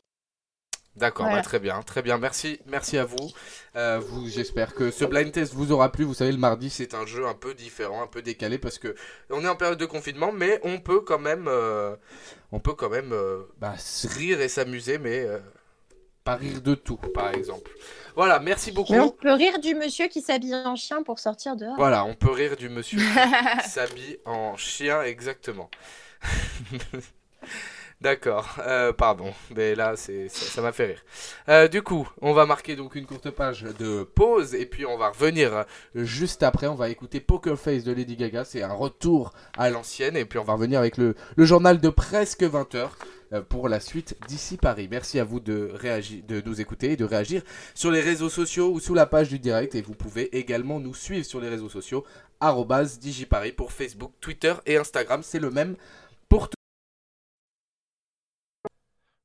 D'accord, 0.95 1.25
Voilà. 1.25 1.39
bah, 1.39 1.43
très 1.43 1.59
bien, 1.59 1.83
très 1.83 2.01
bien. 2.01 2.17
Merci, 2.17 2.61
merci 2.67 2.97
à 2.97 3.05
vous. 3.05 3.29
Euh, 3.75 3.99
vous, 3.99 4.29
j'espère 4.29 4.73
que 4.75 4.93
ce 4.93 5.05
blind 5.05 5.33
test 5.33 5.53
vous 5.53 5.73
aura 5.73 5.91
plu. 5.91 6.05
Vous 6.05 6.15
savez, 6.15 6.31
le 6.31 6.39
mardi, 6.39 6.71
c'est 6.71 6.95
un 6.95 7.07
jeu 7.07 7.27
un 7.27 7.35
peu 7.35 7.55
différent, 7.55 8.03
un 8.03 8.07
peu 8.07 8.23
décalé 8.23 8.59
parce 8.59 8.79
que 8.79 8.95
on 9.31 9.45
est 9.45 9.49
en 9.49 9.57
période 9.57 9.79
de 9.79 9.87
confinement, 9.87 10.31
mais 10.31 10.61
on 10.63 10.79
peut 10.79 11.01
quand 11.01 11.19
même, 11.19 11.47
euh, 11.49 11.97
on 12.53 12.61
peut 12.61 12.75
quand 12.75 12.91
même 12.91 13.13
euh, 13.13 13.43
bah, 13.59 13.75
rire 14.17 14.41
et 14.41 14.49
s'amuser, 14.49 14.99
mais 14.99 15.25
euh, 15.25 15.41
pas 16.25 16.37
rire 16.37 16.61
de 16.61 16.75
tout, 16.75 16.99
par 17.15 17.35
exemple. 17.35 17.71
Voilà, 18.15 18.39
merci 18.39 18.73
beaucoup. 18.73 18.93
Mais 18.93 19.01
on 19.01 19.11
peut 19.11 19.33
rire 19.33 19.59
du 19.59 19.75
monsieur 19.75 20.09
qui 20.09 20.21
s'habille 20.21 20.55
en 20.55 20.77
chien 20.77 21.03
pour 21.03 21.19
sortir 21.19 21.57
dehors. 21.57 21.77
Voilà, 21.77 22.05
on 22.05 22.15
peut 22.15 22.31
rire 22.31 22.57
du 22.57 22.69
monsieur 22.69 22.99
qui 22.99 23.05
s'habille 23.69 24.19
en 24.25 24.57
chien, 24.57 25.03
exactement. 25.03 25.71
D'accord, 28.03 28.57
euh, 28.67 28.93
pardon, 28.93 29.33
mais 29.55 29.77
là 29.77 29.95
ça 29.95 30.61
m'a 30.61 30.73
fait 30.73 30.87
rire. 30.87 31.05
Euh, 31.49 31.69
du 31.69 31.83
coup, 31.83 32.09
on 32.21 32.33
va 32.33 32.47
marquer 32.47 32.75
donc 32.75 32.97
une 32.97 33.07
courte 33.07 33.31
page 33.31 33.63
de 33.79 34.03
pause 34.03 34.57
et 34.57 34.67
puis 34.67 34.85
on 34.85 34.99
va 34.99 35.11
revenir 35.11 35.65
juste 35.95 36.43
après. 36.43 36.67
On 36.67 36.75
va 36.75 36.89
écouter 36.89 37.21
Poker 37.21 37.57
Face 37.57 37.85
de 37.85 37.93
Lady 37.93 38.17
Gaga, 38.17 38.45
c'est 38.45 38.65
un 38.65 38.73
retour 38.73 39.33
à 39.57 39.71
l'ancienne 39.71 40.17
et 40.17 40.25
puis 40.25 40.41
on 40.41 40.43
va 40.43 40.55
revenir 40.55 40.81
avec 40.81 40.97
le, 40.97 41.15
journal 41.39 41.81
de 41.81 41.89
presque 41.91 42.43
20 42.43 42.75
heures 42.75 42.99
euh, 43.33 43.41
pour 43.41 43.69
la 43.69 43.79
suite 43.79 44.17
d'ici 44.27 44.57
Paris. 44.57 44.89
Merci 44.91 45.21
à 45.21 45.25
vous 45.25 45.39
de 45.39 45.71
réagir, 45.73 46.25
de 46.27 46.43
nous 46.45 46.61
écouter 46.61 46.91
et 46.91 46.97
de 46.97 47.05
réagir 47.05 47.43
sur 47.73 47.93
les 47.93 48.01
réseaux 48.01 48.31
sociaux 48.31 48.73
ou 48.73 48.81
sous 48.81 48.95
la 48.95 49.07
page 49.07 49.29
du 49.29 49.39
direct 49.39 49.77
et 49.77 49.81
vous 49.81 49.95
pouvez 49.95 50.37
également 50.37 50.81
nous 50.81 50.95
suivre 50.95 51.25
sur 51.25 51.41
les 51.41 51.49
réseaux 51.49 51.69
sociaux 51.69 52.05
digiparis 53.01 53.53
pour 53.53 53.71
Facebook, 53.71 54.11
Twitter 54.21 54.55
et 54.67 54.77
Instagram, 54.77 55.23
c'est 55.23 55.39
le 55.39 55.53
même 55.53 55.77
pour 56.29 56.49
tout. 56.49 56.57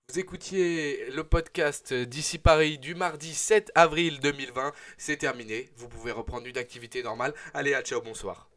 Vous 0.09 0.19
écoutiez 0.19 1.11
le 1.11 1.25
podcast 1.25 1.93
d'ici 1.93 2.37
Paris 2.37 2.77
du 2.77 2.95
mardi 2.95 3.35
7 3.35 3.73
avril 3.75 4.21
2020, 4.21 4.71
c'est 4.97 5.17
terminé, 5.17 5.69
vous 5.75 5.89
pouvez 5.89 6.13
reprendre 6.13 6.47
une 6.47 6.57
activité 6.57 7.03
normale. 7.03 7.33
Allez, 7.53 7.73
à 7.73 7.81
ciao, 7.81 8.01
bonsoir. 8.01 8.47